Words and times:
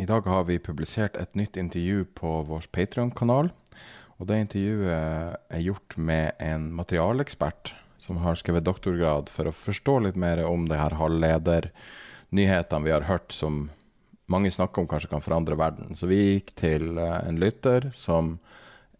I 0.00 0.06
dag 0.06 0.24
har 0.24 0.46
vi 0.48 0.54
publisert 0.58 1.16
et 1.20 1.34
nytt 1.36 1.58
intervju 1.60 2.06
på 2.16 2.28
vår 2.48 2.64
Patreon-kanal. 2.72 3.50
Og 4.16 4.28
det 4.30 4.38
intervjuet 4.40 5.36
er 5.52 5.60
gjort 5.60 5.96
med 6.00 6.40
en 6.40 6.70
materialekspert 6.72 7.74
som 8.00 8.22
har 8.24 8.38
skrevet 8.40 8.64
doktorgrad 8.64 9.28
for 9.28 9.50
å 9.50 9.52
forstå 9.52 9.98
litt 10.06 10.16
mer 10.16 10.40
om 10.48 10.64
det 10.70 10.78
her 10.80 10.96
halvledernyhetene 10.96 12.86
vi 12.86 12.94
har 12.94 13.04
hørt 13.10 13.36
som 13.36 13.66
mange 14.30 14.48
snakker 14.54 14.80
om 14.80 14.88
kanskje 14.88 15.12
kan 15.12 15.26
forandre 15.26 15.60
verden. 15.60 15.92
Så 16.00 16.08
vi 16.08 16.22
gikk 16.22 16.54
til 16.56 16.96
eh, 16.96 17.20
en 17.28 17.36
lytter 17.42 17.90
som 17.92 18.38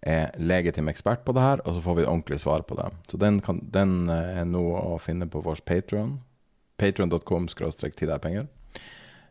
er 0.05 0.37
legitim 0.37 0.93
ekspert 0.93 1.25
på 1.25 1.33
det 1.33 1.47
her, 1.47 1.65
og 1.65 1.79
så 1.79 1.85
får 1.87 2.01
vi 2.03 2.09
ordentlig 2.11 2.43
svar 2.45 2.69
på 2.69 2.77
det. 2.77 2.91
Så 3.09 3.17
den, 3.21 3.41
kan, 3.45 3.65
den 3.73 4.03
eh, 4.13 4.41
er 4.43 4.49
nå 4.49 4.69
å 4.77 4.99
finne 5.01 5.33
på 5.33 5.41
vår 5.49 5.65
Patreon. 5.65 6.19
Patreon.com 6.77 7.49
skråstrek 7.53 7.97
ti 7.97 8.09
deg 8.11 8.21
penger. 8.21 8.51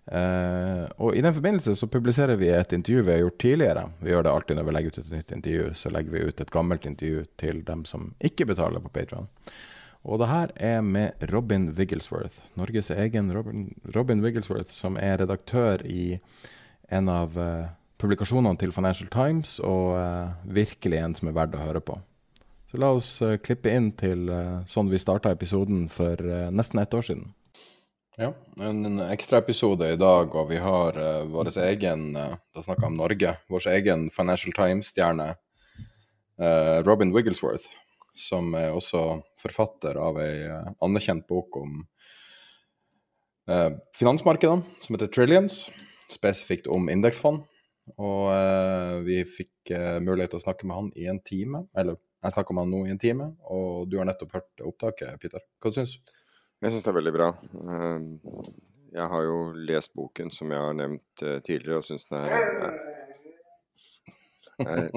Uh, 0.09 0.89
og 0.97 1.13
I 1.13 1.21
den 1.21 1.33
forbindelse 1.35 1.75
så 1.77 1.87
publiserer 1.87 2.39
vi 2.39 2.47
et 2.49 2.71
intervju 2.73 3.03
vi 3.05 3.11
har 3.13 3.19
gjort 3.21 3.41
tidligere. 3.43 3.83
Vi 4.01 4.09
gjør 4.09 4.23
det 4.25 4.31
alltid 4.31 4.57
når 4.57 4.65
vi 4.65 4.73
legger 4.73 4.93
ut 4.93 4.97
et 5.03 5.11
nytt 5.13 5.33
intervju. 5.35 5.65
Så 5.77 5.91
legger 5.93 6.15
vi 6.15 6.23
ut 6.25 6.41
et 6.41 6.53
gammelt 6.53 6.87
intervju 6.89 7.25
til 7.37 7.61
dem 7.67 7.83
som 7.85 8.07
ikke 8.17 8.47
betaler 8.49 8.81
på 8.81 8.89
Patron. 8.95 9.29
Og 10.09 10.21
det 10.21 10.31
her 10.31 10.53
er 10.55 10.81
med 10.81 11.29
Robin 11.29 11.69
Wigglesworth, 11.77 12.39
Norges 12.57 12.89
egen 12.89 13.33
Robin, 13.35 13.67
Robin 13.93 14.23
Wigglesworth, 14.23 14.73
som 14.73 14.97
er 14.97 15.19
redaktør 15.19 15.83
i 15.85 16.17
en 16.89 17.09
av 17.11 17.35
uh, 17.37 17.67
publikasjonene 18.01 18.57
til 18.57 18.73
Financial 18.73 19.09
Times, 19.13 19.59
og 19.59 19.99
uh, 19.99 20.31
virkelig 20.47 21.03
en 21.03 21.17
som 21.19 21.29
er 21.29 21.35
verdt 21.37 21.59
å 21.59 21.65
høre 21.67 21.83
på. 21.83 21.99
Så 22.71 22.79
la 22.81 22.93
oss 22.95 23.11
klippe 23.41 23.71
inn 23.73 23.91
til 23.97 24.29
sånn 24.69 24.91
vi 24.91 24.99
starta 25.01 25.31
episoden 25.33 25.87
for 25.89 26.21
nesten 26.53 26.77
ett 26.77 26.93
år 26.93 27.07
siden. 27.07 27.31
Ja, 28.19 28.33
en 28.59 28.99
ekstraepisode 28.99 29.93
i 29.93 29.95
dag, 29.95 30.33
og 30.35 30.49
vi 30.49 30.57
har 30.59 30.97
uh, 30.99 31.21
vår 31.31 31.53
egen 31.69 32.17
uh, 32.19 32.33
Da 32.51 32.63
snakker 32.65 32.83
jeg 32.83 32.91
om 32.91 32.97
Norge. 32.99 33.29
Vår 33.47 33.67
egen 33.71 34.01
Financial 34.11 34.51
Times-stjerne, 34.57 35.27
uh, 36.43 36.79
Robin 36.83 37.13
Wigglesworth, 37.15 37.69
som 38.11 38.51
er 38.59 38.75
også 38.75 39.21
forfatter 39.39 40.01
av 40.03 40.19
ei 40.19 40.49
uh, 40.51 40.67
anerkjent 40.83 41.29
bok 41.31 41.61
om 41.61 41.79
finansmarkedene, 43.97 44.61
som 44.83 44.93
heter 44.93 45.09
Trillions, 45.09 45.55
spesifikt 46.11 46.67
om 46.69 46.91
indeksfond. 46.93 47.39
Og 47.97 48.27
vi 49.07 49.23
fikk 49.25 49.71
mulighet 50.05 50.35
til 50.35 50.37
å 50.37 50.43
snakke 50.43 50.69
med 50.69 50.77
han 50.77 50.91
i 50.93 51.07
en 51.09 51.17
time, 51.25 51.63
eller 51.73 51.97
jeg 52.21 52.35
snakker 52.35 52.53
med 52.53 52.67
han 52.67 52.75
nå 52.75 52.83
i 52.85 52.93
en 52.93 53.01
time, 53.01 53.31
og 53.49 53.89
du 53.89 53.97
har 53.97 54.05
nettopp 54.05 54.37
hørt 54.37 54.67
opptaket, 54.69 55.17
Peter. 55.23 55.41
Hva 55.57 55.73
syns 55.73 55.95
du? 55.97 56.18
Jeg 56.59 56.73
syns 56.73 56.85
det 56.85 56.91
er 56.91 56.97
veldig 56.99 57.15
bra. 57.15 57.29
Ehm, 57.73 58.07
jeg 58.91 59.05
har 59.11 59.25
jo 59.25 59.37
lest 59.69 59.93
boken 59.95 60.31
som 60.35 60.51
jeg 60.51 60.59
har 60.59 60.75
nevnt 60.75 61.23
eh, 61.23 61.37
tidligere, 61.45 61.79
og 61.79 61.87
syns 61.87 62.09
den 62.09 62.25
er 62.25 62.97
Nei, 64.59 64.89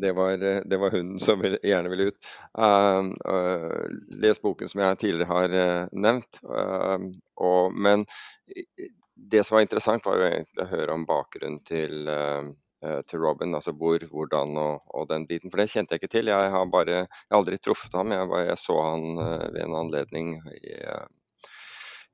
det 0.00 0.14
var, 0.16 0.40
det 0.40 0.76
var 0.80 0.94
hunden 0.94 1.20
som 1.20 1.42
gjerne 1.44 1.90
ville 1.92 2.06
ut. 2.08 2.28
Uh, 2.56 3.10
uh, 3.28 3.82
les 4.16 4.40
boken 4.40 4.70
som 4.70 4.80
jeg 4.80 5.00
tidligere 5.02 5.28
har 5.28 5.52
uh, 5.52 5.90
nevnt. 5.92 6.40
Og, 7.36 7.76
men 7.76 8.06
det 9.18 9.44
som 9.44 9.58
var 9.58 9.66
interessant, 9.66 10.08
var 10.08 10.16
jo 10.16 10.30
egentlig 10.30 10.64
å 10.64 10.70
høre 10.70 10.96
om 10.96 11.04
bakgrunnen 11.08 11.60
til 11.68 12.08
Eh, 12.08 12.48
til 13.10 13.18
Robin, 13.18 13.54
altså 13.58 13.72
hvor, 13.74 13.98
hvordan 14.10 14.56
og, 14.56 14.82
og, 14.94 15.08
den 15.10 15.26
biten. 15.26 15.50
For 15.50 15.58
det 15.58 15.70
kjente 15.72 15.94
jeg 15.94 16.02
ikke 16.02 16.12
til. 16.12 16.30
Jeg 16.30 16.50
har 16.54 16.66
bare, 16.70 17.00
jeg 17.02 17.30
har 17.30 17.40
aldri 17.40 17.58
truffet 17.58 17.94
ham. 17.98 18.12
Jeg, 18.14 18.28
jeg 18.46 18.58
så 18.62 18.76
han 18.84 19.06
uh, 19.18 19.46
ved 19.54 19.62
en 19.64 19.78
anledning 19.80 20.36
i, 20.54 20.76
uh, 20.86 21.08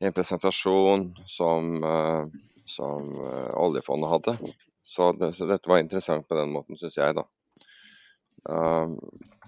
i 0.01 0.09
en 0.09 0.17
presentasjon 0.17 1.11
som, 1.29 1.77
som 2.67 3.13
oljefondet 3.61 4.11
hadde. 4.11 4.35
Så, 4.83 5.13
det, 5.21 5.35
så, 5.37 5.47
dette 5.49 5.71
var 5.71 5.83
interessant 5.83 6.27
på 6.29 6.37
den 6.39 6.51
måten, 6.53 6.77
syns 6.81 6.97
jeg, 6.99 7.15
da. 7.17 7.23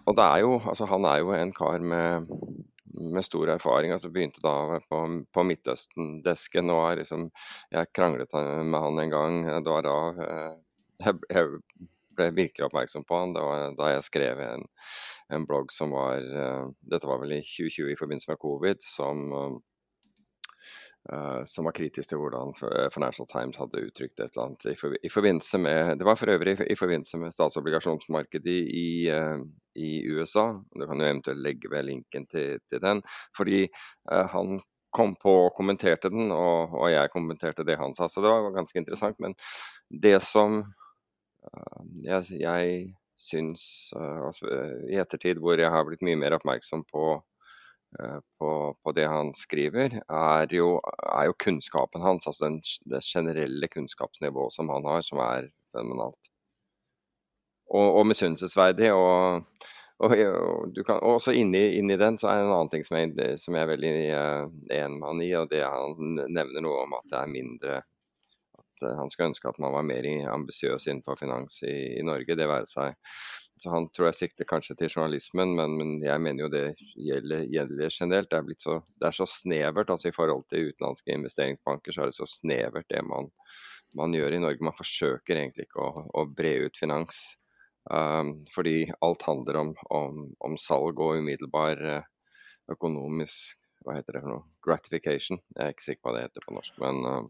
og 0.06 0.14
det 0.16 0.24
er 0.24 0.38
jo, 0.40 0.54
altså 0.62 0.86
Han 0.88 1.04
er 1.04 1.18
jo 1.20 1.34
en 1.34 1.52
kar 1.52 1.82
med, 1.82 2.30
med 2.94 3.26
stor 3.26 3.50
erfaring. 3.56 3.92
altså 3.92 4.08
Begynte 4.12 4.40
da 4.44 4.78
på, 4.88 5.02
på 5.34 5.44
Midtøsten-desken. 5.50 6.70
og 6.70 6.84
er 6.90 7.02
liksom, 7.02 7.28
Jeg 7.72 7.92
kranglet 7.92 8.32
med 8.64 8.80
han 8.80 9.02
en 9.02 9.10
gang. 9.16 9.42
Det 9.64 9.74
var 9.74 9.82
da 9.82 9.98
jeg, 11.04 11.50
ble 12.16 12.32
virkelig 12.36 12.66
oppmerksom 12.66 13.04
på 13.06 13.20
han. 13.20 13.36
Da 13.78 13.92
jeg 13.92 14.04
skrev 14.06 14.42
en, 14.42 14.66
en 15.32 15.46
blogg 15.48 15.72
som 15.74 15.94
var 15.96 16.24
uh, 16.24 16.66
Dette 16.88 17.08
var 17.08 17.22
vel 17.22 17.38
i 17.38 17.44
2020 17.44 17.92
i 17.92 17.98
forbindelse 18.00 18.32
med 18.32 18.44
covid. 18.44 18.84
som 18.96 19.62
Uh, 21.06 21.44
som 21.46 21.62
var 21.68 21.74
kritisk 21.76 22.08
til 22.10 22.18
hvordan 22.18 22.48
Financial 22.90 23.28
Times 23.30 23.54
hadde 23.60 23.78
uttrykt 23.78 24.18
et 24.18 24.32
eller 24.34 24.42
annet 24.42 24.64
i, 24.66 24.72
for, 24.74 24.96
i 25.06 25.10
forbindelse 25.14 25.60
med 25.62 26.00
Det 26.00 26.06
var 26.08 26.18
for 26.18 26.32
øvrig 26.32 26.56
i, 26.66 26.74
forbindelse 26.74 27.20
med 27.22 27.30
statsobligasjonsmarkedet 27.30 28.56
i, 28.74 28.88
uh, 29.14 29.38
i, 29.78 30.02
USA. 30.10 30.48
Du 30.74 30.82
kan 30.82 30.98
jo 30.98 31.06
eventuelt 31.06 31.44
legge 31.44 31.70
ved 31.70 31.86
linken 31.86 32.26
til, 32.26 32.58
til 32.66 32.82
den. 32.82 33.04
Fordi 33.36 33.68
han 34.10 34.58
kom 34.90 35.14
på 35.22 35.36
og 35.44 35.54
kommenterte 35.54 36.10
den, 36.10 36.32
og, 36.32 36.74
og, 36.74 36.90
jeg 36.90 37.12
kommenterte 37.14 37.62
det 37.62 37.78
han 37.78 37.94
sa. 37.94 38.10
Så 38.10 38.24
det 38.24 38.32
var 38.32 38.50
ganske 38.58 38.82
interessant. 38.82 39.22
Men 39.22 39.38
det 40.02 40.18
som 40.26 40.64
Eh, 40.64 40.85
jeg, 42.06 42.40
jeg 42.40 42.78
syns 43.20 43.62
eh, 43.96 44.20
altså, 44.26 44.50
i 44.90 44.98
ettertid, 45.00 45.40
hvor 45.42 45.58
jeg 45.60 45.72
har 45.72 45.86
blitt 45.88 46.04
mye 46.06 46.18
mer 46.20 46.36
oppmerksom 46.36 46.84
på, 46.90 47.06
eh, 48.00 48.18
på, 48.38 48.50
på 48.82 48.96
det 48.96 49.06
han 49.10 49.32
skriver, 49.38 50.00
er 50.06 50.54
jo, 50.54 50.76
er 51.10 51.30
jo 51.30 51.38
kunnskapen 51.42 52.04
hans. 52.04 52.28
Altså 52.28 52.48
den, 52.48 52.60
det 52.90 53.04
generelle 53.06 53.70
kunnskapsnivået 53.72 54.56
som 54.56 54.72
han 54.72 54.86
har, 54.88 55.06
som 55.06 55.22
er 55.24 55.50
fenomenalt. 55.76 56.32
Og, 57.72 57.88
og 57.98 58.04
misunnelsesverdig. 58.06 58.92
Og, 58.94 59.42
og, 59.98 60.12
og, 60.12 60.78
kan, 60.86 61.00
også 61.00 61.32
inni, 61.34 61.64
inni, 61.80 61.96
den 61.98 62.18
så 62.20 62.30
er 62.30 62.42
det 62.42 62.46
en 62.46 62.54
annen 62.54 62.70
ting 62.70 62.84
som 62.86 63.00
jeg, 63.00 63.40
som 63.42 63.56
jeg 63.56 63.64
er 63.64 63.72
veldig 63.72 63.92
enig 63.96 64.98
med 65.00 65.06
han 65.08 65.22
i, 65.24 65.32
og 65.40 65.50
det 65.50 65.64
er 65.64 65.72
han 65.72 66.18
nevner 66.28 66.62
noe 66.62 66.84
om 66.84 66.98
at 66.98 67.08
det 67.10 67.22
er 67.22 67.32
mindre 67.32 67.78
Eh, 68.82 68.96
han 68.98 69.10
skulle 69.10 69.30
ønske 69.32 69.50
at 69.50 69.58
man 69.62 69.74
var 69.74 69.86
mer 69.86 70.06
ambisiøs 70.32 70.88
innenfor 70.88 71.18
finans 71.20 71.62
i, 71.66 71.74
i, 71.98 72.04
Norge. 72.06 72.36
det 72.36 72.48
være 72.50 72.68
seg. 72.70 72.96
Så 73.56 73.70
Han 73.72 73.88
tror 73.96 74.10
jeg 74.10 74.18
sikter 74.18 74.48
kanskje 74.48 74.76
til 74.76 74.90
journalismen, 74.90 75.54
men, 75.56 75.78
men 75.80 75.94
jeg 76.04 76.20
mener 76.20 76.44
jo 76.44 76.50
det 76.52 76.64
gjelder, 76.92 77.46
gjelder 77.48 77.94
generelt. 77.94 78.30
Det 78.30 78.38
er, 78.38 78.60
så, 78.60 78.76
det 79.00 79.08
er, 79.08 79.16
så, 79.16 79.26
snevert. 79.30 79.90
altså 79.90 80.10
I 80.10 80.16
forhold 80.16 80.44
til 80.50 80.70
utenlandske 80.72 81.16
investeringsbanker 81.16 81.96
så 81.96 82.04
er 82.04 82.12
det 82.12 82.18
så 82.18 82.28
snevert 82.28 82.88
det 82.92 83.00
man, 83.08 83.30
man 83.96 84.14
gjør 84.14 84.36
i 84.36 84.42
Norge. 84.44 84.68
Man 84.68 84.76
forsøker 84.76 85.40
egentlig 85.40 85.70
ikke 85.70 85.88
å, 85.88 86.04
å 86.12 86.26
bre 86.28 86.56
ut 86.66 86.76
finans. 86.82 87.24
Um, 87.86 88.40
fordi 88.50 88.90
alt 89.06 89.22
handler 89.22 89.60
om, 89.60 89.68
om, 89.94 90.24
om, 90.42 90.56
salg 90.58 90.98
og 90.98 91.20
umiddelbar 91.20 91.78
uh, 91.86 92.08
økonomisk 92.74 93.62
hva 93.86 93.94
heter 93.94 94.16
det 94.16 94.22
for 94.24 94.32
noe, 94.32 94.54
gratification. 94.66 95.38
Jeg 95.54 95.62
er 95.62 95.74
ikke 95.74 95.84
sikker 95.84 96.02
på 96.02 96.10
hva 96.10 96.16
det 96.16 96.24
heter 96.26 96.46
på 96.48 96.56
norsk. 96.56 96.80
men 96.82 97.04
uh, 97.06 97.28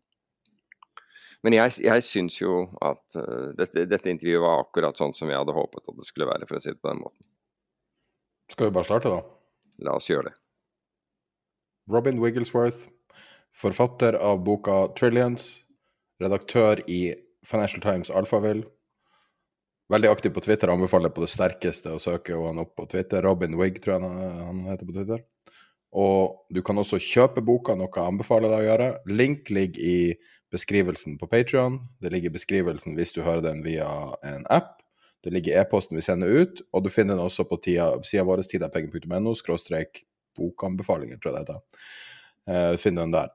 men 1.47 1.55
jeg, 1.55 1.77
jeg 1.87 2.03
syns 2.03 2.41
jo 2.41 2.65
at 2.83 3.19
uh, 3.21 3.53
dette, 3.55 3.87
dette, 3.87 4.11
intervjuet 4.11 4.43
var 4.43 4.65
akkurat 4.65 4.99
sånn 4.99 5.15
som 5.15 5.31
jeg 5.31 5.39
hadde 5.39 5.55
håpet 5.55 5.87
at 5.87 6.01
det 6.01 6.09
skulle 6.09 6.27
være, 6.29 6.49
for 6.49 6.59
å 6.59 6.63
si 6.65 6.73
det 6.73 6.81
på 6.83 6.91
den 6.91 7.05
måten. 7.05 7.23
Skal 8.51 8.69
vi 8.69 8.75
bare 8.75 8.89
starte, 8.89 9.13
da? 9.15 9.23
La 9.87 9.95
oss 10.01 10.11
gjøre 10.11 10.33
det. 10.33 10.37
Robin 11.93 12.19
Wigglesworth, 12.23 12.89
Forfatter 13.57 14.19
av 14.21 14.43
boka 14.45 14.89
'Trillions'. 14.93 15.63
Redaktør 16.21 16.83
i 16.89 17.15
Financial 17.45 17.81
Times 17.81 18.11
Alphaville. 18.11 18.67
Veldig 19.93 20.11
aktiv 20.11 20.35
på 20.35 20.43
Twitter. 20.45 20.69
Anbefaler 20.69 21.13
på 21.15 21.23
det 21.25 21.31
sterkeste 21.33 21.95
å 21.95 22.01
søke 22.03 22.37
han 22.37 22.61
opp 22.61 22.75
på 22.77 22.85
Twitter. 22.91 23.23
Robin 23.25 23.57
Wigg, 23.57 23.81
tror 23.81 23.97
jeg 23.97 24.05
han, 24.05 24.45
han 24.49 24.63
heter 24.69 24.89
på 24.89 24.97
Twitter. 24.97 25.23
Og 25.97 26.49
du 26.53 26.61
kan 26.67 26.77
også 26.77 27.01
kjøpe 27.01 27.45
boka, 27.45 27.77
noe 27.79 27.89
jeg 27.89 28.11
anbefaler 28.11 28.53
deg 28.53 28.65
å 28.65 28.69
gjøre. 28.69 28.89
Link 29.23 29.53
ligger 29.55 29.81
i 29.81 29.99
beskrivelsen 30.53 31.19
på 31.19 31.29
Patrion. 31.31 31.81
Det 32.03 32.13
ligger 32.15 32.35
beskrivelsen 32.35 32.97
hvis 32.99 33.15
du 33.17 33.23
hører 33.27 33.45
den 33.49 33.63
via 33.67 33.89
en 34.27 34.47
app. 34.51 34.83
Det 35.25 35.33
ligger 35.35 35.59
e-posten 35.61 35.99
vi 35.99 36.05
sender 36.07 36.31
ut, 36.31 36.61
og 36.73 36.85
du 36.85 36.91
finner 36.93 37.17
den 37.17 37.25
også 37.25 37.49
på 37.51 37.59
sida 37.67 38.23
vår, 38.27 38.45
tidapengen.no 38.47 39.35
skråstrek 39.35 40.05
bokanbefalinger, 40.39 41.19
tror 41.19 41.33
jeg 41.33 41.49
det 41.49 41.57
heter. 41.57 41.91
Uh, 42.47 42.77
finner 42.79 43.07
den 43.07 43.17
der. 43.17 43.33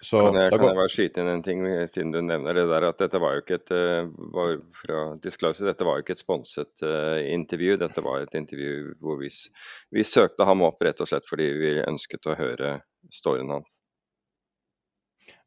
Så, 0.00 0.20
kan, 0.20 0.36
jeg, 0.38 0.50
kan 0.52 0.62
jeg, 0.62 0.76
bare 0.78 0.90
skyte 0.92 1.22
inn 1.22 1.28
en 1.32 1.42
ting, 1.42 1.64
siden 1.90 2.12
du 2.14 2.20
nevner 2.22 2.54
det 2.54 2.68
der, 2.70 2.84
at 2.86 3.00
dette 3.02 3.18
var 3.18 3.34
jo 3.34 3.42
ikke 3.42 3.56
et 3.58 3.72
eh, 3.74 4.10
var 4.34 4.52
fra 4.78 5.00
Disclosure, 5.24 5.66
dette 5.66 5.86
var 5.86 5.98
jo 5.98 6.04
ikke 6.04 6.14
et 6.14 6.22
sponset 6.22 6.84
uh, 6.86 7.18
intervju. 7.32 7.74
Dette 7.82 8.04
var 8.06 8.22
et 8.22 8.36
intervju 8.38 8.94
hvor 9.02 9.18
vi, 9.18 9.30
vi, 9.94 10.04
søkte 10.06 10.46
ham 10.46 10.62
opp 10.68 10.86
rett 10.86 11.02
og 11.02 11.10
slett 11.10 11.26
fordi 11.26 11.48
vi 11.58 11.72
ønsket 11.82 12.30
å 12.30 12.38
høre 12.38 12.76
storyen 13.14 13.50
hans. 13.56 13.80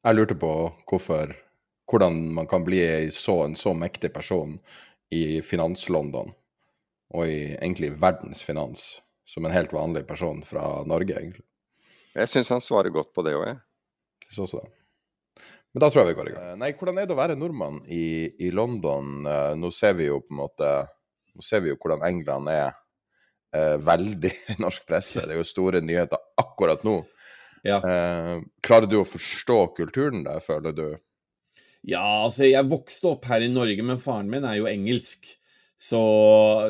Jeg 0.01 0.17
lurte 0.17 0.33
på 0.41 0.51
hvorfor, 0.89 1.35
hvordan 1.91 2.15
man 2.33 2.47
kan 2.49 2.63
bli 2.65 2.81
så, 3.13 3.43
en 3.45 3.53
så 3.55 3.75
mektig 3.77 4.09
person 4.15 4.55
i 5.13 5.41
finans-London, 5.45 6.31
og 7.13 7.29
i 7.29 7.53
egentlig 7.53 7.91
verdensfinans, 8.01 9.01
som 9.27 9.45
en 9.45 9.53
helt 9.53 9.73
vanlig 9.75 10.07
person 10.09 10.41
fra 10.47 10.81
Norge, 10.89 11.13
egentlig. 11.13 11.45
Jeg 12.15 12.31
syns 12.31 12.49
han 12.49 12.63
svarer 12.63 12.89
godt 12.89 13.13
på 13.13 13.23
det 13.27 13.35
òg, 13.37 13.45
jeg. 13.51 13.59
Syns 14.25 14.41
også 14.47 14.63
det. 14.63 14.71
Men 15.71 15.83
da 15.83 15.91
tror 15.91 16.01
jeg 16.01 16.11
vi 16.11 16.17
går 16.17 16.31
i 16.31 16.33
gang. 16.33 16.49
Eh, 16.49 16.57
nei, 16.59 16.71
hvordan 16.79 16.97
er 16.97 17.07
det 17.07 17.15
å 17.15 17.21
være 17.21 17.37
nordmann 17.39 17.79
i, 17.85 18.05
i 18.43 18.49
London? 18.51 19.21
Uh, 19.23 19.53
nå 19.59 19.69
ser 19.75 19.93
vi 19.99 20.09
jo 20.09 20.19
på 20.23 20.33
en 20.33 20.41
måte 20.41 20.71
Nå 21.31 21.45
ser 21.47 21.61
vi 21.63 21.69
jo 21.71 21.77
hvordan 21.79 22.01
England 22.03 22.49
er 22.51 22.73
eh, 23.55 23.77
veldig 23.79 24.31
i 24.51 24.57
norsk 24.59 24.83
presse. 24.83 25.21
Det 25.23 25.31
er 25.31 25.39
jo 25.39 25.47
store 25.47 25.79
nyheter 25.79 26.19
akkurat 26.41 26.83
nå. 26.83 26.97
Ja. 27.67 27.77
Eh, 27.79 28.37
klarer 28.65 28.89
du 28.89 28.99
å 29.01 29.07
forstå 29.07 29.59
kulturen 29.77 30.25
der, 30.25 30.41
føler 30.43 30.75
du? 30.75 30.87
Ja, 31.87 32.25
altså 32.25 32.45
jeg 32.45 32.69
vokste 32.69 33.15
opp 33.15 33.25
her 33.29 33.41
i 33.41 33.51
Norge, 33.51 33.85
men 33.85 34.01
faren 34.01 34.29
min 34.29 34.45
er 34.45 34.59
jo 34.59 34.69
engelsk. 34.69 35.25
Så, 35.81 35.99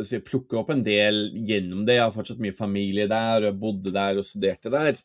så, 0.06 0.14
jeg 0.16 0.24
plukker 0.24 0.62
opp 0.62 0.70
en 0.72 0.84
del 0.86 1.26
gjennom 1.48 1.84
det. 1.88 1.98
Jeg 1.98 2.06
har 2.06 2.14
fortsatt 2.16 2.44
mye 2.44 2.56
familie 2.56 3.10
der, 3.12 3.42
og 3.42 3.50
jeg 3.50 3.60
bodde 3.60 3.92
der 3.96 4.22
og 4.22 4.28
studerte 4.28 4.72
der. 4.72 5.00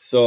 Så 0.00 0.22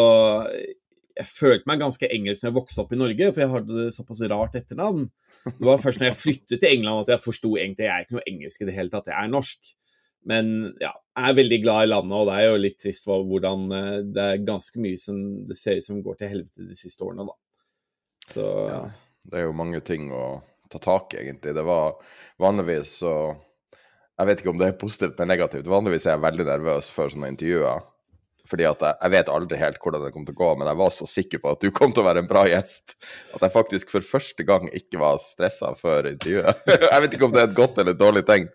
jeg 1.14 1.30
følte 1.30 1.70
meg 1.70 1.82
ganske 1.82 2.10
engelsk 2.12 2.44
når 2.44 2.50
jeg 2.50 2.58
vokste 2.58 2.84
opp 2.84 2.92
i 2.92 3.00
Norge, 3.00 3.30
for 3.30 3.44
jeg 3.44 3.52
hadde 3.54 3.78
det 3.78 3.94
såpass 3.96 4.24
rart 4.32 4.58
etternavn. 4.60 5.06
Det 5.46 5.70
var 5.70 5.80
først 5.82 6.02
når 6.02 6.10
jeg 6.10 6.20
flyttet 6.20 6.58
til 6.58 6.70
England 6.70 7.06
at 7.06 7.14
jeg 7.14 7.24
forsto 7.24 7.54
egentlig 7.54 7.88
jeg 7.88 7.94
er 7.94 8.06
ikke 8.06 8.18
noe 8.18 8.28
engelsk 8.32 8.64
i 8.64 8.68
det 8.68 8.76
hele 8.76 8.92
tatt, 8.92 9.12
jeg 9.12 9.20
er 9.20 9.32
norsk. 9.32 9.72
Men 10.30 10.50
ja, 10.82 10.94
jeg 11.14 11.30
er 11.30 11.38
veldig 11.38 11.60
glad 11.62 11.86
i 11.86 11.92
landet, 11.92 12.16
og 12.18 12.30
det 12.30 12.36
er 12.40 12.48
jo 12.48 12.60
litt 12.64 12.80
trist 12.82 13.08
hvordan 13.08 13.66
eh, 13.78 13.98
det 14.16 14.26
er 14.26 14.46
ganske 14.48 14.82
mye 14.82 15.00
som 15.02 15.18
det 15.48 15.58
ser 15.60 15.80
ut 15.80 15.88
som 15.88 16.02
går 16.06 16.20
til 16.20 16.32
helvete 16.32 16.68
de 16.70 16.78
siste 16.78 17.06
årene, 17.06 17.28
da. 17.28 17.38
Så 18.34 18.44
ja, 18.72 18.84
Det 19.30 19.40
er 19.40 19.48
jo 19.50 19.56
mange 19.58 19.82
ting 19.84 20.12
å 20.16 20.42
ta 20.72 20.80
tak 20.82 21.14
i, 21.14 21.24
egentlig. 21.26 21.56
Det 21.56 21.66
var 21.68 21.98
vanligvis 22.42 23.00
så 23.04 23.16
Jeg 24.14 24.30
vet 24.30 24.42
ikke 24.42 24.52
om 24.54 24.60
det 24.62 24.68
er 24.70 24.78
positivt 24.78 25.18
eller 25.18 25.34
negativt. 25.34 25.68
Vanligvis 25.68 26.06
er 26.06 26.16
jeg 26.16 26.24
veldig 26.24 26.46
nervøs 26.46 26.90
før 26.94 27.10
sånne 27.10 27.32
intervjuer. 27.34 27.82
Fordi 28.50 28.66
at 28.68 28.82
jeg, 28.84 28.98
jeg, 29.00 29.12
vet 29.14 29.30
aldri 29.32 29.58
helt 29.58 29.80
hvordan 29.82 30.04
det 30.04 30.12
kommer 30.14 30.28
til 30.28 30.36
å 30.36 30.42
gå, 30.42 30.50
men 30.60 30.70
jeg 30.70 30.80
var 30.82 30.92
så 30.94 31.08
sikker 31.08 31.42
på 31.42 31.54
at 31.54 31.64
du 31.64 31.70
kom 31.74 31.94
til 31.96 32.04
å 32.04 32.08
være 32.10 32.24
en 32.24 32.28
bra 32.30 32.44
gjest 32.50 32.98
at 33.34 33.46
jeg 33.46 33.54
faktisk 33.54 33.94
for 33.94 34.06
første 34.06 34.46
gang 34.48 34.68
ikke 34.76 35.00
var 35.02 35.22
stressa 35.24 35.72
før 35.80 36.12
intervjuet. 36.12 36.66
jeg 36.92 37.06
vet 37.06 37.16
ikke 37.16 37.30
om 37.30 37.36
det 37.36 37.42
er 37.42 37.50
et 37.50 37.58
godt 37.58 37.80
eller 37.80 37.96
et 37.96 38.02
dårlig 38.02 38.26
tegn. 38.28 38.50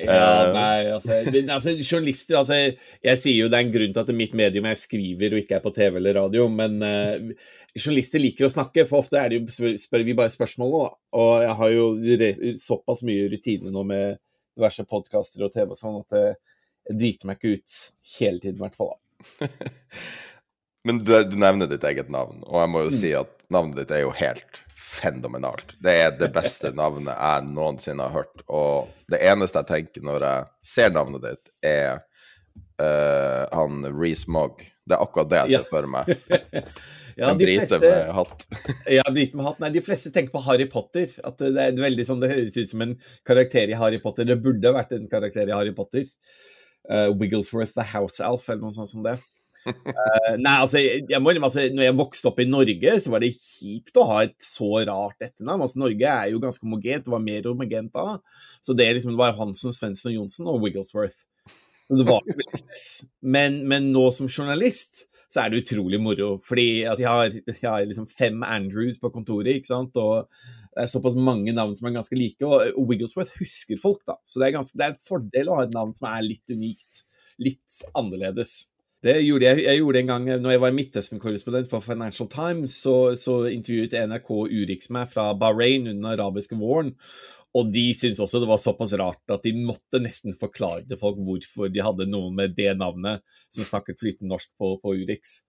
Ja, 0.00 0.46
eh. 0.46 0.52
nei, 0.54 0.92
altså, 0.94 1.18
altså, 1.40 1.74
Journalister 1.76 2.38
altså, 2.40 2.56
Jeg 3.04 3.20
sier 3.20 3.36
jo 3.36 3.48
det 3.50 3.58
er 3.58 3.66
en 3.66 3.72
grunn 3.74 3.94
til 3.94 4.02
at 4.02 4.12
mitt 4.16 4.36
medium 4.38 4.68
er 4.70 4.78
skriver 4.78 5.34
og 5.34 5.42
ikke 5.42 5.58
er 5.58 5.64
på 5.64 5.72
TV 5.76 5.98
eller 6.00 6.16
radio, 6.22 6.46
men 6.52 6.78
uh, 6.80 7.50
journalister 7.76 8.22
liker 8.22 8.48
å 8.48 8.52
snakke, 8.52 8.86
for 8.88 9.04
ofte 9.04 9.20
er 9.20 9.32
det 9.32 9.40
jo, 9.40 9.74
spør 9.80 10.06
vi 10.06 10.16
bare 10.18 10.32
spørsmål 10.32 10.72
nå. 10.74 10.82
Og 11.20 11.32
jeg 11.44 11.58
har 11.60 11.74
jo 11.74 11.90
re, 12.22 12.30
såpass 12.62 13.04
mye 13.06 13.28
rutine 13.32 13.74
nå 13.74 13.84
med 13.90 14.20
diverse 14.56 14.86
podkaster 14.88 15.44
og 15.46 15.52
TV 15.54 15.74
og 15.74 15.78
sånn 15.78 16.00
at 16.00 16.16
jeg, 16.16 16.38
jeg 16.90 16.98
driter 17.02 17.30
meg 17.30 17.38
ikke 17.38 17.60
ut 17.60 17.78
hele 18.16 18.42
tiden, 18.42 18.58
i 18.58 18.64
hvert 18.64 18.80
fall. 18.80 18.96
Men 20.88 21.02
du, 21.04 21.12
du, 21.28 21.36
nevner 21.36 21.68
ditt 21.68 21.84
eget 21.84 22.08
navn, 22.12 22.40
og 22.48 22.62
jeg 22.62 22.72
må 22.72 22.86
jo 22.86 22.92
mm. 22.92 22.98
si 23.02 23.12
at 23.16 23.36
navnet 23.54 23.82
ditt 23.82 23.94
er 23.94 24.04
jo 24.04 24.12
helt 24.16 24.60
fenomenalt. 24.80 25.74
Det 25.82 25.94
er 26.04 26.14
det 26.18 26.30
beste 26.34 26.72
navnet 26.80 27.14
jeg 27.14 27.48
noensinne 27.50 28.06
har 28.06 28.22
hørt. 28.22 28.44
Og 28.48 28.90
det 29.12 29.22
eneste 29.30 29.62
jeg 29.62 29.70
tenker 29.70 30.06
når 30.06 30.26
jeg 30.26 30.48
ser 30.74 30.94
navnet 30.94 31.26
ditt, 31.26 31.52
er 31.66 32.00
uh, 32.82 33.44
han 33.54 33.84
Reece 33.94 34.30
Mogg. 34.30 34.64
Det 34.86 34.96
er 34.96 35.04
akkurat 35.04 35.30
det 35.30 35.42
jeg 35.42 35.60
ser 35.60 35.68
for 35.70 35.90
meg. 35.90 36.10
ja, 37.20 37.30
en 37.30 37.40
brite 37.40 37.80
med 37.82 38.14
hatt. 38.16 38.46
ja, 38.98 39.04
brite 39.06 39.38
med 39.38 39.46
hatt. 39.46 39.60
Nei, 39.62 39.72
de 39.76 39.84
fleste 39.86 40.12
tenker 40.14 40.34
på 40.34 40.44
Harry 40.48 40.66
Potter. 40.70 41.10
At 41.26 41.42
det 41.42 41.66
er 41.68 41.78
veldig 41.78 42.06
sånn, 42.08 42.22
det 42.22 42.32
høres 42.32 42.58
ut 42.58 42.72
som 42.72 42.86
en 42.86 42.96
karakter 43.28 43.70
i 43.70 43.78
Harry 43.78 44.00
Potter. 44.02 44.26
Det 44.26 44.40
burde 44.42 44.74
vært 44.74 44.96
en 44.96 45.10
karakter 45.10 45.50
i 45.50 45.54
Harry 45.54 45.76
Potter 45.76 46.08
uh, 46.90 47.10
Wigglesworth 47.10 47.74
the 47.74 47.82
House 47.82 48.20
Elf, 48.20 48.48
eller 48.48 48.64
noe 48.64 48.74
sånt 48.74 48.90
som 48.90 49.04
det. 49.04 49.16
Uh, 49.66 50.36
nei, 50.40 50.54
altså, 50.54 50.80
jeg 50.80 51.20
må 51.22 51.34
altså, 51.36 51.66
når 51.74 51.86
jeg 51.88 51.98
vokste 51.98 52.30
opp 52.30 52.40
i 52.40 52.48
Norge, 52.48 52.94
så 53.02 53.12
var 53.12 53.24
det 53.24 53.32
kjipt 53.36 54.00
å 54.00 54.06
ha 54.08 54.22
et 54.26 54.36
så 54.44 54.70
rart 54.88 55.26
etternavn. 55.26 55.66
Altså, 55.66 55.82
Norge 55.82 56.14
er 56.14 56.32
jo 56.32 56.40
ganske 56.42 56.66
homogent, 56.66 57.06
det 57.06 57.14
var 57.14 57.24
mer 57.24 57.50
homogent 57.50 57.92
da. 57.96 58.18
Så 58.64 58.76
det, 58.76 58.88
liksom, 58.96 59.14
det 59.14 59.22
var 59.22 59.36
Hansen, 59.38 59.76
Svendsen 59.76 60.12
og 60.12 60.18
Johnsen 60.20 60.50
og 60.50 60.64
Wigglesworth. 60.64 61.26
Det 61.90 62.06
var. 62.06 62.22
Men, 63.20 63.64
men 63.68 63.90
nå 63.94 64.04
som 64.14 64.30
journalist 64.30 65.04
så 65.30 65.44
er 65.44 65.52
det 65.52 65.62
utrolig 65.62 66.00
moro. 66.02 66.32
Fordi 66.42 66.82
at 66.90 67.00
jeg 67.00 67.08
har, 67.08 67.30
jeg 67.46 67.66
har 67.66 67.84
liksom 67.86 68.08
fem 68.10 68.42
Andrews 68.46 68.98
på 68.98 69.12
kontoret, 69.14 69.60
ikke 69.60 69.70
sant. 69.70 69.98
Og 70.00 70.26
det 70.74 70.84
er 70.84 70.90
såpass 70.90 71.18
mange 71.18 71.54
navn 71.54 71.76
som 71.78 71.86
er 71.88 71.96
ganske 72.00 72.18
like. 72.18 72.46
Og 72.46 72.90
Wigglesworth 72.90 73.38
husker 73.38 73.78
folk, 73.80 74.02
da. 74.08 74.18
Så 74.26 74.42
det 74.42 74.48
er, 74.48 74.56
ganske, 74.58 74.78
det 74.78 74.86
er 74.86 74.94
en 74.94 75.06
fordel 75.06 75.50
å 75.50 75.60
ha 75.60 75.68
et 75.68 75.76
navn 75.76 75.94
som 75.98 76.10
er 76.10 76.26
litt 76.26 76.50
unikt. 76.50 77.04
Litt 77.42 77.80
annerledes. 77.94 78.56
Det 79.00 79.14
gjorde 79.24 79.48
jeg, 79.48 79.64
jeg 79.64 79.80
gjorde 79.80 80.00
en 80.02 80.10
gang 80.10 80.26
når 80.44 80.52
jeg 80.52 80.60
var 80.60 80.74
Midtøsten-korrespondent 80.76 81.70
for 81.70 81.84
Financial 81.84 82.28
Times. 82.28 82.76
Så, 82.82 82.94
så 83.16 83.42
intervjuet 83.48 83.96
NRK 83.96 84.30
Urix 84.52 84.90
meg 84.92 85.08
fra 85.12 85.30
Bahrain 85.32 85.88
under 85.88 85.96
den 85.96 86.08
arabiske 86.12 86.58
våren. 86.60 86.92
Og 87.56 87.70
de 87.74 87.88
syntes 87.96 88.20
også 88.22 88.38
det 88.42 88.48
var 88.50 88.60
såpass 88.62 88.92
rart 89.00 89.32
at 89.32 89.46
de 89.46 89.54
måtte 89.56 89.98
nesten 90.02 90.36
forklare 90.38 90.84
til 90.86 91.00
folk 91.00 91.18
hvorfor 91.26 91.72
de 91.72 91.82
hadde 91.82 92.06
noen 92.10 92.36
med 92.36 92.52
det 92.54 92.76
navnet 92.78 93.24
som 93.50 93.66
snakket 93.66 93.98
flytende 93.98 94.30
norsk 94.30 94.52
på, 94.60 94.76
på 94.82 94.94
Urix. 95.00 95.40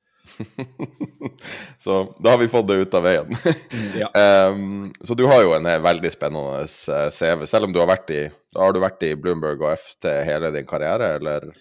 så 1.83 1.99
da 2.23 2.33
har 2.33 2.39
vi 2.41 2.49
fått 2.49 2.69
det 2.71 2.79
ut 2.81 2.97
av 2.97 3.05
veien. 3.05 3.29
Mm, 3.35 3.91
ja. 3.99 4.09
um, 4.53 4.87
så 5.03 5.17
du 5.17 5.25
har 5.29 5.43
jo 5.43 5.53
en 5.57 5.69
veldig 5.83 6.13
spennende 6.13 6.63
eh, 6.63 7.11
CV, 7.13 7.45
selv 7.49 7.67
om 7.67 7.75
du 7.75 7.81
har 7.83 7.89
vært 7.91 8.15
i, 8.15 8.23
har 8.57 8.73
du 8.73 8.81
vært 8.81 9.05
i 9.05 9.13
Bloomberg 9.19 9.61
og 9.61 9.75
FT 9.75 10.09
hele 10.25 10.53
din 10.55 10.69
karriere, 10.69 11.15
eller? 11.19 11.51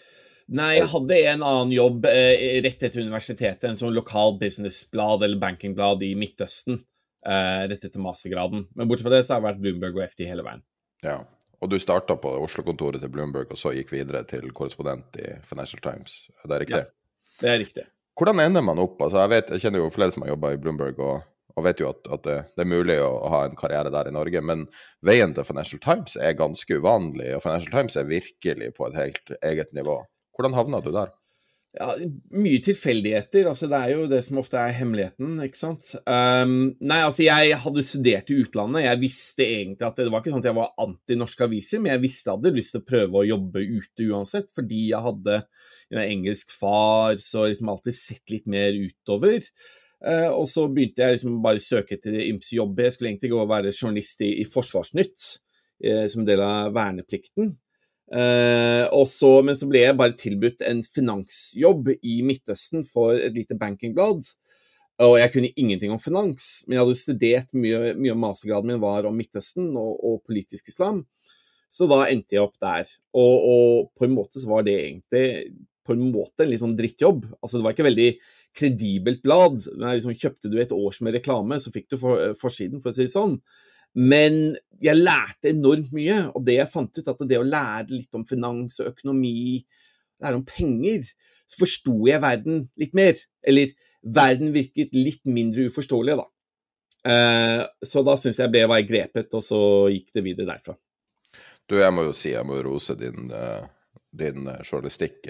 Nei, 0.50 0.70
jeg 0.80 0.88
hadde 0.90 1.16
en 1.30 1.42
annen 1.46 1.72
jobb 1.74 2.06
eh, 2.10 2.58
rett 2.64 2.82
etter 2.82 3.04
universitetet, 3.04 3.68
en 3.68 3.78
sånn 3.78 3.94
lokal 3.94 4.34
businessblad 4.40 5.22
eller 5.22 5.38
bankingblad 5.38 6.02
i 6.02 6.16
Midtøsten 6.18 6.80
eh, 7.26 7.68
rett 7.70 7.84
etter 7.84 8.02
mastergraden. 8.02 8.66
Men 8.74 8.90
bortsett 8.90 9.06
fra 9.06 9.14
det 9.14 9.22
så 9.26 9.36
har 9.36 9.40
jeg 9.40 9.46
vært 9.46 9.62
Bloomberg 9.62 10.00
og 10.00 10.06
FD 10.08 10.26
hele 10.26 10.46
veien. 10.46 10.64
Ja, 11.06 11.20
Og 11.60 11.68
du 11.68 11.76
starta 11.78 12.16
på 12.16 12.30
Oslo-kontoret 12.40 13.02
til 13.02 13.12
Bloomberg, 13.12 13.50
og 13.52 13.58
så 13.60 13.74
gikk 13.76 13.92
videre 13.92 14.22
til 14.24 14.46
korrespondent 14.56 15.18
i 15.20 15.26
Financial 15.44 15.82
Times. 15.84 16.30
Er 16.40 16.48
det 16.48 16.60
riktig? 16.62 16.84
Ja, 16.86 17.34
det 17.42 17.50
er 17.50 17.58
riktig. 17.60 17.84
Hvordan 18.16 18.40
ender 18.40 18.64
man 18.64 18.80
opp? 18.80 18.96
Altså, 19.04 19.20
jeg, 19.20 19.30
vet, 19.34 19.50
jeg 19.52 19.66
kjenner 19.66 19.84
jo 19.84 19.90
flere 19.92 20.14
som 20.14 20.24
har 20.24 20.32
jobba 20.32 20.54
i 20.54 20.60
Bloomberg, 20.60 20.98
og, 21.04 21.26
og, 21.54 21.60
vet 21.68 21.82
jo 21.82 21.90
at, 21.92 22.00
at 22.16 22.24
det, 22.26 22.64
er 22.64 22.68
mulig 22.72 22.96
å, 23.04 23.10
ha 23.32 23.42
en 23.46 23.58
karriere 23.60 23.92
der 23.92 24.08
i 24.08 24.14
Norge. 24.16 24.40
Men 24.40 24.64
veien 25.04 25.36
til 25.36 25.46
Financial 25.46 25.82
Times 25.84 26.16
er 26.16 26.38
ganske 26.40 26.80
uvanlig, 26.80 27.28
og 27.36 27.44
Financial 27.44 27.76
Times 27.76 28.00
er 28.00 28.08
virkelig 28.08 28.72
på 28.80 28.88
et 28.88 28.98
helt 28.98 29.36
eget 29.52 29.76
nivå. 29.76 30.00
Hvordan 30.36 30.56
havna 30.56 30.82
du 30.84 30.92
der? 30.94 31.14
Ja, 31.70 31.92
mye 32.34 32.58
tilfeldigheter. 32.64 33.46
altså 33.46 33.68
Det 33.70 33.78
er 33.78 33.90
jo 33.94 34.06
det 34.10 34.24
som 34.26 34.40
ofte 34.40 34.58
er 34.58 34.74
hemmeligheten, 34.74 35.36
ikke 35.44 35.58
sant. 35.58 35.92
Um, 36.02 36.72
nei, 36.82 36.98
altså 37.06 37.22
jeg 37.22 37.58
hadde 37.62 37.84
studert 37.86 38.32
i 38.32 38.40
utlandet. 38.42 38.88
Jeg 38.88 39.00
visste 39.04 39.46
egentlig 39.46 39.86
at 39.86 40.00
Det 40.00 40.08
var 40.10 40.18
ikke 40.22 40.32
sånn 40.34 40.42
at 40.42 40.48
jeg 40.50 40.58
var 40.58 40.72
anti 40.82 41.18
norske 41.18 41.46
aviser, 41.46 41.78
men 41.78 41.94
jeg 41.94 42.02
visste 42.08 42.30
jeg 42.30 42.40
hadde 42.40 42.56
lyst 42.56 42.74
til 42.74 42.82
å 42.82 42.88
prøve 42.88 43.20
å 43.20 43.28
jobbe 43.28 43.62
ute 43.62 44.08
uansett, 44.10 44.50
fordi 44.56 44.88
jeg 44.88 45.06
hadde 45.06 45.38
en 45.90 46.02
engelsk 46.02 46.50
far, 46.58 47.22
så 47.22 47.46
liksom 47.46 47.70
alltid 47.70 47.98
sett 48.00 48.34
litt 48.34 48.50
mer 48.50 48.74
utover. 48.74 49.46
Uh, 50.02 50.30
og 50.32 50.48
så 50.50 50.66
begynte 50.72 51.06
jeg 51.06 51.20
liksom 51.20 51.38
bare 51.44 51.62
søke 51.62 52.00
etter 52.00 52.18
ymse 52.24 52.56
jobber. 52.56 52.88
Jeg 52.88 52.98
skulle 52.98 53.14
egentlig 53.14 53.30
gå 53.30 53.42
og 53.44 53.50
være 53.52 53.70
journalist 53.70 54.26
i, 54.26 54.34
i 54.42 54.48
Forsvarsnytt 54.48 55.26
uh, 55.86 56.06
som 56.10 56.26
del 56.26 56.42
av 56.42 56.74
verneplikten. 56.74 57.54
Uh, 58.10 58.90
så, 59.06 59.36
men 59.46 59.54
så 59.54 59.68
ble 59.70 59.84
jeg 59.84 59.98
bare 59.98 60.16
tilbudt 60.18 60.64
en 60.66 60.82
finansjobb 60.82 61.92
i 61.94 62.20
Midtøsten 62.26 62.82
for 62.86 63.14
et 63.14 63.36
lite 63.36 63.58
bankingblad. 63.58 64.26
Og 65.00 65.16
jeg 65.16 65.32
kunne 65.32 65.52
ingenting 65.56 65.94
om 65.94 66.02
finans, 66.02 66.66
men 66.66 66.76
jeg 66.76 66.84
hadde 66.84 66.98
studert 67.00 67.54
mye, 67.56 67.94
mye 67.96 68.12
av 68.12 68.20
mastergraden 68.20 68.68
min 68.68 68.82
var 68.82 69.08
om 69.08 69.16
Midtøsten 69.16 69.70
og, 69.72 69.94
og 70.04 70.20
politisk 70.28 70.68
islam. 70.68 71.04
Så 71.72 71.86
da 71.88 72.02
endte 72.10 72.36
jeg 72.36 72.42
opp 72.42 72.58
der. 72.60 72.90
Og, 73.14 73.34
og, 73.52 73.90
på 73.96 74.04
en 74.06 74.14
måte 74.16 74.42
så 74.42 74.50
var 74.50 74.66
det 74.66 74.76
egentlig 74.76 75.24
på 75.86 75.94
en 75.94 76.10
måte 76.12 76.44
en 76.44 76.50
litt 76.50 76.60
sånn 76.60 76.76
drittjobb. 76.76 77.24
Altså 77.40 77.56
Det 77.56 77.64
var 77.64 77.76
ikke 77.76 77.88
veldig 77.88 78.10
kredibelt 78.58 79.22
blad. 79.24 79.56
Liksom, 79.80 80.12
kjøpte 80.18 80.50
du 80.52 80.58
et 80.60 80.74
års 80.76 81.00
med 81.06 81.16
reklame, 81.16 81.60
så 81.62 81.72
fikk 81.72 81.88
du 81.94 81.96
for, 82.02 82.34
forsiden, 82.38 82.82
for 82.82 82.92
å 82.92 82.98
si 82.98 83.06
det 83.06 83.14
sånn. 83.14 83.38
Men 83.98 84.56
jeg 84.80 84.96
lærte 84.96 85.50
enormt 85.50 85.90
mye, 85.94 86.22
og 86.34 86.44
det 86.46 86.60
jeg 86.60 86.70
fant 86.72 86.98
ut, 86.98 87.08
at 87.10 87.22
det 87.28 87.40
å 87.40 87.46
lære 87.46 87.90
litt 87.90 88.16
om 88.16 88.26
finans 88.28 88.78
og 88.80 88.92
økonomi, 88.92 89.60
lære 90.22 90.38
om 90.38 90.44
penger, 90.46 91.08
så 91.50 91.64
forsto 91.64 91.96
jeg 92.08 92.22
verden 92.22 92.62
litt 92.80 92.94
mer. 92.96 93.18
Eller 93.42 93.74
verden 94.00 94.54
virket 94.54 94.94
litt 94.96 95.24
mindre 95.28 95.66
uforståelig, 95.70 96.20
da. 96.20 96.28
Eh, 97.10 97.62
så 97.86 98.04
da 98.04 98.16
syns 98.20 98.40
jeg 98.40 98.52
ble 98.52 98.66
var 98.70 98.86
grepet, 98.86 99.32
og 99.36 99.44
så 99.44 99.60
gikk 99.92 100.14
det 100.16 100.24
videre 100.24 100.52
derfra. 100.52 100.76
Du, 101.70 101.78
jeg 101.80 101.94
må 101.94 102.06
jo 102.08 102.14
si, 102.16 102.32
jeg 102.34 102.46
må 102.46 102.58
rose 102.64 102.96
din, 102.98 103.30
eh, 103.34 103.64
din 104.22 104.48
eh, 104.50 104.62
journalistikk. 104.66 105.26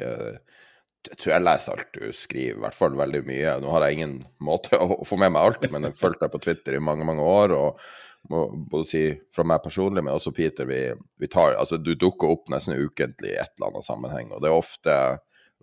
Jeg 1.09 1.17
tror 1.17 1.33
jeg 1.33 1.45
leser 1.47 1.73
alt 1.73 1.97
du 1.97 2.13
skriver, 2.13 2.59
i 2.59 2.61
hvert 2.61 2.77
fall 2.77 2.97
veldig 2.99 3.23
mye. 3.25 3.57
Nå 3.63 3.73
har 3.73 3.87
jeg 3.87 3.97
ingen 3.97 4.15
måte 4.45 4.77
å 4.77 5.01
få 5.09 5.17
med 5.21 5.33
meg 5.33 5.47
alt, 5.49 5.67
men 5.73 5.89
jeg 5.89 5.97
fulgte 5.97 6.27
deg 6.27 6.35
på 6.35 6.43
Twitter 6.45 6.77
i 6.77 6.83
mange, 6.85 7.07
mange 7.09 7.25
år. 7.25 7.57
og 7.57 7.81
må 8.29 8.43
både 8.71 8.85
si 8.89 9.03
fra 9.35 9.45
meg 9.49 9.63
personlig, 9.65 10.03
men 10.05 10.13
også 10.13 10.33
Peter, 10.37 10.69
vi, 10.69 10.83
vi 11.19 11.29
tar 11.31 11.57
Altså, 11.59 11.79
du 11.81 11.95
dukker 11.95 12.35
opp 12.35 12.51
nesten 12.53 12.77
ukentlig 12.77 13.33
i 13.33 13.39
et 13.41 13.55
eller 13.57 13.71
annet 13.71 13.87
sammenheng, 13.87 14.33
og 14.35 14.43
det 14.43 14.51
er 14.51 14.59
ofte 14.59 14.97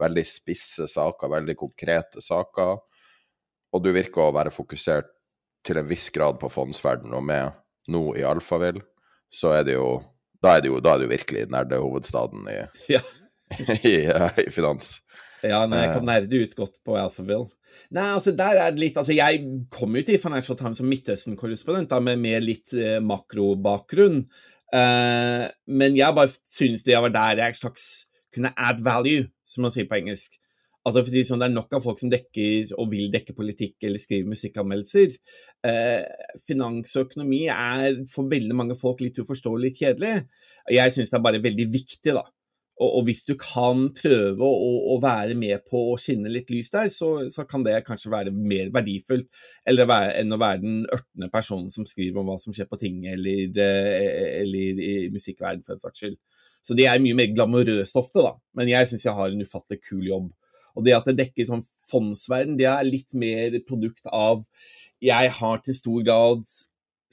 veldig 0.01 0.23
spisse 0.29 0.87
saker, 0.89 1.31
veldig 1.33 1.57
konkrete 1.57 2.21
saker. 2.23 2.77
Og 3.73 3.83
du 3.83 3.91
virker 3.93 4.27
å 4.27 4.35
være 4.35 4.53
fokusert 4.53 5.09
til 5.65 5.79
en 5.81 5.89
viss 5.89 6.09
grad 6.13 6.39
på 6.41 6.49
fondsverden, 6.51 7.13
og 7.17 7.25
med 7.27 7.53
nå 7.91 8.03
i 8.17 8.25
Alfavill, 8.27 8.79
så 9.29 9.57
er 9.57 9.67
det 9.67 9.77
jo 9.79 9.89
Da 10.37 10.51
er 10.53 10.61
det 10.61 10.69
jo, 10.69 10.77
da 10.79 10.91
er 10.93 10.99
det 10.99 11.07
jo 11.07 11.09
virkelig 11.09 11.47
nerdehovedstaden 11.49 12.43
i, 12.51 12.57
ja. 12.93 12.99
i, 13.57 13.89
i, 13.89 13.93
i 14.43 14.51
finans. 14.53 14.99
Ja, 15.45 15.61
nei, 15.69 15.83
jeg 15.85 15.93
kan 15.93 16.03
eh. 16.03 16.09
nerde 16.09 16.41
ut 16.41 16.55
godt 16.57 16.79
på 16.85 16.97
Alphaville. 16.97 17.51
Nei, 17.93 18.07
altså 18.15 18.33
der 18.35 18.57
er 18.57 18.73
det 18.73 18.81
litt 18.81 18.97
Altså, 18.97 19.13
jeg 19.13 19.43
kom 19.73 19.95
jo 19.99 20.03
til 20.07 20.19
Financial 20.21 20.57
Times 20.57 20.81
som 20.81 20.89
Midtøsten-korrespondent 20.89 21.93
med 22.01 22.23
med, 22.23 22.41
litt 22.45 22.73
eh, 22.73 22.97
makrobakgrunn. 23.03 24.23
Eh, 24.73 25.45
men 25.67 25.99
jeg 25.99 26.17
bare 26.17 26.33
synes 26.43 26.83
det 26.87 26.97
var 26.97 27.13
der 27.13 27.45
jeg 27.45 27.61
slags 27.61 28.07
kunne 28.33 28.53
add 28.57 28.83
value, 28.83 29.29
som 29.45 29.65
man 29.65 29.73
sier 29.73 29.87
på 29.89 29.99
engelsk. 29.99 30.39
Altså 30.87 31.01
for 31.01 31.11
å 31.11 31.13
si 31.17 31.23
sånn, 31.27 31.41
Det 31.41 31.49
er 31.49 31.55
nok 31.55 31.73
av 31.75 31.83
folk 31.83 31.99
som 31.99 32.11
dekker 32.11 32.71
og 32.79 32.91
vil 32.93 33.09
dekke 33.11 33.35
politikk 33.35 33.83
eller 33.83 33.99
skrive 33.99 34.31
musikkanmeldelser. 34.31 35.17
Eh, 35.67 36.05
finans 36.47 36.95
og 36.95 37.09
økonomi 37.09 37.41
er 37.51 38.05
for 38.11 38.29
veldig 38.31 38.55
mange 38.55 38.77
folk 38.79 39.03
litt 39.03 39.19
uforståelig, 39.19 39.73
kjedelig. 39.81 40.13
Jeg 40.71 40.95
syns 40.95 41.11
det 41.11 41.19
er 41.19 41.25
bare 41.27 41.43
veldig 41.43 41.67
viktig 41.73 42.15
da, 42.15 42.23
og, 42.77 42.89
og, 42.89 43.03
hvis 43.07 43.23
du 43.25 43.33
kan 43.41 43.87
prøve 43.97 44.45
å, 44.45 44.71
å, 44.93 44.97
være 45.01 45.33
med 45.37 45.63
på 45.65 45.79
å 45.91 45.95
skinne 46.01 46.29
litt 46.29 46.51
lys 46.53 46.69
der, 46.73 46.91
så, 46.93 47.09
så 47.33 47.45
kan 47.49 47.65
det 47.65 47.79
kanskje 47.87 48.11
være 48.13 48.33
mer 48.33 48.69
verdifullt 48.75 49.29
være, 49.65 50.11
enn 50.19 50.35
å 50.35 50.39
være 50.41 50.61
den 50.61 50.83
ørtende 50.85 51.31
personen 51.33 51.71
som 51.73 51.87
skriver 51.89 52.21
om 52.21 52.29
hva 52.29 52.37
som 52.41 52.53
skjer 52.53 52.69
på 52.69 52.79
ting 52.81 53.03
eller, 53.09 53.49
eh, 53.63 54.41
eller 54.43 54.81
i 54.83 54.93
musikkverden, 55.13 55.65
for 55.65 55.73
en 55.73 55.81
saks 55.81 56.03
skyld. 56.03 56.19
Så 56.67 56.77
det 56.77 56.85
er 56.91 57.01
mye 57.01 57.17
mer 57.17 57.31
glamorøst 57.33 57.97
ofte, 57.97 58.21
da. 58.21 58.35
Men 58.57 58.69
jeg 58.69 58.89
syns 58.89 59.07
jeg 59.07 59.17
har 59.17 59.33
en 59.33 59.45
ufattelig 59.47 59.81
kul 59.87 60.05
jobb. 60.05 60.29
Og 60.77 60.85
det 60.85 60.93
at 60.93 61.07
det 61.09 61.17
dekker 61.17 61.47
sånn 61.49 61.65
fondsverden, 61.89 62.57
det 62.59 62.67
er 62.69 62.85
litt 62.85 63.15
mer 63.17 63.57
produkt 63.65 64.09
av 64.13 64.43
Jeg 65.01 65.29
har 65.39 65.61
til 65.61 65.77
stor 65.77 66.03
grad 66.05 66.45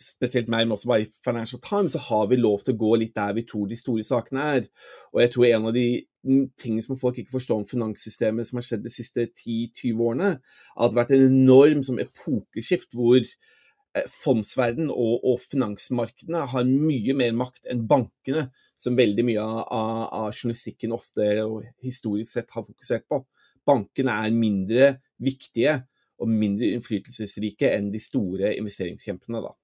spesielt 0.01 0.49
meg, 0.51 0.67
men 0.67 0.75
også 0.75 0.91
bare 0.91 1.05
i 1.05 1.11
Financial 1.25 1.61
Times, 1.63 1.95
så 1.95 2.01
har 2.09 2.27
vi 2.31 2.39
lov 2.41 2.65
til 2.65 2.75
å 2.75 2.81
gå 2.81 2.91
litt 2.99 3.15
der 3.17 3.35
vi 3.37 3.45
tror 3.47 3.69
de 3.71 3.79
store 3.79 4.05
sakene 4.07 4.47
er. 4.57 4.69
Og 5.15 5.23
jeg 5.23 5.33
tror 5.35 5.47
en 5.49 5.69
av 5.71 5.77
de 5.77 5.87
tingene 6.25 6.85
som 6.85 6.99
folk 6.99 7.21
ikke 7.21 7.37
forstår 7.37 7.63
om 7.63 7.69
finanssystemet 7.69 8.49
som 8.49 8.59
har 8.59 8.67
skjedd 8.67 8.85
de 8.87 8.93
siste 8.93 9.29
10-20 9.29 10.03
årene, 10.09 10.31
har 10.75 10.97
vært 10.97 11.15
en 11.15 11.27
enorm 11.29 11.85
som 11.87 12.01
epokeskift 12.03 12.97
hvor 12.99 13.21
eh, 13.23 14.09
fondsverden 14.11 14.91
og, 14.91 15.15
og, 15.23 15.39
finansmarkedene 15.45 16.45
har 16.55 16.69
mye 16.69 17.17
mer 17.19 17.35
makt 17.45 17.71
enn 17.71 17.87
bankene, 17.91 18.49
som 18.81 18.99
veldig 18.99 19.25
mye 19.25 19.41
av, 19.41 19.99
av 20.11 20.31
journalistikken 20.33 20.93
ofte 20.93 21.29
og 21.45 21.63
historisk 21.85 22.35
sett 22.35 22.51
har 22.57 22.67
fokusert 22.67 23.07
på. 23.09 23.23
Bankene 23.65 24.17
er 24.27 24.35
mindre 24.35 24.89
viktige 25.23 25.79
og 26.21 26.31
mindre 26.31 26.73
innflytelsesrike 26.75 27.71
enn 27.75 27.93
de 27.95 28.01
store 28.03 28.53
investeringskjempene. 28.59 29.41
da. 29.45 29.55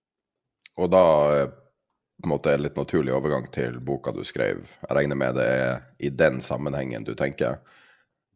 Og 0.79 0.91
da 0.93 1.05
eh, 1.35 1.51
på 2.21 2.29
en 2.29 2.35
måte 2.35 2.57
litt 2.61 2.77
naturlig 2.77 3.15
overgang 3.17 3.47
til 3.55 3.79
boka 3.85 4.13
du 4.13 4.23
skrev. 4.29 4.63
Jeg 4.85 4.97
regner 4.97 5.19
med 5.19 5.39
det 5.41 5.47
er 5.47 5.79
i 5.99 6.11
den 6.13 6.41
sammenhengen 6.45 7.07
du 7.07 7.15
tenker. 7.19 7.59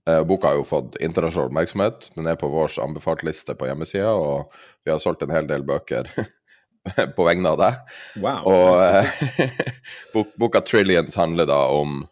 Eh, 0.09 0.23
boka 0.25 0.51
har 0.51 0.61
jo 0.61 0.65
fått 0.69 0.97
internasjonal 1.05 1.51
oppmerksomhet. 1.51 2.09
Den 2.17 2.29
er 2.29 2.39
på 2.41 2.49
vår 2.53 2.79
anbefalt-liste 2.85 3.57
på 3.57 3.69
hjemmesida, 3.69 4.13
og 4.13 4.53
vi 4.85 4.93
har 4.93 5.03
solgt 5.03 5.25
en 5.25 5.35
hel 5.35 5.49
del 5.49 5.65
bøker 5.67 6.09
på 7.17 7.29
vegne 7.29 7.53
av 7.55 7.61
deg. 7.61 7.95
Wow, 8.25 8.49
og 8.49 8.81
eh, 8.81 10.27
boka 10.41 10.65
'Trillions' 10.65 11.21
handler 11.21 11.49
da 11.49 11.65
om 11.73 12.03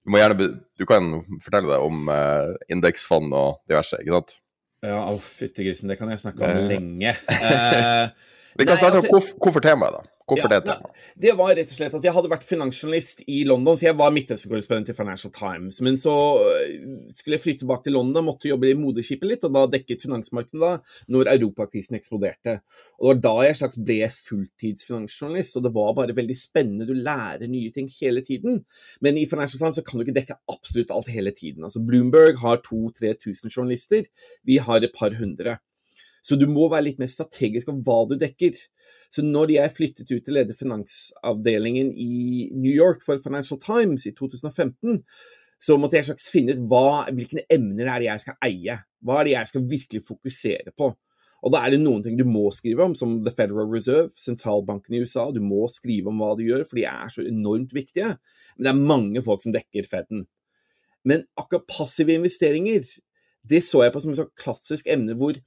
Du, 0.00 0.16
gjerne, 0.16 0.46
du 0.80 0.86
kan 0.88 1.10
fortelle 1.44 1.68
deg 1.68 1.82
om 1.84 2.08
uh, 2.08 2.56
indeksfond 2.72 3.34
og 3.36 3.58
diverse, 3.68 3.98
ikke 4.00 4.14
sant? 4.16 4.32
Ja, 4.80 4.96
å 5.12 5.18
fytti 5.20 5.66
grisen, 5.66 5.90
det 5.92 5.98
kan 6.00 6.08
jeg 6.10 6.22
snakke 6.22 6.48
om 6.48 6.70
lenge. 6.70 7.12
Uh, 7.28 8.08
Vi 8.58 8.66
kan 8.66 8.78
snakke 8.78 8.98
om 8.98 9.04
altså, 9.04 9.36
hvorfor 9.38 9.62
temaet, 9.64 9.98
da. 9.98 10.16
Hvorfor 10.30 10.52
ja, 10.52 10.60
det 10.60 10.66
temaet? 10.68 10.98
Det 11.24 11.32
var 11.38 11.52
rett 11.58 11.70
og 11.72 11.76
slett 11.76 11.94
at 11.98 12.04
jeg 12.06 12.14
hadde 12.14 12.30
vært 12.30 12.46
finansjournalist 12.46 13.22
i 13.30 13.40
London, 13.48 13.78
så 13.78 13.88
jeg 13.88 13.96
var 13.98 14.12
Midtøsten-korrespondent 14.14 14.92
i 14.92 14.96
Financial 14.96 15.32
Times. 15.34 15.80
Men 15.86 15.98
så 15.98 16.14
øh, 16.38 16.76
skulle 17.14 17.36
jeg 17.36 17.44
flytte 17.44 17.64
tilbake 17.64 17.86
til 17.86 17.96
London, 17.98 18.26
måtte 18.26 18.50
jobbe 18.50 18.70
i 18.70 18.76
moderskipet 18.78 19.30
litt, 19.30 19.46
og 19.46 19.54
da 19.56 19.64
dekket 19.70 20.06
finansmarkedet 20.06 20.60
da 20.62 20.72
når 21.14 21.32
europakrisen 21.34 21.98
eksploderte. 21.98 22.58
Og 23.00 23.08
det 23.10 23.16
var 23.16 23.22
da 23.26 23.48
jeg 23.48 23.58
slags 23.60 23.80
ble 23.90 24.10
fulltidsfinansjournalist, 24.16 25.58
og 25.58 25.66
det 25.66 25.74
var 25.78 25.96
bare 25.98 26.18
veldig 26.18 26.38
spennende. 26.38 26.88
Du 26.88 26.94
lærer 26.94 27.50
nye 27.50 27.72
ting 27.74 27.90
hele 28.00 28.22
tiden. 28.26 28.62
Men 29.02 29.18
i 29.18 29.26
Financial 29.30 29.62
Times 29.62 29.80
så 29.80 29.86
kan 29.86 29.98
du 29.98 30.06
ikke 30.06 30.18
dekke 30.20 30.38
absolutt 30.52 30.94
alt 30.94 31.10
hele 31.10 31.34
tiden. 31.34 31.66
Altså 31.66 31.82
Bloomberg 31.82 32.38
har 32.42 32.62
2000-3000 32.66 33.50
journalister, 33.50 34.06
vi 34.46 34.60
har 34.62 34.82
et 34.82 34.94
par 34.94 35.14
hundre. 35.18 35.58
Så 36.22 36.36
du 36.36 36.46
må 36.50 36.68
være 36.68 36.88
litt 36.90 37.00
mer 37.00 37.10
strategisk 37.10 37.70
om 37.72 37.80
hva 37.86 38.02
du 38.10 38.16
dekker. 38.20 38.56
Så 39.10 39.24
når 39.26 39.54
jeg 39.56 39.74
flyttet 39.76 40.12
ut 40.12 40.24
til 40.26 40.40
å 40.40 40.46
finansavdelingen 40.56 41.92
i 41.96 42.50
New 42.54 42.72
York 42.72 43.04
for 43.06 43.22
Financial 43.22 43.60
Times 43.62 44.06
i 44.06 44.14
2015, 44.16 45.00
så 45.60 45.76
måtte 45.76 45.98
jeg 45.98 46.08
slags 46.08 46.30
finne 46.32 46.56
ut 46.56 46.64
hva, 46.70 47.06
hvilke 47.12 47.44
emner 47.52 47.88
er 47.88 48.00
det 48.00 48.08
jeg 48.08 48.24
skal 48.24 48.38
eie. 48.46 48.76
Hva 49.04 49.20
er 49.20 49.28
det 49.28 49.34
jeg 49.34 49.50
skal 49.50 49.66
virkelig 49.68 50.04
fokusere 50.06 50.72
på. 50.76 50.92
Og 51.40 51.52
da 51.54 51.62
er 51.64 51.72
det 51.72 51.80
noen 51.80 52.02
ting 52.04 52.16
du 52.18 52.26
må 52.28 52.46
skrive 52.52 52.84
om, 52.84 52.94
som 52.96 53.18
The 53.24 53.32
Federal 53.32 53.68
Reserve, 53.68 54.10
sentralbanken 54.20 54.96
i 54.96 55.00
USA. 55.04 55.26
Du 55.32 55.40
må 55.44 55.64
skrive 55.72 56.12
om 56.12 56.20
hva 56.20 56.34
du 56.36 56.44
gjør, 56.44 56.66
for 56.68 56.80
de 56.80 56.84
er 56.88 57.12
så 57.12 57.24
enormt 57.24 57.72
viktige. 57.76 58.12
Men 58.56 58.66
det 58.66 58.72
er 58.72 58.90
mange 58.92 59.22
folk 59.24 59.44
som 59.44 59.54
dekker 59.56 59.88
Feden. 59.88 60.26
Men 61.08 61.24
akkurat 61.40 61.64
passive 61.68 62.12
investeringer, 62.12 62.84
det 63.48 63.62
så 63.64 63.86
jeg 63.86 63.94
på 63.94 64.02
som 64.04 64.12
et 64.12 64.36
klassisk 64.36 64.88
emne 64.92 65.16
hvor 65.16 65.38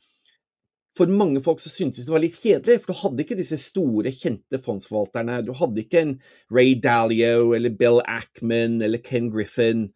for 0.97 1.09
mange 1.09 1.41
folk 1.41 1.62
så 1.62 1.71
syntes 1.73 2.05
det 2.05 2.13
var 2.13 2.21
litt 2.21 2.38
kjedelig, 2.38 2.83
for 2.83 2.93
du 2.93 3.00
hadde 3.00 3.23
ikke 3.23 3.38
disse 3.39 3.57
store, 3.62 4.12
kjente 4.13 4.59
fondsforvalterne. 4.62 5.39
Du 5.45 5.53
hadde 5.57 5.81
ikke 5.81 6.03
en 6.03 6.12
Ray 6.53 6.75
Dalio 6.81 7.55
eller 7.57 7.73
Bill 7.79 7.97
Ackman 8.05 8.77
eller 8.85 9.01
Ken 9.01 9.31
Griffin. 9.33 9.88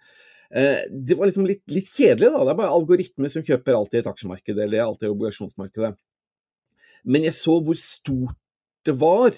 Eh, 0.49 0.87
det 0.89 1.17
var 1.19 1.29
liksom 1.29 1.45
litt, 1.49 1.61
litt 1.69 1.91
kjedelig, 1.91 2.31
da. 2.33 2.41
Det 2.41 2.55
er 2.55 2.59
bare 2.63 2.73
algoritmer 2.73 3.31
som 3.33 3.45
kjøper 3.45 3.77
alltid 3.77 4.01
et 4.01 4.09
aksjemarked 4.09 4.63
eller 4.65 4.85
alltid 4.87 5.11
obligasjonsmarkedet. 5.11 5.93
Men 7.07 7.27
jeg 7.27 7.37
så 7.37 7.59
hvor 7.63 7.77
stort 7.79 8.41
det 8.87 8.97
var, 8.97 9.37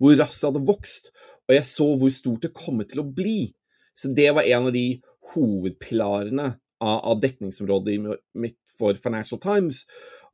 hvor 0.00 0.16
raskt 0.18 0.40
det 0.40 0.50
hadde 0.50 0.66
vokst, 0.70 1.12
og 1.44 1.56
jeg 1.58 1.68
så 1.68 1.90
hvor 2.00 2.12
stort 2.14 2.46
det 2.46 2.54
kom 2.56 2.80
til 2.88 3.04
å 3.04 3.08
bli. 3.20 3.52
Så 3.94 4.10
det 4.16 4.30
var 4.34 4.48
en 4.48 4.70
av 4.70 4.74
de 4.74 4.86
hovedpilarene 5.34 6.48
av, 6.80 6.98
av 6.98 7.20
dekningsområdet 7.22 7.98
mitt 8.40 8.58
for 8.78 8.96
Financial 8.98 9.40
Times. 9.42 9.84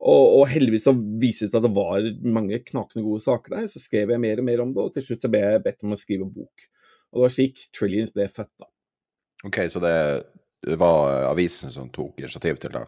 Og, 0.01 0.23
og, 0.39 0.47
heldigvis 0.49 0.87
så 0.87 0.95
viste 0.97 1.45
det 1.45 1.51
seg 1.51 1.59
at 1.59 1.67
det 1.67 1.75
var 1.75 2.05
mange 2.25 2.57
knakende 2.65 3.03
gode 3.05 3.21
saker 3.21 3.53
der. 3.53 3.67
Så 3.69 3.81
skrev 3.83 4.13
jeg 4.13 4.23
mer 4.23 4.41
og 4.41 4.47
mer 4.47 4.63
om 4.63 4.73
det, 4.73 4.85
og 4.85 4.95
til 4.95 5.05
slutt 5.05 5.21
så 5.21 5.29
ble 5.29 5.43
jeg 5.43 5.63
bedt 5.67 5.85
om 5.85 5.93
å 5.93 5.99
skrive 5.99 6.25
en 6.25 6.33
bok. 6.33 6.65
Og 7.11 7.19
det 7.19 7.25
var 7.27 7.35
slik 7.35 7.61
Trillions 7.75 8.13
ble 8.15 8.25
født, 8.31 8.53
da. 8.63 8.69
OK, 9.45 9.61
så 9.73 9.81
det, 9.83 9.93
var 10.77 11.27
avisen 11.29 11.73
som 11.73 11.89
tok 11.93 12.21
initiativ 12.21 12.59
til 12.61 12.73
det? 12.75 12.83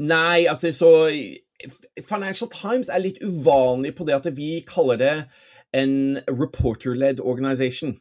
Nei, 0.00 0.46
altså 0.48 0.72
så 0.72 0.90
Financial 2.04 2.48
Times 2.52 2.88
er 2.88 3.02
litt 3.04 3.20
uvanlig 3.20 3.94
på 3.96 4.06
det 4.08 4.16
at 4.16 4.28
vi 4.36 4.62
kaller 4.68 5.00
det 5.00 5.14
en 5.76 6.20
reporter-led 6.28 7.20
organization. 7.20 7.94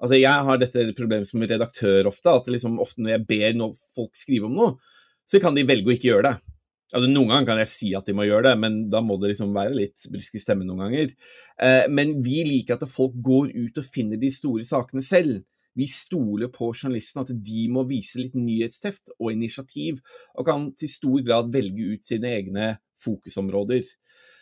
Altså, 0.00 0.16
jeg 0.16 0.44
har 0.46 0.60
dette 0.60 0.86
problemet 0.96 1.28
som 1.28 1.42
redaktør 1.44 2.08
ofte, 2.08 2.32
at 2.32 2.48
liksom 2.48 2.78
ofte 2.80 3.04
når 3.04 3.16
jeg 3.16 3.26
ber 3.28 3.64
folk 3.96 4.16
skrive 4.16 4.48
om 4.48 4.56
noe, 4.56 4.76
så 5.28 5.40
kan 5.42 5.56
de 5.56 5.66
velge 5.68 5.88
å 5.88 5.96
ikke 5.96 6.08
gjøre 6.08 6.30
det. 6.30 6.49
Altså, 6.90 7.06
noen 7.06 7.30
ganger 7.30 7.46
kan 7.46 7.60
jeg 7.62 7.70
si 7.70 7.92
at 7.94 8.08
de 8.08 8.14
må 8.18 8.26
gjøre 8.26 8.48
det, 8.48 8.56
men 8.58 8.80
da 8.90 9.02
må 9.04 9.14
det 9.20 9.32
liksom 9.32 9.54
være 9.54 9.76
litt 9.76 10.08
brysk 10.10 10.34
i 10.34 10.42
stemmen 10.42 10.66
noen 10.66 10.82
ganger. 10.86 11.12
Eh, 11.62 11.84
men 11.92 12.16
vi 12.24 12.42
liker 12.48 12.76
at 12.76 12.90
folk 12.90 13.14
går 13.22 13.52
ut 13.54 13.78
og 13.78 13.86
finner 13.86 14.18
de 14.18 14.32
store 14.34 14.66
sakene 14.66 15.04
selv. 15.06 15.44
Vi 15.78 15.86
stoler 15.86 16.50
på 16.50 16.72
journalistene, 16.74 17.22
at 17.22 17.44
de 17.46 17.66
må 17.70 17.84
vise 17.86 18.18
litt 18.18 18.34
nyhetsteft 18.34 19.12
og 19.20 19.30
initiativ, 19.30 20.00
og 20.34 20.48
kan 20.48 20.66
til 20.78 20.90
stor 20.90 21.22
grad 21.26 21.52
velge 21.54 21.92
ut 21.94 22.06
sine 22.06 22.32
egne 22.40 22.72
fokusområder. 23.00 23.86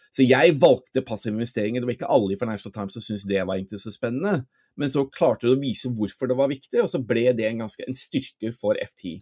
Så 0.08 0.24
jeg 0.24 0.56
valgte 0.56 1.04
passive 1.04 1.36
investeringer. 1.36 1.82
Det 1.82 1.90
var 1.90 1.96
ikke 1.98 2.12
alle 2.14 2.32
i 2.32 2.40
Financial 2.40 2.72
Times 2.72 2.96
som 2.96 3.04
syntes 3.04 3.26
det 3.28 3.42
var 3.44 3.58
egentlig 3.58 3.82
så 3.82 3.92
spennende, 3.92 4.46
men 4.78 4.88
så 4.88 5.04
klarte 5.12 5.44
du 5.44 5.52
å 5.52 5.60
vise 5.60 5.90
hvorfor 5.92 6.30
det 6.30 6.38
var 6.38 6.48
viktig, 6.48 6.80
og 6.80 6.88
så 6.88 7.02
ble 7.04 7.26
det 7.36 7.48
en, 7.48 7.60
ganske, 7.66 7.84
en 7.84 7.98
styrke 7.98 8.54
for 8.56 8.78
FT. 8.80 9.18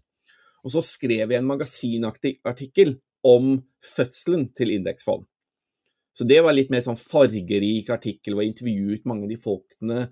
Og 0.66 0.72
så 0.74 0.82
skrev 0.84 1.32
jeg 1.32 1.40
en 1.40 1.50
magasinartikkel 1.50 2.96
om 3.26 3.56
fødselen 3.96 4.50
til 4.56 4.72
indeksfond. 4.76 5.26
Så 6.16 6.24
det 6.24 6.38
var 6.44 6.54
litt 6.56 6.70
mer 6.72 6.80
sånn 6.80 6.96
fargerik 6.96 7.90
artikkel, 7.92 8.32
hvor 8.32 8.44
jeg 8.44 8.54
intervjuet 8.54 9.08
mange 9.08 9.26
av 9.26 9.32
de 9.34 9.36
folkene, 9.40 10.06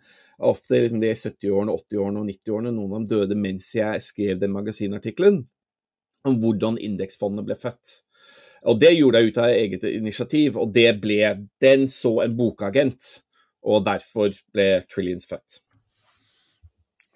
ofte 0.45 0.83
liksom 0.83 1.01
de 1.01 1.13
70-årene, 1.15 1.77
80-årene 1.79 2.21
og 2.21 2.29
90-årene, 2.29 2.73
noen 2.75 2.91
av 2.91 2.99
dem 2.99 3.07
døde 3.15 3.39
mens 3.41 3.71
jeg 3.73 4.03
skrev 4.05 4.43
den 4.43 4.53
magasinartikkelen, 4.53 5.39
om 6.29 6.37
hvordan 6.43 6.77
indeksfondet 6.83 7.47
ble 7.49 7.57
født. 7.57 7.95
Og 8.69 8.81
det 8.81 8.95
gjorde 8.95 9.21
jeg 9.21 9.33
ut 9.33 9.41
av 9.41 9.57
eget 9.57 9.89
initiativ, 9.93 10.61
og 10.61 10.73
det 10.77 10.89
ble 11.01 11.19
Den 11.61 11.89
så 11.89 12.19
en 12.25 12.37
bokagent, 12.37 13.11
og 13.65 13.85
derfor 13.89 14.33
ble 14.53 14.69
Trillions 14.91 15.29
født. 15.29 15.61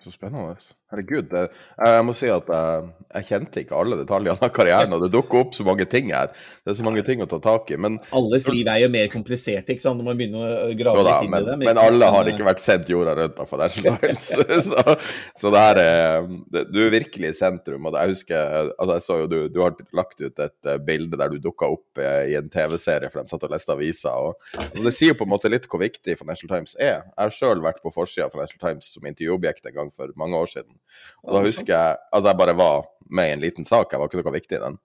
Så 0.05 0.15
spennende. 0.15 0.57
Herregud. 0.89 1.35
Jeg 1.37 2.05
må 2.09 2.15
si 2.17 2.31
at 2.33 2.47
jeg, 2.49 2.85
jeg, 3.11 3.25
kjente 3.29 3.61
ikke 3.61 3.77
alle 3.77 3.99
detaljene 3.99 4.41
av 4.41 4.53
karrieren, 4.57 4.95
og 4.97 5.03
det 5.03 5.11
dukker 5.13 5.43
opp 5.43 5.51
så 5.53 5.67
mange 5.67 5.85
ting 5.85 6.09
her. 6.15 6.31
Det 6.65 6.73
er 6.73 6.79
så 6.79 6.87
mange 6.87 7.03
ting 7.05 7.21
å 7.21 7.27
ta 7.29 7.37
tak 7.45 7.69
i. 7.75 7.77
Men 7.77 7.99
Alles 8.17 8.47
liv 8.49 8.65
er 8.73 8.81
jo 8.81 8.89
mer 8.95 9.11
komplisert 9.13 9.69
ikke 9.69 9.85
sant, 9.85 10.01
når 10.01 10.07
man 10.07 10.17
begynner 10.17 10.55
å 10.65 10.71
grave 10.79 11.03
da, 11.05 11.19
litt 11.19 11.29
inn 11.29 11.37
i 11.37 11.43
det. 11.45 11.57
Men, 11.61 11.69
men 11.69 11.81
alle 11.83 12.09
har 12.15 12.31
ikke 12.33 12.47
vært 12.49 12.63
sendt 12.65 12.89
jorda 12.89 13.19
rundt 13.19 13.43
av 13.45 13.51
Financial 13.51 13.99
Times. 14.01 14.25
så, 14.71 14.97
så 15.43 15.53
det 15.53 15.67
her 15.67 15.83
er 15.83 16.31
Du 16.73 16.81
er 16.87 16.97
virkelig 16.97 17.35
i 17.35 17.37
sentrum. 17.37 17.91
Og 17.91 18.01
jeg 18.01 18.15
husker 18.15 18.73
altså 18.73 18.97
jeg 18.97 19.07
så 19.11 19.21
jo 19.27 19.29
du, 19.35 19.39
du 19.53 19.61
har 19.67 19.77
lagt 20.01 20.25
ut 20.25 20.41
et 20.41 20.73
eh, 20.73 20.81
bilde 20.89 21.21
der 21.21 21.37
du 21.37 21.37
dukka 21.43 21.69
opp 21.69 22.01
i 22.01 22.33
en 22.39 22.49
TV-serie, 22.49 23.13
for 23.13 23.21
de 23.21 23.37
satt 23.37 23.45
og 23.45 23.53
leste 23.53 23.77
aviser. 23.77 24.17
Og, 24.17 24.41
og, 24.65 24.83
det 24.89 24.97
sier 24.97 25.13
jo 25.13 25.21
på 25.21 25.29
en 25.29 25.35
måte 25.37 25.53
litt 25.53 25.69
hvor 25.69 25.85
viktig 25.85 26.17
Financial 26.17 26.49
Times 26.49 26.79
er. 26.81 27.05
Jeg 27.05 27.21
har 27.21 27.39
sjøl 27.43 27.61
vært 27.69 27.85
på 27.85 27.93
forsida 27.93 28.31
av 28.31 28.37
Financial 28.39 28.65
Times 28.65 28.89
som 28.97 29.05
intervjuobjekt 29.05 29.69
en 29.69 29.81
gang 29.83 29.93
for 29.93 30.17
mange 30.17 30.41
år 30.41 30.57
siden. 30.57 30.78
Og 31.27 31.37
da 31.37 31.45
husker 31.45 31.73
jeg 31.75 32.01
Altså, 32.13 32.27
jeg 32.31 32.41
bare 32.41 32.57
var 32.59 32.89
med 33.11 33.31
i 33.31 33.37
en 33.37 33.45
liten 33.45 33.69
sak, 33.69 33.93
jeg 33.93 34.01
var 34.01 34.11
ikke 34.11 34.21
noe 34.23 34.35
viktig 34.35 34.59
i 34.59 34.65
den. 34.65 34.77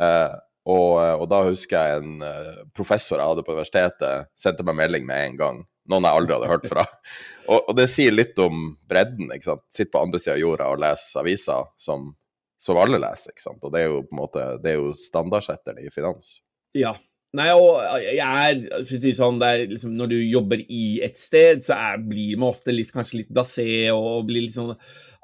Eh, 0.00 0.34
og, 0.64 1.20
og, 1.20 1.24
da 1.28 1.42
husker 1.44 1.76
jeg 1.76 2.00
en 2.00 2.24
uh, 2.24 2.60
professor 2.76 3.20
jeg 3.20 3.32
hadde 3.34 3.44
på 3.44 3.52
universitetet, 3.52 4.30
sendte 4.40 4.64
meg 4.64 4.78
melding 4.78 5.04
med 5.08 5.26
en 5.28 5.40
gang. 5.40 5.58
Noen 5.92 6.06
jeg 6.08 6.16
aldri 6.16 6.36
hadde 6.38 6.48
hørt 6.48 6.68
fra. 6.70 6.84
og, 7.50 7.58
og, 7.58 7.72
det 7.76 7.90
sier 7.92 8.14
litt 8.14 8.38
om 8.40 8.70
bredden. 8.88 9.28
ikke 9.34 9.50
sant? 9.50 9.64
Sitte 9.68 9.92
på 9.92 10.00
andre 10.06 10.20
sida 10.22 10.38
av 10.38 10.40
jorda 10.40 10.70
og 10.72 10.80
lese 10.80 11.20
aviser 11.20 11.68
som, 11.76 12.06
som, 12.56 12.80
alle 12.80 13.00
leser. 13.02 13.34
ikke 13.34 13.44
sant? 13.44 13.60
Og 13.60 13.74
det 13.74 13.82
er 13.82 13.90
jo 13.90 14.00
på 14.06 14.16
en 14.16 14.22
måte, 14.22 14.46
det 14.64 14.72
er 14.72 14.80
jo 14.80 14.94
standardsetteren 14.96 15.84
i 15.84 15.92
finans. 15.92 16.38
Ja, 16.74 16.94
Nei, 17.34 17.48
og 17.50 17.80
jeg 17.98 18.22
er, 18.22 18.60
for 18.86 18.94
å 18.94 19.00
si 19.02 19.10
sånn, 19.16 19.40
liksom, 19.42 19.96
Når 19.98 20.12
du 20.12 20.18
jobber 20.20 20.60
i 20.70 21.00
et 21.02 21.18
sted, 21.18 21.64
så 21.64 21.74
er, 21.74 22.04
blir 22.06 22.38
man 22.38 22.52
ofte 22.52 22.74
litt, 22.74 22.92
kanskje 22.94 23.24
litt 23.24 23.32
blasé 23.34 23.66
og 23.90 24.28
blir 24.28 24.46
litt 24.46 24.54
sånn 24.54 24.74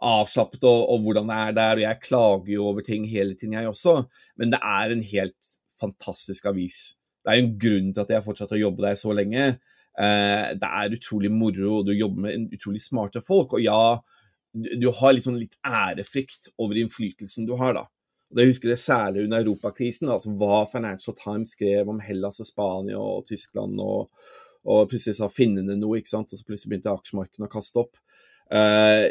avslappet 0.01 0.65
og, 0.65 0.81
og, 0.91 1.05
hvordan 1.05 1.31
det 1.31 1.37
er 1.45 1.57
der. 1.59 1.79
Og 1.79 1.85
jeg 1.85 2.03
klager 2.09 2.55
jo 2.57 2.67
over 2.73 2.87
ting 2.87 3.07
hele 3.11 3.37
tiden, 3.39 3.55
jeg 3.59 3.71
også. 3.71 4.01
Men 4.41 4.55
det 4.55 4.59
er 4.59 4.95
en 4.97 5.05
helt 5.13 5.53
fantastisk 5.81 6.49
avis. 6.51 6.81
Det 7.21 7.31
er 7.31 7.39
jo 7.39 7.45
en 7.47 7.55
grunn 7.63 7.93
til 7.93 8.03
at 8.03 8.11
jeg 8.11 8.19
har 8.19 8.27
fortsatt 8.27 8.57
å 8.57 8.63
jobbe 8.63 8.87
der 8.89 8.99
så 8.99 9.15
lenge. 9.15 9.47
Eh, 10.01 10.47
det 10.59 10.73
er 10.83 10.97
utrolig 10.97 11.31
moro, 11.31 11.79
og 11.79 11.87
du 11.87 11.95
jobber 11.95 12.27
med 12.27 12.59
utrolig 12.59 12.83
smarte 12.83 13.23
folk. 13.23 13.55
Og 13.55 13.63
ja, 13.63 13.81
du, 14.51 14.71
du 14.83 14.89
har 14.99 15.15
liksom 15.15 15.39
litt 15.39 15.55
ærefrykt 15.63 16.51
over 16.59 16.81
innflytelsen 16.81 17.47
du 17.47 17.55
har, 17.61 17.77
da. 17.79 17.87
Det 18.31 18.47
husker 18.47 18.71
det 18.71 18.79
særlig 18.79 19.25
under 19.25 19.43
europakrisen, 19.43 20.11
altså 20.13 20.31
hva 20.39 20.63
Financial 20.71 21.17
Times 21.19 21.57
skrev 21.57 21.89
om 21.91 21.99
Hellas 22.03 22.39
og 22.43 22.47
Spania 22.47 23.01
og 23.01 23.27
Tyskland. 23.27 23.81
og, 23.83 24.11
og 24.71 24.87
plutselig 24.91 25.17
sa 25.19 25.27
finnene 25.33 25.75
noe, 25.79 25.99
ikke 25.99 26.13
sant? 26.13 26.31
og 26.31 26.39
så 26.39 26.47
plutselig 26.47 26.75
begynte 26.75 26.93
aksjemarkedene 26.93 27.49
å 27.49 27.53
kaste 27.53 27.83
opp. 27.83 27.99
Uh, 28.51 29.07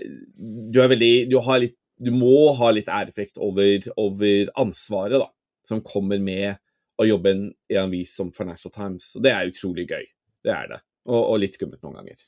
du, 0.71 0.79
veldig, 0.79 1.13
du, 1.31 1.37
litt, 1.63 1.77
du, 1.99 2.11
må 2.15 2.51
ha 2.59 2.71
litt 2.75 2.91
ærefrykt 2.91 3.39
over, 3.43 3.87
over, 3.99 4.51
ansvaret 4.59 5.19
da, 5.19 5.29
som 5.67 5.83
kommer 5.83 6.19
med 6.23 6.59
å 6.99 7.07
jobbe 7.07 7.31
i 7.31 7.77
en 7.79 7.85
avis 7.87 8.15
som 8.19 8.31
Financial 8.35 8.71
Times. 8.75 9.13
Og 9.15 9.23
det 9.23 9.33
er 9.35 9.51
utrolig 9.51 9.87
gøy. 9.89 10.07
Det 10.43 10.55
er 10.55 10.73
det. 10.75 10.81
Og, 11.09 11.19
og 11.19 11.39
litt 11.41 11.55
skummelt 11.55 11.83
noen 11.83 12.01
ganger. 12.01 12.23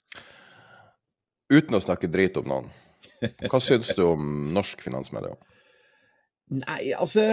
Uten 1.51 1.75
å 1.75 1.83
snakke 1.83 2.07
drit 2.11 2.37
om 2.39 2.47
noen, 2.47 2.69
hva 3.51 3.59
syns 3.63 3.91
du 3.97 4.05
om 4.07 4.51
norsk 4.55 4.83
finansmedia? 4.83 5.35
Nei, 6.51 6.91
altså 6.91 7.23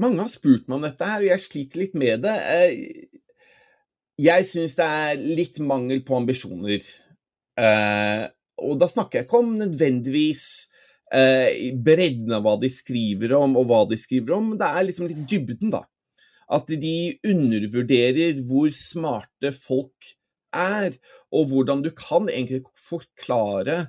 Mange 0.00 0.22
har 0.24 0.30
spurt 0.32 0.64
meg 0.66 0.78
om 0.78 0.86
dette 0.86 1.06
her, 1.06 1.22
og 1.22 1.30
jeg 1.30 1.44
sliter 1.44 1.82
litt 1.82 1.94
med 1.98 2.24
det. 2.24 2.34
Eh, 2.54 3.18
jeg 4.18 4.46
syns 4.48 4.74
det 4.78 4.86
er 4.88 5.20
litt 5.22 5.60
mangel 5.62 6.00
på 6.06 6.16
ambisjoner. 6.18 6.82
Eh, 7.58 8.24
og 8.58 8.80
da 8.80 8.88
snakker 8.90 9.20
jeg 9.20 9.28
ikke 9.28 9.40
om 9.44 9.52
nødvendigvis 9.60 10.44
eh, 11.14 11.70
bredden 11.78 12.34
av 12.34 12.42
hva 12.46 12.56
de 12.58 12.72
skriver 12.72 13.36
om, 13.38 13.54
og 13.60 13.68
hva 13.70 13.84
de 13.90 14.00
skriver 14.00 14.34
om, 14.34 14.50
det 14.58 14.66
er 14.66 14.88
liksom 14.88 15.06
litt 15.12 15.22
dybden, 15.30 15.70
da. 15.76 15.84
At 16.58 16.72
de 16.72 16.96
undervurderer 17.28 18.42
hvor 18.48 18.72
smarte 18.74 19.52
folk 19.54 20.10
er, 20.56 20.98
og 21.30 21.52
hvordan 21.52 21.84
du 21.86 21.92
kan 21.94 22.26
egentlig 22.32 22.64
forklare 22.80 23.84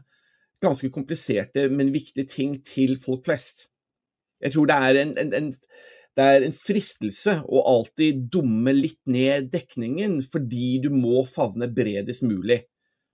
ganske 0.63 0.89
kompliserte, 0.93 1.67
men 1.71 1.93
viktige 1.93 2.27
ting 2.29 2.57
til 2.67 2.97
folk 3.01 3.25
flest. 3.27 3.67
Jeg 4.43 4.55
tror 4.55 4.69
det 4.69 4.75
er 4.75 4.99
en, 5.01 5.13
en, 5.19 5.33
en, 5.35 5.49
det 6.17 6.25
er 6.25 6.45
en 6.45 6.55
fristelse 6.55 7.37
å 7.47 7.63
alltid 7.73 8.25
dumme 8.33 8.73
litt 8.75 9.01
ned 9.11 9.49
dekningen, 9.53 10.19
fordi 10.31 10.79
du 10.83 10.89
må 10.93 11.23
favne 11.27 11.69
bredest 11.71 12.25
mulig. 12.27 12.61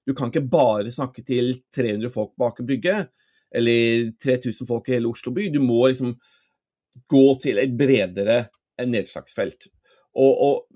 Du 0.05 0.13
kan 0.17 0.29
ikke 0.29 0.45
bare 0.49 0.93
snakke 0.93 1.25
til 1.25 1.55
300 1.73 2.13
folk 2.13 2.35
bak 2.37 2.55
Aker 2.55 2.67
brygge, 2.69 2.97
eller 3.55 4.11
3000 4.21 4.69
folk 4.69 4.89
i 4.89 4.97
hele 4.97 5.09
Oslo 5.09 5.33
by. 5.33 5.47
Du 5.53 5.61
må 5.63 5.87
liksom 5.87 6.13
gå 7.11 7.25
til 7.41 7.61
et 7.61 7.73
bredere 7.77 8.45
nedslagsfelt. 8.85 9.69
Og, 10.15 10.31
og 10.31 10.74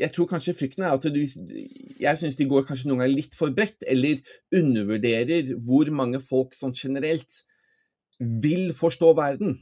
jeg 0.00 0.12
tror 0.14 0.28
kanskje 0.30 0.56
frykten 0.56 0.84
er 0.86 0.94
at 0.96 1.04
du, 1.12 1.20
jeg 1.20 2.18
syns 2.20 2.38
de 2.38 2.48
går 2.48 2.64
kanskje 2.68 2.88
noen 2.88 3.02
ganger 3.02 3.18
litt 3.18 3.36
for 3.36 3.52
bredt, 3.54 3.84
eller 3.90 4.22
undervurderer 4.56 5.52
hvor 5.66 5.90
mange 5.94 6.22
folk 6.24 6.56
sånn 6.56 6.74
generelt 6.76 7.42
vil 8.18 8.72
forstå 8.76 9.12
verden. 9.18 9.58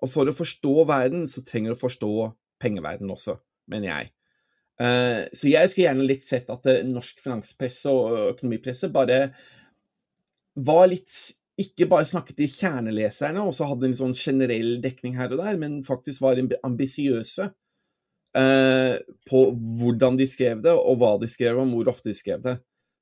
Og 0.00 0.08
for 0.08 0.28
å 0.28 0.36
forstå 0.36 0.74
verden, 0.88 1.26
så 1.28 1.44
trenger 1.46 1.72
du 1.72 1.78
å 1.78 1.80
forstå 1.80 2.12
pengeverden 2.60 3.12
også, 3.12 3.38
mener 3.72 3.92
jeg. 3.92 4.12
Uh, 4.80 5.28
så 5.36 5.50
jeg 5.50 5.68
skulle 5.68 5.88
gjerne 5.88 6.08
litt 6.08 6.24
sett 6.24 6.48
at 6.52 6.68
uh, 6.68 6.80
norsk 6.88 7.18
finanspresse 7.20 7.92
og 7.92 8.30
økonomipresse 8.30 8.88
bare 8.92 9.26
var 10.56 10.88
litt 10.88 11.12
Ikke 11.60 11.84
bare 11.84 12.08
snakket 12.08 12.38
til 12.38 12.48
kjerneleserne 12.48 13.42
og 13.44 13.52
så 13.52 13.66
hadde 13.68 13.90
en 13.90 13.96
sånn 13.98 14.14
generell 14.16 14.78
dekning 14.80 15.18
her 15.18 15.34
og 15.34 15.42
der, 15.42 15.58
men 15.60 15.82
faktisk 15.84 16.22
var 16.24 16.40
ambisiøse 16.64 17.50
Eh, 18.30 18.96
på 19.26 19.38
hvordan 19.80 20.18
de 20.18 20.26
skrev 20.30 20.60
det, 20.62 20.72
og 20.74 21.00
hva 21.00 21.16
de 21.18 21.28
skrev 21.30 21.58
om, 21.58 21.72
hvor 21.74 21.90
ofte 21.90 22.12
de 22.12 22.16
skrev 22.16 22.42
det. 22.44 22.58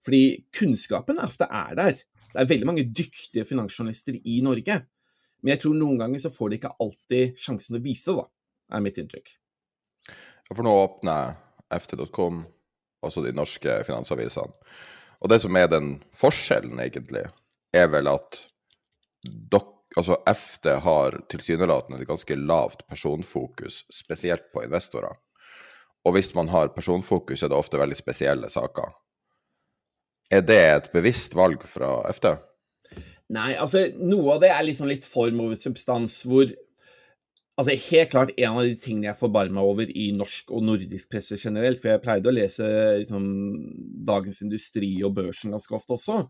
Fordi 0.07 0.23
kunnskapen 0.57 1.21
ofte 1.21 1.49
er 1.51 1.75
der. 1.77 1.99
Det 2.29 2.41
er 2.41 2.49
veldig 2.49 2.69
mange 2.69 2.87
dyktige 2.87 3.45
finansjournalister 3.49 4.17
i 4.17 4.39
Norge. 4.45 4.81
Men 5.43 5.55
jeg 5.55 5.63
tror 5.63 5.77
noen 5.77 6.01
ganger 6.01 6.23
så 6.23 6.33
får 6.33 6.51
de 6.51 6.59
ikke 6.59 6.77
alltid 6.83 7.41
sjansen 7.41 7.75
til 7.75 7.81
å 7.81 7.85
vise 7.85 8.11
det, 8.11 8.23
da, 8.23 8.77
er 8.77 8.85
mitt 8.85 9.01
inntrykk. 9.01 9.35
For 10.49 10.65
nå 10.65 10.73
åpner 10.81 11.37
ft.com, 11.77 12.43
altså 13.05 13.25
de 13.25 13.35
norske 13.37 13.81
finansavisene. 13.87 14.57
Og 15.19 15.33
det 15.33 15.41
som 15.43 15.57
er 15.59 15.69
den 15.71 15.97
forskjellen, 16.17 16.79
egentlig, 16.81 17.27
er 17.77 17.91
vel 17.93 18.09
at 18.11 18.45
dere 19.27 19.78
altså 19.99 20.19
FD 20.29 20.69
har 20.85 21.17
tilsynelatende 21.33 22.01
et 22.01 22.09
ganske 22.09 22.37
lavt 22.39 22.85
personfokus, 22.89 23.83
spesielt 23.93 24.47
på 24.55 24.63
investorer. 24.65 25.17
Og 26.07 26.15
hvis 26.15 26.31
man 26.37 26.51
har 26.53 26.71
personfokus, 26.75 27.43
er 27.43 27.51
det 27.51 27.59
ofte 27.59 27.81
veldig 27.81 27.99
spesielle 27.99 28.51
saker. 28.53 28.95
Er 30.31 30.45
det 30.45 30.61
et 30.61 30.89
bevisst 30.93 31.35
valg 31.37 31.65
fra 31.67 31.99
FD? 32.13 32.31
Nei, 33.35 33.53
altså 33.61 33.89
noe 34.01 34.37
av 34.37 34.43
det 34.45 34.53
er 34.55 34.65
liksom 34.65 34.89
litt 34.89 35.05
form 35.09 35.43
over 35.45 35.59
substans, 35.59 36.23
hvor 36.29 36.49
Altså 37.59 37.75
helt 37.89 38.13
klart 38.13 38.31
en 38.39 38.55
av 38.61 38.69
de 38.69 38.77
tingene 38.79 39.09
jeg 39.09 39.19
forbarmer 39.19 39.57
meg 39.57 39.67
over 39.67 39.89
i 39.91 40.05
norsk 40.15 40.53
og 40.55 40.63
nordisk 40.63 41.09
presse 41.11 41.35
generelt, 41.43 41.81
for 41.83 41.91
jeg 41.91 42.03
pleide 42.05 42.31
å 42.31 42.35
lese 42.37 42.69
liksom, 43.01 43.25
Dagens 44.07 44.39
Industri 44.45 44.93
og 45.03 45.17
Børsen 45.17 45.51
ganske 45.51 45.75
ofte 45.75 45.97
også, 45.97 46.21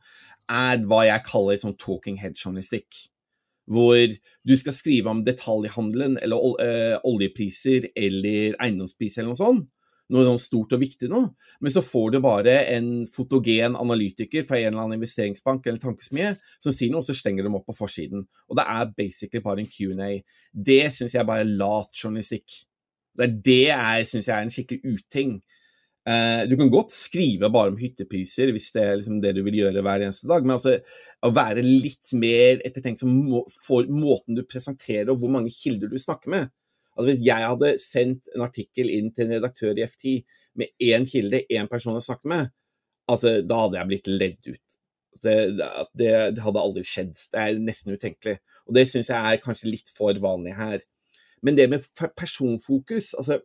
er 0.48 0.81
hva 0.88 1.02
jeg 1.04 1.26
kaller 1.28 1.59
liksom, 1.59 1.74
talking 1.76 2.16
head-journalistikk 2.22 3.02
hvor 3.68 4.14
du 4.48 4.54
skal 4.57 4.76
skrive 4.76 5.12
om 5.12 5.24
detaljhandelen 5.24 6.16
eller 6.22 6.61
uh, 6.61 6.94
oljepriser 7.09 7.90
eller 7.96 8.57
eiendomspriser 8.57 9.22
eller 9.22 9.35
noe 9.35 9.40
sånt, 9.40 9.66
noe 10.14 10.38
stort 10.40 10.72
og 10.72 10.81
viktig 10.81 11.11
nå, 11.12 11.20
men 11.61 11.72
så 11.72 11.83
får 11.85 12.14
du 12.14 12.20
bare 12.24 12.54
en 12.72 12.88
fotogen 13.12 13.76
analytiker 13.76 14.46
fra 14.48 14.57
en 14.57 14.70
eller 14.70 14.87
annen 14.87 14.96
investeringsbank 14.96 15.66
eller 15.68 15.83
tankesmie 15.83 16.33
som 16.64 16.72
sier 16.72 16.92
noe, 16.92 17.02
og 17.02 17.09
så 17.11 17.16
stenger 17.16 17.44
de 17.44 17.52
opp 17.52 17.66
på 17.68 17.76
forsiden. 17.76 18.24
Og 18.48 18.57
det 18.57 18.64
er 18.72 18.94
basically 18.96 19.44
bare 19.44 19.64
en 19.64 19.68
Q&A. 19.68 20.14
Det 20.52 20.87
syns 20.94 21.16
jeg 21.16 21.28
bare 21.28 21.44
er 21.44 21.52
lat 21.61 21.92
journalistikk. 21.92 22.62
Det 23.18 23.26
er 23.26 23.37
det 23.50 23.62
jeg 23.66 24.09
syns 24.09 24.31
er 24.31 24.40
en 24.40 24.54
skikkelig 24.54 24.96
uting. 24.96 25.37
Uh, 26.08 26.46
du 26.48 26.54
kan 26.56 26.70
godt 26.72 26.92
skrive 26.94 27.50
bare 27.52 27.72
om 27.72 27.76
hyttepriser 27.76 28.52
hvis 28.54 28.70
det 28.72 28.80
er 28.84 28.94
liksom 28.96 29.18
det 29.20 29.34
du 29.37 29.42
vil 29.44 29.58
gjøre 29.58 29.82
hver 29.84 30.04
eneste 30.06 30.28
dag, 30.30 30.46
men 30.46 30.54
altså, 30.54 30.78
å 31.26 31.30
være 31.37 31.64
litt 31.64 32.14
mer 32.16 32.62
ettertenksom 32.64 33.11
må, 33.28 33.42
for 33.66 33.88
måten 33.92 34.38
du 34.38 34.44
presenterer 34.48 35.12
og 35.12 35.20
hvor 35.20 35.34
mange 35.34 35.52
kilder 35.52 35.92
du 35.92 35.98
snakker 36.00 36.32
med. 36.32 36.48
Altså 36.98 37.12
Hvis 37.12 37.26
jeg 37.26 37.50
hadde 37.50 37.74
sendt 37.82 38.30
en 38.34 38.46
artikkel 38.46 38.88
inn 38.90 39.12
til 39.14 39.28
en 39.28 39.37
redaktør 39.37 39.76
i 39.78 39.84
FT 39.87 40.08
med 40.58 40.72
én 40.82 41.04
kilde, 41.06 41.44
én 41.52 41.68
person 41.70 41.98
å 41.98 42.02
snakke 42.02 42.30
med, 42.30 42.48
altså 43.11 43.38
da 43.46 43.61
hadde 43.64 43.78
jeg 43.78 43.90
blitt 43.92 44.11
ledd 44.11 44.48
ut. 44.48 44.78
Det, 45.22 45.37
det, 45.58 46.11
det, 46.38 46.42
hadde 46.42 46.62
aldri 46.62 46.82
skjedd. 46.87 47.14
Det 47.30 47.42
er 47.42 47.61
nesten 47.62 47.94
utenkelig. 47.94 48.38
Og 48.66 48.74
det 48.74 48.87
syns 48.90 49.11
jeg 49.12 49.18
er 49.18 49.42
kanskje 49.42 49.70
litt 49.70 49.92
for 49.94 50.18
vanlig 50.22 50.56
her. 50.58 50.82
Men 51.42 51.58
det 51.58 51.68
med 51.70 51.87
personfokus 52.18 53.12
altså 53.18 53.38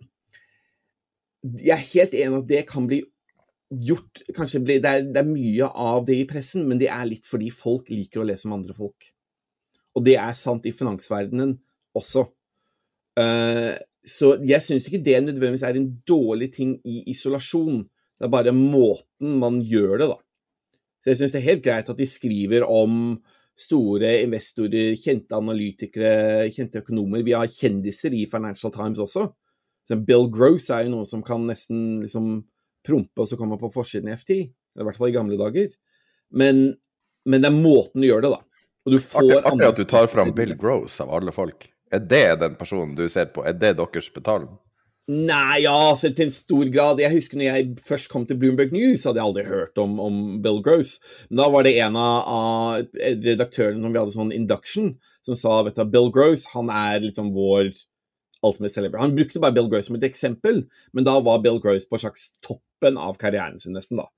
Jeg 1.43 1.73
er 1.75 1.89
helt 1.89 2.13
enig 2.15 2.39
at 2.39 2.49
det 2.49 2.61
kan 2.69 2.87
bli 2.87 3.01
gjort 3.83 4.21
kanskje 4.35 4.61
bli, 4.63 4.77
det, 4.83 4.89
er, 4.89 5.07
det 5.15 5.21
er 5.23 5.29
mye 5.29 5.67
av 5.67 6.05
det 6.07 6.19
i 6.21 6.27
pressen, 6.29 6.67
men 6.69 6.79
det 6.81 6.89
er 6.93 7.07
litt 7.09 7.27
fordi 7.27 7.49
folk 7.53 7.89
liker 7.91 8.21
å 8.21 8.27
lese 8.27 8.47
om 8.47 8.55
andre 8.57 8.75
folk. 8.77 9.09
Og 9.97 10.05
det 10.05 10.17
er 10.19 10.37
sant 10.37 10.65
i 10.69 10.73
finansverdenen 10.75 11.55
også. 11.97 12.27
Uh, 13.19 13.75
så 14.03 14.33
jeg 14.43 14.65
syns 14.65 14.87
ikke 14.89 15.03
det 15.05 15.19
nødvendigvis 15.23 15.65
er 15.67 15.77
en 15.79 15.91
dårlig 16.07 16.49
ting 16.55 16.75
i 16.89 17.03
isolasjon. 17.13 17.83
Det 18.17 18.27
er 18.27 18.33
bare 18.33 18.55
måten 18.55 19.37
man 19.41 19.61
gjør 19.63 19.95
det, 20.01 20.09
da. 20.11 20.19
Så 21.03 21.11
jeg 21.11 21.19
syns 21.19 21.35
det 21.35 21.41
er 21.41 21.49
helt 21.51 21.63
greit 21.65 21.91
at 21.91 21.99
de 21.99 22.07
skriver 22.07 22.65
om 22.67 23.15
store 23.59 24.15
investorer, 24.23 24.95
kjente 24.97 25.37
analytikere, 25.37 26.49
kjente 26.53 26.81
økonomer. 26.81 27.23
Vi 27.25 27.35
har 27.35 27.51
kjendiser 27.51 28.15
i 28.17 28.25
Financial 28.29 28.73
Times 28.73 29.01
også. 29.03 29.27
Bill 29.91 30.29
Gross 30.31 30.69
er 30.71 30.85
jo 30.85 30.95
noe 30.95 31.07
som 31.07 31.23
kan 31.25 31.43
nesten 31.49 32.01
liksom 32.01 32.37
prompe 32.87 33.23
og 33.23 33.29
så 33.29 33.39
komme 33.39 33.59
på 33.59 33.71
forsiden 33.73 34.11
i 34.11 34.17
FT. 34.17 34.35
I 34.79 34.85
hvert 34.87 34.97
fall 34.97 35.11
i 35.11 35.15
gamle 35.15 35.37
dager. 35.39 35.69
Men, 36.33 36.65
men 37.29 37.43
det 37.43 37.51
er 37.51 37.57
måten 37.57 38.03
du 38.03 38.07
gjør 38.07 38.25
det, 38.25 38.33
da. 38.33 38.63
Og 38.83 38.95
du 38.95 38.99
får 38.99 39.29
Artig 39.39 39.67
at 39.69 39.79
du 39.79 39.85
tar 39.87 40.09
fram 40.11 40.33
Bill 40.35 40.55
Gross 40.59 40.99
av 41.03 41.13
alle 41.15 41.31
folk. 41.35 41.69
Er 41.93 42.01
det 42.03 42.39
den 42.41 42.57
personen 42.59 42.95
du 42.97 43.05
ser 43.11 43.29
på? 43.31 43.45
Er 43.45 43.55
det 43.55 43.75
deres 43.79 44.09
betaling? 44.11 44.51
Nei, 45.11 45.65
ja, 45.65 45.73
altså 45.89 46.13
til 46.15 46.29
en 46.29 46.33
stor 46.33 46.69
grad. 46.71 47.01
Jeg 47.03 47.11
husker 47.11 47.39
når 47.39 47.49
jeg 47.49 47.71
først 47.83 48.09
kom 48.11 48.23
til 48.27 48.37
Bloomberg 48.39 48.71
News, 48.71 49.03
hadde 49.03 49.19
jeg 49.19 49.27
aldri 49.27 49.43
hørt 49.49 49.79
om, 49.83 49.97
om 49.99 50.19
Bill 50.43 50.61
Gross. 50.63 50.95
Men 51.27 51.41
da 51.41 51.47
var 51.51 51.67
det 51.67 51.73
en 51.83 51.97
av, 51.99 52.19
av 52.23 53.01
redaktørene 53.25 53.83
når 53.83 53.91
vi 53.91 53.99
hadde 53.99 54.15
sånn 54.15 54.35
induction, 54.35 54.93
som 55.27 55.37
sa 55.39 55.57
vet 55.67 55.79
du, 55.79 55.83
Bill 55.91 56.07
Gross 56.15 56.47
han 56.53 56.71
er 56.71 57.03
liksom 57.03 57.33
vår 57.35 57.73
ultimate 58.43 58.73
celebrity. 58.73 59.01
Han 59.01 59.15
brukte 59.15 59.41
bare 59.43 59.55
Bill 59.55 59.69
Gross 59.71 59.89
som 59.89 59.97
et 59.97 60.07
eksempel, 60.07 60.65
men 60.93 61.07
da 61.07 61.17
var 61.23 61.41
Bill 61.43 61.61
Gross 61.63 61.87
på 61.89 61.99
slags 62.01 62.33
toppen 62.45 62.99
av 62.99 63.17
karrieren 63.21 63.59
sin, 63.61 63.75
nesten. 63.77 64.01
da. 64.01 64.09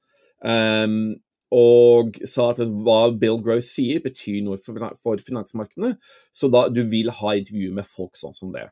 Um, 0.46 1.16
og 1.56 2.18
sa 2.28 2.50
at 2.52 2.60
hva 2.64 3.12
Bill 3.20 3.38
Gross 3.44 3.70
sier, 3.76 4.02
betyr 4.04 4.42
noe 4.44 4.58
for, 4.60 5.22
finansmarkedene. 5.22 5.94
Så 6.34 6.50
da 6.52 6.66
du 6.74 6.82
vil 6.90 7.14
ha 7.14 7.36
intervju 7.38 7.70
med 7.76 7.88
folk 7.88 8.18
sånn 8.20 8.36
som 8.36 8.52
det. 8.56 8.66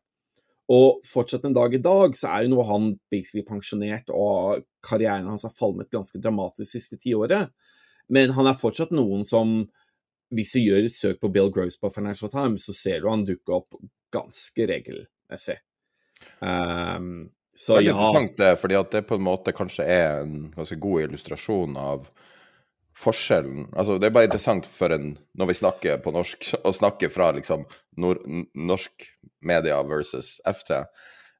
Og 0.73 1.03
fortsatt 1.07 1.45
en 1.45 1.55
dag 1.55 1.75
i 1.75 1.81
dag 1.83 2.15
så 2.17 2.31
er 2.31 2.45
jo 2.45 2.53
noe 2.55 2.67
han 2.69 2.93
basically 3.11 3.43
pensjonert, 3.45 4.09
og 4.09 4.65
karrieren 4.85 5.29
hans 5.29 5.45
har 5.45 5.55
falmet 5.55 5.91
ganske 5.93 6.19
dramatisk 6.23 6.71
siste 6.71 6.99
tiåret. 6.99 7.51
Men 8.11 8.33
han 8.35 8.49
er 8.49 8.59
fortsatt 8.59 8.93
noen 8.95 9.23
som 9.27 9.63
Hvis 10.33 10.55
du 10.55 10.63
gjør 10.63 10.87
et 10.87 10.95
søk 10.95 11.19
på 11.21 11.29
Bill 11.29 11.51
Gross 11.53 11.75
på 11.77 11.91
Financial 11.93 12.29
Times, 12.31 12.63
så 12.65 12.73
ser 12.73 13.03
du 13.03 13.09
han 13.11 13.21
dukke 13.21 13.53
opp 13.53 13.75
ganske 14.09 14.65
regelmessig. 15.33 15.57
Um, 16.39 17.29
så 17.55 17.77
det 17.77 17.83
er 17.83 17.87
ja. 17.91 17.95
interessant, 17.95 18.37
det, 18.37 18.51
fordi 18.61 18.75
at 18.75 18.91
det 18.91 19.07
på 19.07 19.17
en 19.17 19.25
måte 19.25 19.53
kanskje 19.53 19.85
er 19.85 20.21
en 20.23 20.53
ganske 20.55 20.77
god 20.81 21.07
illustrasjon 21.07 21.77
av 21.77 22.07
forskjellen 22.93 23.71
altså 23.73 23.95
Det 23.97 24.05
er 24.05 24.13
bare 24.13 24.27
interessant 24.27 24.67
for 24.69 24.93
en, 24.93 25.15
når 25.33 25.47
vi 25.49 25.55
snakker 25.57 25.97
på 26.03 26.11
norsk, 26.13 26.51
å 26.61 26.71
snakke 26.73 27.09
fra 27.09 27.31
liksom 27.33 27.63
nord, 27.97 28.21
norsk 28.53 29.07
media 29.41 29.79
versus 29.81 30.35
F3. 30.45 30.83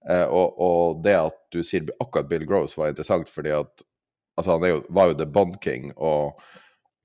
Eh, 0.10 0.25
og, 0.25 0.58
og, 0.58 1.03
det 1.06 1.13
at 1.13 1.38
du 1.53 1.62
sier 1.62 1.86
akkurat 2.01 2.29
Bill 2.29 2.47
Gross 2.49 2.73
var 2.77 2.89
interessant, 2.89 3.29
fordi 3.29 3.53
at 3.53 3.86
altså 4.34 4.58
han 4.58 4.65
jo, 4.65 4.82
var 4.89 5.12
jo 5.12 5.19
the 5.21 5.29
bond 5.29 5.60
king, 5.62 5.91
og 5.93 6.41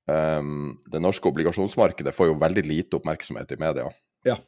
um, 0.09 0.79
det 0.89 1.01
norske 1.05 1.29
obligasjonsmarkedet 1.29 2.15
får 2.17 2.31
jo 2.31 2.41
veldig 2.41 2.65
lite 2.65 2.97
oppmerksomhet 2.97 3.53
i 3.53 3.61
media. 3.61 3.85
Ja. 4.25 4.39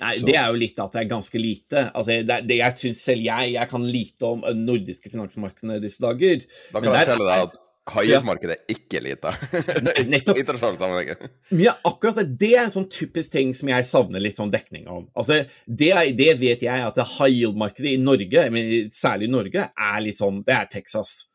Nei, 0.00 0.14
Så. 0.18 0.28
det 0.28 0.38
er 0.38 0.46
jo 0.48 0.60
litt 0.60 0.80
at 0.82 0.94
det 0.94 1.02
er 1.02 1.10
ganske 1.10 1.40
lite. 1.40 1.88
Altså, 1.90 2.20
det, 2.28 2.38
det 2.48 2.60
jeg 2.60 2.80
syns 2.80 3.02
selv 3.10 3.26
jeg, 3.26 3.52
jeg 3.56 3.70
kan 3.70 3.84
lite 3.88 4.30
om 4.30 4.46
nordiske 4.60 5.12
finansmarkedene 5.12 5.82
disse 5.82 6.02
dager. 6.04 6.46
Da 6.70 6.80
kan 6.80 6.90
jeg 6.92 7.06
fortelle 7.06 7.28
deg 7.30 7.46
at 7.48 7.60
High-markedet 7.84 8.54
er 8.54 8.72
ikke 8.72 9.00
lite. 9.04 9.30
Nettopp. 10.08 10.38
Internasjonalt 10.40 10.80
sammenheng. 10.80 11.32
Ja, 11.60 11.74
akkurat 11.84 12.16
det. 12.22 12.38
Det 12.40 12.50
er 12.54 12.62
en 12.62 12.72
sånn 12.72 12.86
typisk 12.88 13.34
ting 13.34 13.52
som 13.56 13.68
jeg 13.68 13.84
savner 13.84 14.24
litt 14.24 14.40
sånn 14.40 14.52
dekning 14.52 14.86
om. 14.88 15.04
Altså, 15.12 15.42
det, 15.66 15.90
det 16.16 16.30
vet 16.40 16.64
jeg 16.64 16.86
at 16.86 17.02
high 17.18 17.34
yield-markedet 17.34 17.92
i 17.92 18.00
Norge, 18.00 18.46
men 18.54 18.72
særlig 18.92 19.28
i 19.28 19.34
Norge, 19.34 19.66
er 19.68 20.00
litt 20.00 20.16
sånn 20.16 20.40
Det 20.46 20.56
er 20.56 20.70
Texas. 20.72 21.26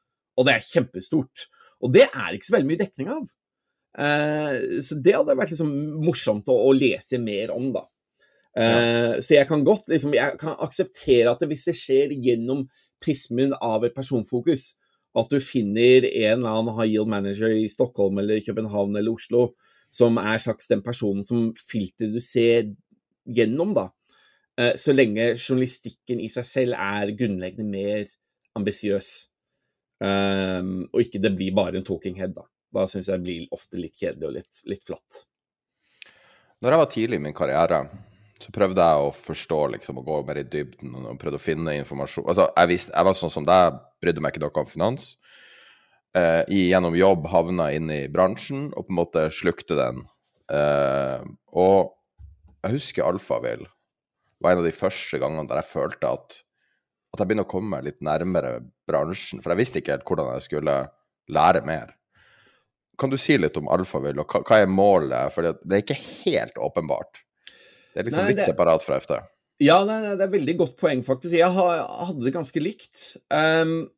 Og 0.41 0.49
det 0.49 0.57
er 0.57 0.65
kjempestort. 0.65 1.45
Og 1.85 1.93
det 1.93 2.07
er 2.09 2.33
ikke 2.33 2.49
så 2.49 2.57
veldig 2.57 2.71
mye 2.71 2.81
dekning 2.81 3.13
av. 3.13 3.29
Uh, 3.99 4.81
så 4.85 4.97
det 4.97 5.15
hadde 5.19 5.37
vært 5.37 5.53
liksom 5.53 5.69
morsomt 6.01 6.49
å, 6.49 6.57
å 6.65 6.73
lese 6.73 7.21
mer 7.21 7.53
om, 7.53 7.69
da. 7.77 7.85
Uh, 8.57 8.63
ja. 8.63 9.21
Så 9.21 9.35
jeg 9.35 9.47
kan 9.49 9.63
godt 9.67 9.89
liksom, 9.91 10.15
jeg 10.17 10.37
kan 10.41 10.57
akseptere 10.59 11.29
at 11.31 11.41
det, 11.41 11.51
hvis 11.51 11.67
det 11.69 11.77
skjer 11.77 12.15
gjennom 12.17 12.65
prismen 13.03 13.53
av 13.61 13.85
et 13.85 13.95
personfokus, 13.95 14.73
at 15.17 15.31
du 15.31 15.39
finner 15.41 16.05
en 16.05 16.39
eller 16.39 16.49
annen 16.49 16.75
high 16.77 16.91
yield 16.91 17.09
manager 17.09 17.53
i 17.53 17.69
Stockholm 17.71 18.19
eller 18.21 18.43
København 18.45 18.97
eller 18.97 19.15
Oslo 19.15 19.51
som 19.89 20.19
er 20.21 20.37
slags 20.41 20.69
den 20.69 20.83
personen 20.85 21.25
som 21.25 21.49
filteret 21.57 22.13
du 22.13 22.21
ser 22.23 22.69
gjennom, 23.29 23.73
da. 23.77 23.89
Uh, 24.59 24.73
så 24.77 24.93
lenge 24.93 25.31
journalistikken 25.35 26.21
i 26.21 26.29
seg 26.31 26.47
selv 26.47 26.77
er 26.77 27.15
grunnleggende 27.17 27.69
mer 27.69 28.11
ambisiøs, 28.59 29.09
um, 30.03 30.83
og 30.89 31.01
ikke 31.03 31.21
det 31.23 31.33
blir 31.37 31.55
bare 31.55 31.79
en 31.79 31.87
talking 31.87 32.17
head, 32.19 32.35
da. 32.37 32.45
Da 32.75 32.85
syns 32.89 33.09
jeg 33.09 33.17
det 33.17 33.25
blir 33.25 33.55
ofte 33.55 33.79
litt 33.81 33.97
kjedelig 33.97 34.27
og 34.27 34.35
litt, 34.35 34.61
litt 34.69 34.85
flatt. 34.85 35.23
Når 36.59 36.75
jeg 36.75 36.81
var 36.81 36.91
tidlig 36.93 37.17
i 37.17 37.23
min 37.23 37.37
karriere, 37.37 37.79
så 38.39 38.53
prøvde 38.55 38.83
jeg 38.83 39.03
å 39.03 39.11
forstå 39.15 39.59
liksom, 39.75 39.99
og 39.99 40.07
gå 40.07 40.17
mer 40.29 40.39
i 40.39 40.47
dybden 40.47 40.95
og 41.01 41.17
prøvde 41.19 41.39
å 41.39 41.43
finne 41.43 41.75
informasjon. 41.81 42.27
Altså, 42.31 42.47
jeg, 42.55 42.71
visste, 42.71 42.93
jeg 42.95 43.07
var 43.09 43.17
sånn 43.19 43.33
som 43.33 43.47
deg, 43.47 43.79
brydde 43.99 44.23
meg 44.23 44.33
ikke 44.33 44.43
noe 44.45 44.63
om 44.63 44.69
finans. 44.69 45.09
Eh, 46.17 46.41
gjennom 46.47 46.95
jobb 46.97 47.27
havna 47.29 47.69
inn 47.75 47.91
i 47.93 48.05
bransjen 48.09 48.69
og 48.71 48.87
på 48.87 48.93
en 48.93 48.99
måte 49.01 49.25
slukte 49.35 49.75
den. 49.77 50.01
Eh, 50.49 51.27
og 51.59 51.91
jeg 52.63 52.77
husker 52.79 53.05
Alfavill 53.05 53.67
var 54.39 54.55
en 54.55 54.63
av 54.63 54.67
de 54.69 54.75
første 54.75 55.19
gangene 55.19 55.47
der 55.49 55.59
jeg 55.61 55.71
følte 55.73 56.15
at, 56.15 56.39
at 57.11 57.21
jeg 57.21 57.29
begynner 57.29 57.47
å 57.47 57.51
komme 57.51 57.75
meg 57.75 57.89
litt 57.89 57.99
nærmere 58.05 58.57
bransjen. 58.87 59.43
For 59.43 59.51
jeg 59.51 59.65
visste 59.65 59.83
ikke 59.83 59.97
helt 59.97 60.07
hvordan 60.07 60.33
jeg 60.37 60.47
skulle 60.47 60.81
lære 61.29 61.67
mer. 61.67 61.91
Kan 62.99 63.11
du 63.11 63.19
si 63.19 63.35
litt 63.39 63.55
om 63.59 63.67
Alfavill, 63.71 64.23
og 64.23 64.31
hva, 64.31 64.41
hva 64.47 64.63
er 64.63 64.71
målet? 64.71 65.35
For 65.35 65.43
det 65.43 65.75
er 65.75 65.83
ikke 65.83 65.99
helt 66.23 66.57
åpenbart. 66.59 67.21
Det 67.93 68.01
er 68.01 68.09
liksom 68.09 68.25
nei, 68.25 68.31
litt 68.33 68.41
det... 68.43 68.49
separat 68.51 68.85
fra 68.85 68.99
FT. 69.01 69.19
Ja, 69.59 69.81
nei, 69.83 69.97
nei, 70.05 70.15
det 70.15 70.23
er 70.23 70.31
veldig 70.31 70.55
godt 70.61 70.75
poeng, 70.79 71.01
faktisk. 71.03 71.35
Jeg 71.35 71.51
hadde 71.51 72.23
det 72.23 72.31
ganske 72.31 72.61
likt. 72.63 73.01
Um, 73.27 73.89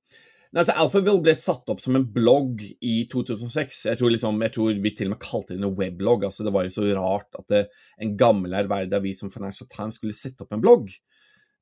altså, 0.55 0.73
Alphaville 0.73 1.21
ble 1.21 1.35
satt 1.37 1.69
opp 1.69 1.83
som 1.83 1.99
en 1.99 2.07
blogg 2.15 2.63
i 2.65 2.95
2006. 3.11 3.83
Jeg 3.91 3.99
tror, 3.99 4.13
liksom, 4.15 4.41
jeg 4.47 4.55
tror 4.55 4.81
vi 4.81 4.93
til 4.97 5.11
og 5.11 5.13
med 5.13 5.21
kalte 5.21 5.53
det 5.53 5.61
en 5.61 5.75
weblogg. 5.77 6.25
Altså, 6.25 6.47
det 6.47 6.55
var 6.55 6.65
jo 6.65 6.73
så 6.73 6.87
rart 6.97 7.37
at 7.37 7.53
det, 7.53 7.61
en 8.01 8.15
gammel 8.17 8.57
ærverdig 8.57 8.97
avis 8.97 9.21
som 9.21 9.33
Financial 9.33 9.69
Times 9.69 10.01
skulle 10.01 10.17
sette 10.17 10.41
opp 10.47 10.57
en 10.57 10.63
blogg. 10.65 10.89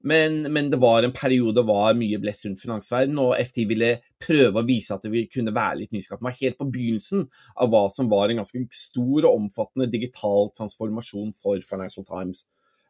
Men, 0.01 0.53
men, 0.53 0.69
det 0.71 0.77
var 0.79 1.03
en 1.03 1.11
periode 1.15 1.63
var 1.67 1.97
mye 1.99 2.19
blest 2.23 2.45
rundt 2.45 2.61
finansverdenen, 2.61 3.19
og 3.19 3.49
FT 3.49 3.65
ville 3.67 3.89
prøve 4.23 4.61
å 4.61 4.67
vise 4.67 4.95
at 4.95 5.03
det 5.03 5.25
kunne 5.33 5.53
være 5.55 5.81
litt 5.81 5.95
nyskapende. 5.95 6.31
Helt 6.39 6.59
på 6.59 6.69
begynnelsen 6.71 7.25
av 7.59 7.73
hva 7.73 7.83
som 7.91 8.11
var 8.11 8.31
en 8.31 8.39
ganske 8.39 8.63
stor 8.75 9.27
og 9.27 9.33
omfattende 9.33 9.89
digital 9.91 10.53
transformasjon 10.55 11.35
for 11.41 11.59
Financial 11.67 12.07
Times. 12.07 12.45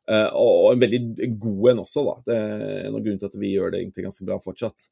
Uh, 0.10 0.30
og 0.38 0.72
en 0.74 0.82
veldig 0.82 1.30
god 1.42 1.74
en 1.74 1.84
også, 1.84 2.06
da. 2.06 2.16
Det 2.30 2.38
er 2.38 2.88
en 2.88 2.96
av 2.96 3.02
grunnene 3.02 3.22
til 3.22 3.30
at 3.30 3.42
vi 3.42 3.54
gjør 3.56 3.74
det 3.74 3.84
egentlig 3.84 4.06
ganske 4.08 4.30
bra 4.30 4.40
fortsatt. 4.42 4.90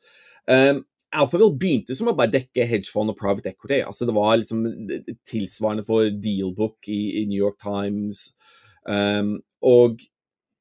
Um, 0.50 0.84
Alphaville 1.18 1.56
begynte 1.56 1.96
som 1.96 2.10
å 2.12 2.18
bare 2.18 2.34
dekke 2.34 2.66
hedgefond 2.68 3.14
og 3.14 3.18
private 3.18 3.54
equity. 3.54 3.80
altså 3.86 4.06
Det 4.06 4.18
var 4.18 4.36
liksom 4.42 4.66
tilsvarende 5.30 5.86
for 5.88 6.10
Dealbook 6.12 6.90
i, 6.92 7.22
i 7.22 7.26
New 7.30 7.40
York 7.40 7.62
Times. 7.64 8.28
Um, 8.84 9.38
og 9.66 10.02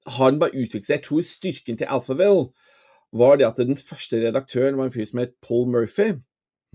har 0.07 0.33
den 0.33 0.41
bare 0.43 0.55
utviklet 0.55 0.89
seg. 0.89 0.99
Jeg 0.99 1.07
tror 1.09 1.27
styrken 1.27 1.79
til 1.81 1.91
Alphaville 1.91 2.49
var 3.17 3.39
det 3.39 3.47
at 3.49 3.61
den 3.63 3.79
første 3.79 4.21
redaktøren 4.23 4.79
var 4.79 4.89
en 4.89 4.95
fyr 4.95 5.07
som 5.09 5.23
het 5.23 5.37
Paul 5.45 5.69
Murphy. 5.73 6.13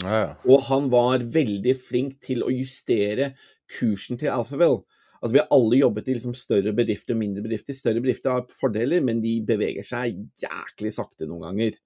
Ja, 0.02 0.16
ja. 0.16 0.32
Og 0.50 0.66
han 0.70 0.90
var 0.94 1.24
veldig 1.34 1.76
flink 1.78 2.18
til 2.26 2.44
å 2.46 2.54
justere 2.54 3.34
kursen 3.72 4.20
til 4.22 4.34
Alphaville. 4.34 4.82
Altså, 5.22 5.36
vi 5.36 5.42
har 5.44 5.54
alle 5.54 5.78
jobbet 5.78 6.10
i 6.10 6.16
liksom 6.18 6.34
større 6.38 6.74
bedrifter 6.74 7.14
og 7.14 7.22
mindre 7.22 7.44
bedrifter. 7.46 7.78
Større 7.78 8.02
bedrifter 8.02 8.34
har 8.34 8.48
fordeler, 8.58 9.04
men 9.06 9.22
de 9.22 9.36
beveger 9.46 9.86
seg 9.86 10.18
jæklig 10.42 10.94
sakte 10.98 11.28
noen 11.30 11.46
ganger. 11.46 11.78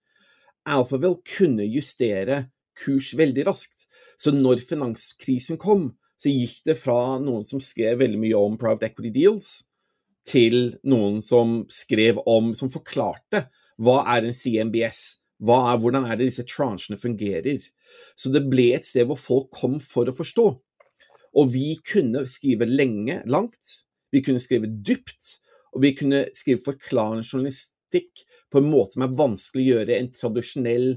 Alphaville 0.72 1.20
kunne 1.36 1.68
justere 1.68 2.46
kurs 2.80 3.12
veldig 3.18 3.46
raskt. 3.50 3.86
Så 4.18 4.32
når 4.32 4.64
finanskrisen 4.64 5.60
kom, 5.60 5.90
så 6.16 6.32
gikk 6.32 6.62
det 6.70 6.78
fra 6.80 7.18
noen 7.20 7.44
som 7.48 7.60
skrev 7.64 8.00
veldig 8.00 8.22
mye 8.22 8.40
om 8.40 8.56
private 8.60 8.88
equity 8.88 9.12
deals, 9.18 9.66
til 10.26 10.76
noen 10.88 11.22
som 11.24 11.62
skrev 11.72 12.20
om, 12.26 12.54
som 12.58 12.72
forklarte 12.74 13.46
hva 13.82 14.02
er 14.16 14.26
en 14.26 14.36
CMBS, 14.36 15.02
er, 15.46 15.80
hvordan 15.82 16.08
er 16.08 16.18
det 16.18 16.30
disse 16.30 16.46
transjene 16.48 17.00
fungerer. 17.00 17.60
Så 18.16 18.32
det 18.34 18.46
ble 18.50 18.72
et 18.76 18.88
sted 18.88 19.08
hvor 19.10 19.20
folk 19.20 19.50
kom 19.54 19.80
for 19.84 20.08
å 20.08 20.16
forstå. 20.16 20.46
Og 21.36 21.52
vi 21.52 21.76
kunne 21.84 22.24
skrive 22.30 22.68
lenge, 22.70 23.20
langt, 23.28 23.82
vi 24.16 24.24
kunne 24.24 24.40
skrive 24.40 24.72
dypt, 24.72 25.36
og 25.76 25.84
vi 25.84 25.92
kunne 25.98 26.24
skrive 26.36 26.64
forklarende 26.64 27.26
journalistikk 27.28 28.24
på 28.52 28.62
en 28.62 28.70
måte 28.72 28.96
som 28.96 29.04
er 29.04 29.18
vanskelig 29.20 29.66
å 29.66 29.72
gjøre 29.74 29.92
i 29.92 30.00
en 30.00 30.12
tradisjonell 30.16 30.90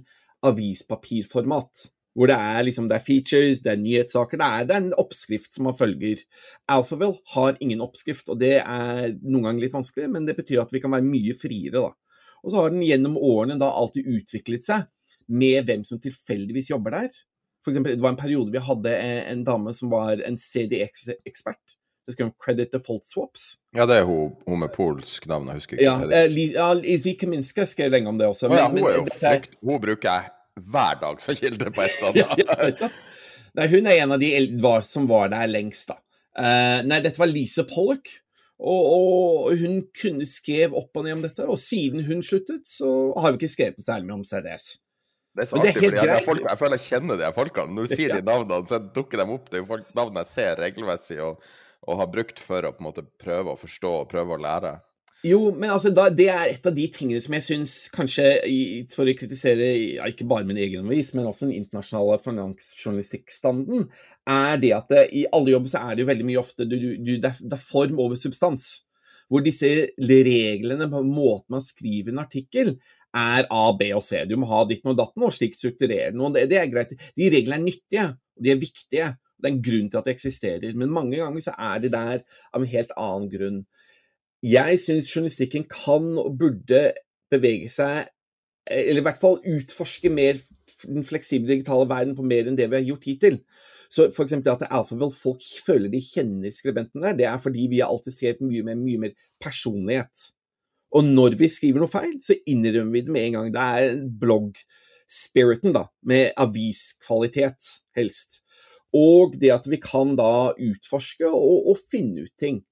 avispapirformat. 0.47 1.89
Hvor 2.19 2.27
det 2.27 2.35
er, 2.35 2.65
liksom, 2.67 2.89
det 2.91 2.97
er 2.97 3.05
features, 3.07 3.61
det 3.63 3.71
er 3.71 3.79
nyhetssaker, 3.79 4.41
det 4.41 4.47
er, 4.47 4.67
det 4.67 4.75
er 4.75 4.81
en 4.83 4.99
oppskrift 4.99 5.53
som 5.55 5.69
man 5.69 5.77
følger. 5.79 6.25
Alphaville 6.75 7.21
har 7.37 7.61
ingen 7.63 7.85
oppskrift, 7.85 8.27
og 8.33 8.41
det 8.41 8.57
er 8.59 9.13
noen 9.23 9.45
ganger 9.47 9.63
litt 9.63 9.77
vanskelig, 9.77 10.09
men 10.11 10.27
det 10.27 10.35
betyr 10.35 10.65
at 10.65 10.75
vi 10.75 10.81
kan 10.83 10.97
være 10.97 11.07
mye 11.07 11.37
friere, 11.39 11.79
da. 11.79 11.93
Og 12.43 12.51
så 12.51 12.59
har 12.59 12.75
den 12.75 12.83
gjennom 12.83 13.15
årene 13.23 13.59
da 13.61 13.71
alltid 13.71 14.09
utviklet 14.19 14.67
seg 14.67 14.89
med 15.31 15.69
hvem 15.69 15.85
som 15.87 16.01
tilfeldigvis 16.03 16.73
jobber 16.73 16.97
der. 16.97 17.21
For 17.63 17.71
eksempel, 17.71 17.95
det 17.95 18.03
var 18.03 18.17
en 18.17 18.19
periode 18.21 18.55
vi 18.55 18.63
hadde 18.67 18.95
en 19.31 19.45
dame 19.47 19.75
som 19.77 19.93
var 19.93 20.23
en 20.25 20.39
CDX-ekspert. 20.41 21.77
Det 22.09 22.17
skrev 22.17 22.31
om 22.31 22.35
Credit 22.41 22.73
Default 22.73 23.05
Swaps. 23.05 23.47
Ja, 23.77 23.85
det 23.87 24.01
er 24.01 24.09
hun, 24.09 24.33
hun 24.49 24.63
med 24.63 24.73
polsk 24.75 25.29
navn, 25.31 25.51
jeg 25.53 25.61
husker 25.61 25.79
ikke. 25.79 25.85
Ja, 25.85 26.67
eh, 26.73 26.91
Izzy 26.95 27.13
Kaminska 27.21 27.69
skrev 27.69 27.93
lenge 27.95 28.11
om 28.11 28.19
det 28.19 28.27
også. 28.27 28.49
Men, 28.49 28.57
oh, 28.57 28.63
ja, 28.65 28.69
hun, 28.73 28.83
er 28.89 28.99
jo 29.03 29.07
frykt, 29.21 29.59
hun 29.61 29.83
bruker 29.85 30.09
jeg 30.09 30.33
hver 30.65 31.01
dag 31.03 31.21
som 31.23 31.37
kilde 31.39 31.71
på 31.75 31.85
et 31.85 32.01
eller 32.03 32.33
annet. 32.35 32.87
nei, 33.59 33.67
hun 33.73 33.91
er 33.91 34.03
en 34.05 34.17
av 34.17 34.23
de 34.23 34.33
var, 34.63 34.87
som 34.87 35.09
var 35.11 35.33
der 35.35 35.51
lengst, 35.51 35.93
da. 35.93 36.01
Uh, 36.39 36.87
nei, 36.87 37.01
dette 37.03 37.19
var 37.19 37.31
Lise 37.31 37.67
Pollock. 37.69 38.11
Og, 38.59 38.87
og, 38.91 39.53
hun 39.61 39.85
kunne 39.95 40.27
skrev 40.27 40.75
opp 40.75 40.99
og 40.99 41.07
ned 41.07 41.15
om 41.15 41.23
dette, 41.23 41.47
og 41.47 41.61
siden 41.63 42.03
hun 42.09 42.25
sluttet, 42.27 42.67
så 42.67 42.91
har 43.15 43.31
vi 43.31 43.39
ikke 43.39 43.53
skrevet 43.53 43.85
særlig 43.85 44.09
mye 44.09 44.19
om 44.19 44.27
CDS. 44.27 44.73
Det 45.39 45.45
er 45.45 45.51
så 45.53 45.61
artig, 45.61 45.75
fordi 45.77 46.09
jeg, 46.09 46.25
folk, 46.27 46.43
jeg, 46.43 46.59
føler 46.59 46.81
jeg 46.81 46.87
kjenner 46.89 47.21
de 47.21 47.31
folkene. 47.37 47.75
Når 47.77 47.87
du 47.87 47.95
sier 47.95 48.15
de 48.17 48.27
navnene, 48.27 48.67
så 48.67 48.81
dukker 48.83 49.21
de 49.21 49.27
opp. 49.37 49.47
Det 49.47 49.61
er 49.61 49.63
jo 49.63 49.69
folk, 49.71 49.93
navn 49.95 50.19
jeg 50.19 50.31
ser 50.33 50.59
regelmessig 50.59 51.21
og, 51.23 51.45
og, 51.85 51.93
har 52.01 52.11
brukt 52.11 52.43
for 52.43 52.67
å 52.67 52.73
på 52.75 52.83
en 52.83 52.89
måte 52.89 53.05
prøve 53.23 53.55
å 53.55 53.61
forstå 53.61 53.93
og 54.01 54.09
prøve 54.11 54.35
å 54.35 54.43
lære. 54.43 54.75
Jo, 55.27 55.49
men 55.51 55.73
altså, 55.75 55.91
da, 55.91 56.05
det 56.15 56.29
er 56.31 56.53
et 56.53 56.67
av 56.69 56.75
de 56.77 56.85
tingene 56.95 57.19
som 57.23 57.35
jeg 57.35 57.43
syns 57.43 57.73
kanskje, 57.91 58.27
for 58.93 59.09
å 59.09 59.15
kritisere 59.19 59.71
ja, 59.97 60.07
ikke 60.07 60.29
bare 60.31 60.47
min 60.47 60.61
egen 60.63 60.87
avis, 60.87 61.11
men 61.17 61.27
også 61.27 61.49
den 61.49 61.57
internasjonale 61.57 62.21
finansjournalistikkstanden, 62.23 63.89
er 64.31 64.61
det 64.63 64.71
at 64.77 64.93
det, 64.93 65.03
i 65.19 65.25
alle 65.35 65.57
jobber 65.57 65.73
så 65.73 65.83
er 65.83 65.97
det 65.97 66.05
jo 66.05 66.11
veldig 66.13 66.29
mye 66.29 66.39
ofte 66.39 66.69
du, 66.71 66.77
du, 66.79 67.17
det, 67.17 67.33
er, 67.33 67.41
det 67.51 67.59
form 67.59 67.99
over 68.05 68.21
substans. 68.21 68.69
Hvor 69.29 69.43
disse 69.45 69.69
reglene 69.99 70.87
på 70.89 71.03
måten 71.05 71.57
man 71.57 71.67
skriver 71.67 72.15
en 72.15 72.23
artikkel, 72.23 72.77
er 73.19 73.49
A, 73.51 73.65
B 73.75 73.91
og 73.97 74.05
C. 74.05 74.23
Du 74.29 74.37
må 74.39 74.47
ha 74.53 74.63
ditt 74.69 74.87
og 74.87 74.97
datten, 75.01 75.25
og 75.27 75.35
slik 75.35 75.57
strukturere 75.57 76.13
noe. 76.15 76.31
Det, 76.37 76.47
det 76.53 76.61
er 76.61 76.71
greit. 76.71 76.95
De 77.19 77.31
reglene 77.33 77.59
er 77.59 77.65
nyttige, 77.65 78.07
og 78.39 78.47
de 78.47 78.55
er 78.55 78.63
viktige. 78.63 79.11
Det 79.39 79.49
er 79.49 79.55
en 79.55 79.63
grunn 79.65 79.91
til 79.91 80.01
at 80.01 80.07
de 80.07 80.15
eksisterer. 80.15 80.79
Men 80.79 80.95
mange 80.95 81.19
ganger 81.19 81.45
så 81.49 81.57
er 81.59 81.83
de 81.83 81.91
der 81.93 82.23
av 82.23 82.63
en 82.63 82.71
helt 82.71 82.95
annen 82.95 83.29
grunn 83.33 83.61
jeg 84.43 84.79
syns 84.79 85.11
journalistikken 85.11 85.67
kan 85.71 86.13
og 86.21 86.37
burde 86.39 86.93
bevege 87.33 87.71
seg, 87.73 88.07
eller 88.69 89.01
i 89.01 89.07
hvert 89.07 89.21
fall 89.21 89.41
utforske 89.49 90.11
mer 90.13 90.39
den 90.85 91.05
fleksible 91.07 91.49
digitale 91.49 91.89
verden 91.91 92.15
på 92.17 92.27
mer 92.27 92.47
enn 92.47 92.59
det 92.59 92.69
vi 92.71 92.79
har 92.79 92.87
gjort 92.87 93.07
hittil. 93.09 93.39
Så 93.91 94.11
f.eks. 94.13 94.35
at 94.37 94.67
Alphaville 94.69 95.15
folk 95.17 95.45
føler 95.65 95.89
de 95.93 96.01
kjenner 96.05 96.53
skribenten 96.53 97.03
der, 97.03 97.17
det 97.17 97.29
er 97.29 97.39
fordi 97.41 97.69
vi 97.73 97.81
har 97.81 97.89
alltid 97.89 98.15
skrevet 98.15 98.45
mye 98.45 98.67
med 98.67 98.83
mye 98.83 99.05
mer 99.07 99.15
personlighet. 99.41 100.29
Og 100.97 101.05
når 101.05 101.37
vi 101.41 101.49
skriver 101.53 101.83
noe 101.83 101.93
feil, 101.93 102.19
så 102.25 102.37
innrømmer 102.49 102.95
vi 102.95 103.05
det 103.05 103.13
med 103.13 103.27
en 103.27 103.39
gang. 103.39 103.49
Det 103.53 103.65
er 103.65 103.99
blogg-spiriten, 104.21 105.75
da, 105.77 105.87
med 106.09 106.37
aviskvalitet, 106.41 107.73
helst. 107.97 108.43
Og 108.97 109.37
det 109.41 109.53
at 109.53 109.69
vi 109.69 109.81
kan 109.81 110.15
da 110.17 110.53
utforske 110.53 111.29
og, 111.29 111.73
og 111.73 111.83
finne 111.93 112.25
ut 112.25 112.37
ting 112.41 112.63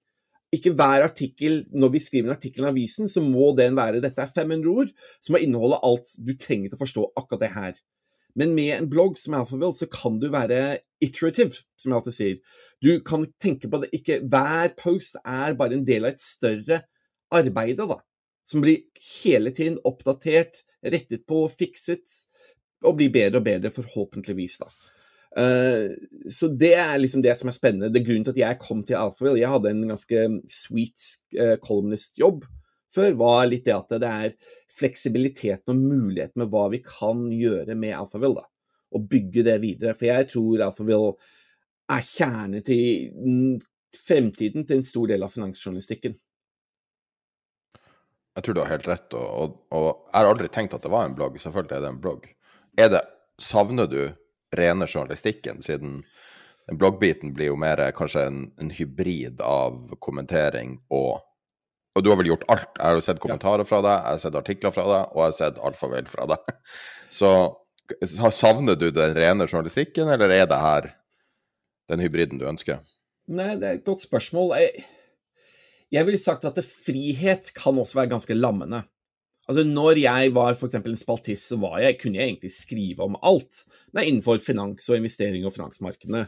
ikke 0.57 0.73
hver 0.79 1.05
artikkel, 1.07 1.61
når 1.73 1.93
vi 1.95 2.01
skriver 2.03 2.31
en 2.31 2.37
artikkel 2.37 2.65
i 2.65 2.71
avisen, 2.71 3.11
så 3.11 3.23
må 3.25 3.53
den 3.59 3.77
være 3.79 4.03
dette 4.05 4.23
er 4.23 4.33
500 4.33 4.73
ord, 4.73 4.91
som 5.21 5.37
må 5.37 5.43
inneholde 5.45 5.83
alt 5.87 6.17
du 6.19 6.33
trenger 6.39 6.73
til 6.73 6.79
å 6.79 6.83
forstå 6.83 7.07
akkurat 7.21 7.45
det 7.45 7.53
her. 7.55 7.79
Men 8.37 8.53
med 8.57 8.75
en 8.75 8.89
blogg 8.93 9.17
som 9.17 9.37
Alphaville, 9.39 9.73
så 9.73 9.89
kan 9.89 10.19
du 10.21 10.29
være 10.33 10.81
iterative, 11.05 11.63
som 11.81 11.93
jeg 11.93 11.99
alltid 12.01 12.17
sier. 12.17 12.59
Du 12.85 12.91
kan 13.05 13.25
tenke 13.43 13.71
på 13.73 13.81
det 13.81 13.89
ikke 13.97 14.21
Hver 14.29 14.75
post 14.77 15.17
er 15.23 15.57
bare 15.57 15.79
en 15.79 15.87
del 15.89 16.05
av 16.05 16.13
et 16.13 16.23
større 16.23 16.83
arbeid, 17.33 17.81
da. 17.81 18.01
Som 18.47 18.63
blir 18.63 18.85
hele 19.23 19.51
tiden 19.57 19.81
oppdatert, 19.89 20.63
rettet 20.85 21.25
på, 21.27 21.47
fikset, 21.49 22.05
og 22.85 22.99
blir 23.01 23.11
bedre 23.15 23.41
og 23.41 23.49
bedre, 23.49 23.73
forhåpentligvis, 23.75 24.61
da. 24.63 24.69
Uh, 25.37 25.93
så 26.33 26.49
det 26.49 26.73
er 26.81 26.95
liksom 26.97 27.21
det 27.25 27.35
som 27.37 27.51
er 27.51 27.57
spennende. 27.57 27.91
Det 27.93 28.01
er 28.01 28.07
grunnen 28.09 28.25
til 28.25 28.37
at 28.37 28.43
jeg 28.43 28.61
kom 28.63 28.83
til 28.87 28.97
Alphaville. 28.97 29.43
Jeg 29.43 29.53
hadde 29.53 29.73
en 29.75 29.89
ganske 29.91 30.23
sweet 30.49 31.09
uh, 31.37 31.57
columnist-jobb 31.61 32.47
før, 32.97 33.17
var 33.21 33.43
litt 33.51 33.67
det 33.67 33.75
at 33.77 33.97
det 34.01 34.09
er 34.11 34.37
fleksibiliteten 34.77 35.73
og 35.75 35.81
muligheten 35.83 36.41
med 36.41 36.53
hva 36.53 36.67
vi 36.73 36.81
kan 36.85 37.27
gjøre 37.33 37.77
med 37.77 37.97
Alphaville. 37.99 38.41
da, 38.41 38.49
Og 38.97 39.09
bygge 39.13 39.45
det 39.45 39.59
videre. 39.65 39.97
For 39.97 40.09
jeg 40.09 40.31
tror 40.33 40.69
Alphaville 40.71 41.17
er 41.93 42.07
kjernen 42.07 42.65
til 42.67 43.59
fremtiden 43.97 44.67
til 44.67 44.81
en 44.81 44.87
stor 44.87 45.11
del 45.13 45.25
av 45.25 45.33
finansjournalistikken. 45.35 46.17
Jeg 48.37 48.45
tror 48.45 48.57
du 48.57 48.61
har 48.61 48.75
helt 48.75 48.89
rett, 48.89 49.15
og, 49.17 49.29
og, 49.33 49.53
og 49.73 49.87
jeg 50.11 50.19
har 50.19 50.29
aldri 50.29 50.49
tenkt 50.53 50.75
at 50.77 50.85
det 50.85 50.93
var 50.93 51.07
en 51.09 51.15
blogg. 51.17 51.39
Selvfølgelig 51.41 51.77
er 51.77 51.85
det 51.85 51.93
en 51.95 52.03
blogg. 52.03 52.27
Er 52.77 52.91
det, 52.93 53.05
Savner 53.41 53.89
du 53.89 54.01
rene 54.55 54.87
journalistikken, 54.87 55.63
siden 55.63 56.01
den 56.67 56.79
bloggbiten 56.79 57.35
blir 57.35 57.53
jo 57.53 57.59
mer 57.59 57.81
kanskje 57.97 58.27
en, 58.27 58.41
en 58.61 58.71
hybrid 58.75 59.43
av 59.45 59.97
kommentering 60.03 60.81
og 60.91 61.23
Og 61.97 62.03
du 62.05 62.11
har 62.11 62.19
vel 62.21 62.27
gjort 62.29 62.43
alt? 62.53 62.69
Jeg 62.77 62.85
har 62.85 62.99
jo 62.99 63.05
sett 63.07 63.21
kommentarer 63.23 63.65
fra 63.65 63.79
deg, 63.81 63.95
jeg 63.95 64.13
har 64.13 64.19
sett 64.21 64.35
artikler 64.37 64.73
fra 64.75 64.83
deg, 64.85 65.15
og 65.15 65.23
jeg 65.23 65.31
har 65.31 65.37
sett 65.39 65.61
alfavel 65.65 66.11
fra 66.13 66.27
deg. 66.29 66.51
Så 67.19 67.31
savner 68.37 68.77
du 68.77 68.91
den 68.93 69.15
rene 69.17 69.47
journalistikken, 69.47 70.11
eller 70.13 70.29
er 70.29 70.45
det 70.51 70.59
her 70.61 70.91
den 71.89 72.03
hybriden 72.05 72.37
du 72.37 72.45
ønsker? 72.51 72.83
Nei, 73.33 73.55
det 73.57 73.71
er 73.71 73.79
et 73.79 73.87
godt 73.87 74.05
spørsmål. 74.05 74.53
Jeg, 74.61 74.85
jeg 75.97 76.09
ville 76.11 76.21
sagt 76.21 76.45
at 76.45 76.61
frihet 76.69 77.55
kan 77.57 77.81
også 77.81 78.03
være 78.03 78.13
ganske 78.13 78.37
lammende. 78.37 78.83
Altså, 79.47 79.63
når 79.63 80.01
jeg 80.03 80.35
var 80.35 80.57
f.eks. 80.57 80.75
en 80.75 80.99
spaltist, 80.99 81.49
så 81.53 81.59
jeg, 81.79 81.99
kunne 82.01 82.19
jeg 82.19 82.33
egentlig 82.33 82.53
skrive 82.53 83.07
om 83.07 83.19
alt. 83.23 83.63
Men 83.95 84.09
innenfor 84.11 84.41
finans 84.43 84.89
og 84.91 84.99
investering 84.99 85.47
og 85.47 85.55
finansmarkedene. 85.55 86.27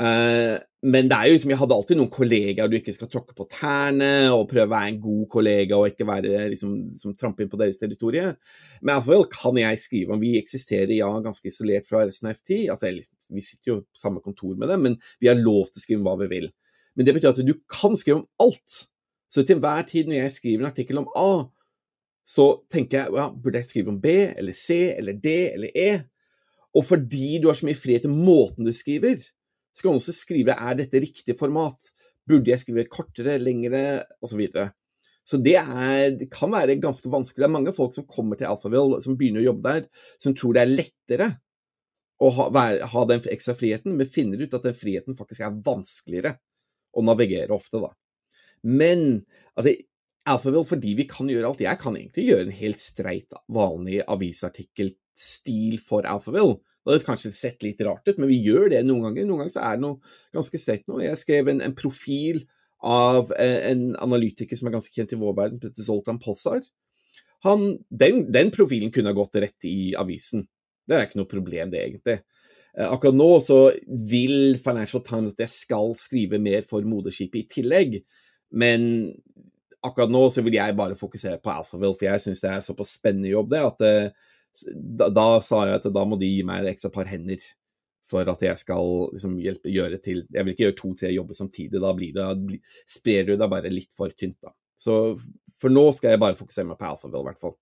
Uh, 0.00 0.56
men 0.88 1.10
det 1.10 1.16
er 1.16 1.28
jo 1.28 1.34
liksom, 1.34 1.50
jeg 1.52 1.60
hadde 1.60 1.76
alltid 1.76 1.98
noen 1.98 2.12
kollegaer 2.12 2.70
du 2.72 2.78
ikke 2.78 2.94
skal 2.96 3.10
tråkke 3.12 3.34
på 3.36 3.44
tærne 3.52 4.30
og 4.32 4.46
prøve 4.48 4.64
å 4.64 4.72
være 4.72 4.94
en 4.94 5.00
god 5.02 5.26
kollega 5.34 5.76
og 5.76 5.90
ikke 5.90 6.06
være 6.08 6.46
liksom, 6.54 6.72
liksom 6.94 7.16
trampe 7.20 7.44
inn 7.44 7.50
på 7.52 7.60
deres 7.60 7.76
territorium. 7.82 8.38
Men 8.80 8.94
iallfall 8.94 9.26
kan 9.34 9.60
jeg 9.60 9.82
skrive 9.82 10.16
om 10.16 10.22
Vi 10.22 10.38
eksisterer 10.40 10.94
ja 10.96 11.10
ganske 11.20 11.52
isolert 11.52 11.88
fra 11.90 12.06
resten 12.06 12.30
av 12.30 12.38
FT. 12.38 12.62
Altså, 12.72 12.94
vi 13.30 13.44
sitter 13.44 13.74
jo 13.74 13.76
på 13.84 14.00
samme 14.00 14.24
kontor 14.24 14.56
med 14.56 14.72
dem, 14.72 14.88
men 14.88 14.96
vi 15.20 15.28
har 15.28 15.38
lov 15.38 15.68
til 15.68 15.82
å 15.82 15.84
skrive 15.84 16.00
om 16.00 16.08
hva 16.08 16.16
vi 16.24 16.30
vil. 16.32 16.48
Men 16.96 17.06
det 17.06 17.14
betyr 17.18 17.34
at 17.34 17.44
du 17.44 17.54
kan 17.70 17.94
skrive 17.98 18.22
om 18.22 18.28
alt. 18.42 18.84
Så 19.30 19.44
til 19.44 19.58
enhver 19.58 19.84
tid 19.86 20.08
når 20.08 20.24
jeg 20.24 20.36
skriver 20.38 20.64
en 20.64 20.72
artikkel 20.72 21.04
om 21.04 21.10
A, 21.12 21.30
så 22.30 22.46
tenker 22.70 23.00
jeg 23.00 23.18
ja, 23.18 23.26
burde 23.34 23.58
jeg 23.58 23.66
skrive 23.66 23.90
om 23.90 24.00
B 24.02 24.12
eller 24.28 24.54
C 24.56 24.80
eller 24.94 25.16
D 25.18 25.34
eller 25.50 25.74
E? 25.74 25.90
Og 26.78 26.84
fordi 26.86 27.40
du 27.42 27.48
har 27.50 27.58
så 27.58 27.66
mye 27.66 27.78
frihet 27.78 28.04
til 28.06 28.14
måten 28.14 28.68
du 28.68 28.70
skriver, 28.76 29.18
så 29.74 29.82
kan 29.82 29.96
du 29.96 29.98
også 29.98 30.14
skrive 30.14 30.54
er 30.54 30.76
dette 30.78 31.00
riktig 31.02 31.34
format? 31.38 31.90
Burde 32.30 32.52
jeg 32.52 32.62
skrive 32.62 32.86
kortere, 32.90 33.38
lengre, 33.42 34.04
osv. 34.22 34.44
Så, 34.54 34.68
så 35.26 35.40
det, 35.42 35.56
er, 35.58 36.12
det 36.20 36.30
kan 36.30 36.52
være 36.54 36.78
ganske 36.82 37.10
vanskelig. 37.10 37.42
Det 37.42 37.48
er 37.48 37.56
mange 37.56 37.74
folk 37.74 37.96
som 37.96 38.06
kommer 38.10 38.38
til 38.38 38.50
Alphaville, 38.50 39.00
som 39.02 39.18
begynner 39.18 39.42
å 39.42 39.48
jobbe 39.48 39.74
der, 39.74 39.88
som 40.22 40.36
tror 40.38 40.54
det 40.54 40.62
er 40.62 40.74
lettere 40.76 41.30
å 42.20 42.30
ha, 42.36 42.46
være, 42.54 42.86
ha 42.92 43.04
den 43.08 43.26
ekstra 43.32 43.56
friheten, 43.58 43.96
men 43.98 44.10
finner 44.10 44.42
ut 44.44 44.54
at 44.54 44.66
den 44.68 44.76
friheten 44.76 45.18
faktisk 45.18 45.42
er 45.42 45.58
vanskeligere 45.66 46.36
å 46.94 47.02
navigere 47.06 47.56
ofte, 47.56 47.80
da. 47.82 47.90
Men 48.66 49.22
altså, 49.56 49.72
Alphaville 50.28 50.68
fordi 50.68 50.94
vi 50.98 51.06
kan 51.08 51.28
gjøre 51.30 51.48
alt. 51.48 51.62
Jeg 51.64 51.80
kan 51.80 51.96
egentlig 51.96 52.26
gjøre 52.28 52.46
en 52.48 52.58
helt 52.58 52.80
streit, 52.80 53.38
vanlig 53.48 54.02
avisartikkelstil 54.04 55.78
for 55.84 56.08
Alphaville. 56.08 56.58
Det 56.80 56.94
hadde 56.94 57.06
kanskje 57.06 57.32
sett 57.36 57.64
litt 57.64 57.80
rart 57.84 58.08
ut, 58.08 58.18
men 58.18 58.30
vi 58.30 58.40
gjør 58.40 58.70
det 58.72 58.80
noen 58.86 59.08
ganger. 59.08 59.26
Noen 59.28 59.44
ganger 59.44 59.54
så 59.54 59.64
er 59.66 59.76
det 59.76 59.84
noe 59.84 60.14
ganske 60.36 60.60
streit 60.60 60.86
nå. 60.88 61.00
Jeg 61.04 61.20
skrev 61.20 61.50
en, 61.52 61.60
en 61.64 61.76
profil 61.76 62.40
av 62.80 63.32
eh, 63.36 63.70
en 63.70 63.90
analytiker 64.00 64.56
som 64.56 64.68
er 64.68 64.76
ganske 64.78 64.94
kjent 64.94 65.12
i 65.12 65.18
vår 65.20 65.36
verden, 65.36 65.60
Petter 65.60 65.84
Zoltan 65.84 66.20
Possar. 66.22 66.64
Han, 67.44 67.66
den, 67.88 68.26
den, 68.32 68.52
profilen 68.52 68.92
kunne 68.92 69.12
ha 69.12 69.16
gått 69.16 69.38
rett 69.40 69.68
i 69.68 69.92
avisen. 69.96 70.46
Det 70.88 70.96
er 70.96 71.06
ikke 71.06 71.20
noe 71.20 71.30
problem, 71.30 71.72
det, 71.72 71.84
egentlig. 71.84 72.16
Eh, 72.76 72.88
akkurat 72.88 73.16
nå 73.16 73.28
så 73.44 73.60
vil 73.88 74.56
Financial 74.60 75.04
Times 75.04 75.34
at 75.34 75.44
jeg 75.44 75.54
skal 75.54 75.94
skrive 76.00 76.40
mer 76.42 76.64
for 76.66 76.84
moderskipet 76.88 77.44
i 77.44 77.48
tillegg, 77.58 78.00
men 78.56 78.88
akkurat 79.86 80.12
nå 80.12 80.26
så 80.32 80.44
vil 80.44 80.58
jeg 80.58 80.76
bare 80.78 80.98
fokusere 80.98 81.40
på 81.42 81.52
Alphaville, 81.52 81.96
for 81.96 82.08
jeg 82.08 82.24
syns 82.24 82.42
det 82.44 82.50
er 82.52 82.64
såpass 82.64 82.96
spennende 82.98 83.32
jobb, 83.32 83.50
det, 83.52 83.62
at 83.64 83.86
eh, 83.86 84.28
da, 84.74 85.08
da, 85.14 85.26
sa 85.44 85.64
jeg 85.68 85.80
at 85.80 85.88
da 85.94 86.04
må 86.08 86.18
de 86.20 86.28
gi 86.28 86.44
meg 86.46 86.64
et 86.64 86.74
ekstra 86.74 86.90
par 86.94 87.08
hender 87.10 87.42
for 88.10 88.26
at 88.26 88.42
jeg 88.42 88.58
skal 88.58 89.12
liksom, 89.14 89.36
hjelpe 89.38 89.70
gjøre 89.70 90.00
til 90.02 90.24
Jeg 90.26 90.42
vil 90.42 90.54
ikke 90.54 90.64
gjøre 90.64 90.78
to-tre 90.80 91.12
jobber 91.14 91.36
samtidig, 91.38 91.82
da 91.82 91.92
blir 91.94 92.16
det, 92.16 92.60
sprer 92.88 93.28
du 93.28 93.36
deg 93.36 93.52
bare 93.52 93.70
litt 93.72 93.94
for 93.96 94.10
tynt, 94.10 94.40
da. 94.42 94.52
Så 94.80 94.94
for 95.60 95.72
nå 95.72 95.84
skal 95.94 96.14
jeg 96.14 96.22
bare 96.22 96.38
fokusere 96.38 96.70
meg 96.70 96.80
på 96.80 96.88
Alphaville, 96.88 97.22
i 97.22 97.28
hvert 97.28 97.44
fall. 97.44 97.54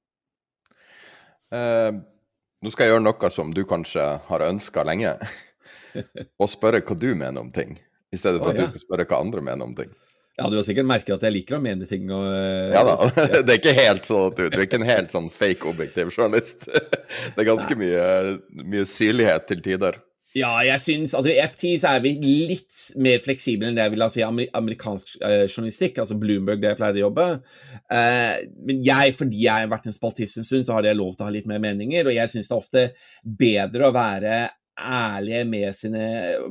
Uh, 1.53 2.01
nå 2.65 2.73
skal 2.73 2.87
jeg 2.87 2.95
gjøre 2.95 3.05
noe 3.05 3.31
som 3.33 3.53
du 3.55 3.63
kanskje 3.69 4.07
har 4.29 4.47
ønska 4.49 4.85
lenge, 4.89 5.15
og 6.41 6.51
spørre 6.51 6.81
hva 6.81 6.97
du 6.99 7.11
mener 7.13 7.43
om 7.43 7.53
ting, 7.55 7.77
i 8.09 8.21
stedet 8.21 8.41
for 8.41 8.51
oh, 8.51 8.57
ja. 8.57 8.65
at 8.65 8.73
du 8.73 8.73
skal 8.73 8.87
spørre 8.87 9.09
hva 9.11 9.21
andre 9.25 9.45
mener 9.45 9.69
om 9.69 9.77
ting. 9.77 9.93
Ja, 10.39 10.47
du 10.47 10.55
har 10.55 10.63
sikkert 10.67 10.87
merket 10.87 11.17
at 11.17 11.25
jeg 11.27 11.35
liker 11.35 11.57
å 11.57 11.63
mene 11.63 11.87
ting. 11.91 12.07
Og, 12.15 12.27
uh, 12.31 12.71
ja 12.71 12.85
da, 12.87 12.95
det 13.43 13.57
er 13.57 13.57
ikke 13.59 13.75
helt 13.75 14.07
sånn 14.07 14.37
du, 14.39 14.45
du 14.47 14.61
er 14.61 14.67
ikke 14.69 14.79
en 14.79 14.87
helt 14.87 15.15
sånn 15.15 15.31
fake 15.35 15.67
objektiv 15.71 16.13
journalist. 16.15 16.69
Det 17.35 17.41
er 17.41 17.49
ganske 17.49 17.75
mye, 17.81 18.05
mye 18.69 18.85
syrlighet 18.87 19.49
til 19.49 19.63
tider. 19.65 19.97
Ja, 20.37 20.51
jeg 20.61 20.77
syns 20.83 21.15
altså 21.17 21.33
I 21.33 21.39
FT 21.41 21.63
så 21.81 21.95
er 21.95 22.03
vi 22.05 22.13
litt 22.21 22.83
mer 23.01 23.23
fleksible 23.25 23.65
enn 23.67 23.79
det 23.79 23.87
jeg 23.87 23.95
vil 23.95 24.05
si 24.13 24.25
amerikansk 24.27 25.15
uh, 25.23 25.47
journalistikk, 25.49 25.99
altså 26.03 26.19
Bloomberg, 26.21 26.61
det 26.61 26.71
jeg 26.71 26.79
pleier 26.79 27.01
å 27.01 27.05
jobbe. 27.07 27.27
Uh, 27.89 28.35
men 28.69 28.85
jeg, 28.87 29.17
fordi 29.19 29.43
jeg 29.47 29.65
har 29.65 29.73
vært 29.73 29.89
en 29.89 29.97
spaltist 29.97 30.39
en 30.39 30.47
stund, 30.47 30.69
så 30.69 30.77
har 30.77 30.87
jeg 30.87 31.01
lov 31.01 31.17
til 31.17 31.25
å 31.25 31.31
ha 31.31 31.35
litt 31.35 31.49
mer 31.51 31.63
meninger. 31.65 32.07
Og 32.07 32.15
jeg 32.15 32.31
syns 32.35 32.51
det 32.51 32.55
er 32.55 32.63
ofte 32.63 32.85
bedre 33.43 33.89
å 33.89 33.97
være 33.97 34.39
ærlig 34.79 35.43
med 35.51 35.75
sine 35.75 36.05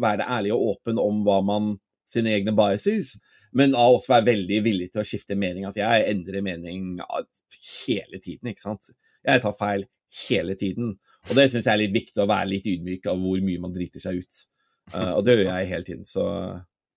Være 0.04 0.26
ærlig 0.28 0.52
og 0.52 0.74
åpen 0.74 0.98
om 1.00 1.22
hva 1.24 1.38
man 1.46 1.78
Sine 2.08 2.32
egne 2.32 2.54
biases. 2.56 3.18
Men 3.58 3.76
også 3.78 4.12
være 4.14 4.28
veldig 4.28 4.58
villig 4.66 4.90
til 4.94 5.02
å 5.02 5.08
skifte 5.08 5.38
mening. 5.40 5.66
Altså, 5.66 5.82
jeg 5.82 6.08
endrer 6.12 6.44
mening 6.46 7.00
hele 7.88 8.20
tiden, 8.22 8.52
ikke 8.52 8.64
sant. 8.64 8.92
Jeg 9.26 9.44
tar 9.44 9.56
feil 9.58 9.88
hele 10.28 10.56
tiden. 10.60 10.96
Og 11.28 11.36
det 11.36 11.48
syns 11.52 11.66
jeg 11.66 11.74
er 11.74 11.82
litt 11.82 11.96
viktig, 11.96 12.22
å 12.24 12.30
være 12.30 12.52
litt 12.54 12.68
ydmyk 12.70 13.10
av 13.12 13.20
hvor 13.22 13.42
mye 13.44 13.64
man 13.64 13.74
driter 13.76 14.04
seg 14.04 14.22
ut. 14.22 14.44
Uh, 14.94 15.18
og 15.18 15.26
det 15.28 15.36
gjør 15.36 15.50
jeg 15.50 15.72
hele 15.72 15.88
tiden. 15.88 16.06
Så 16.08 16.24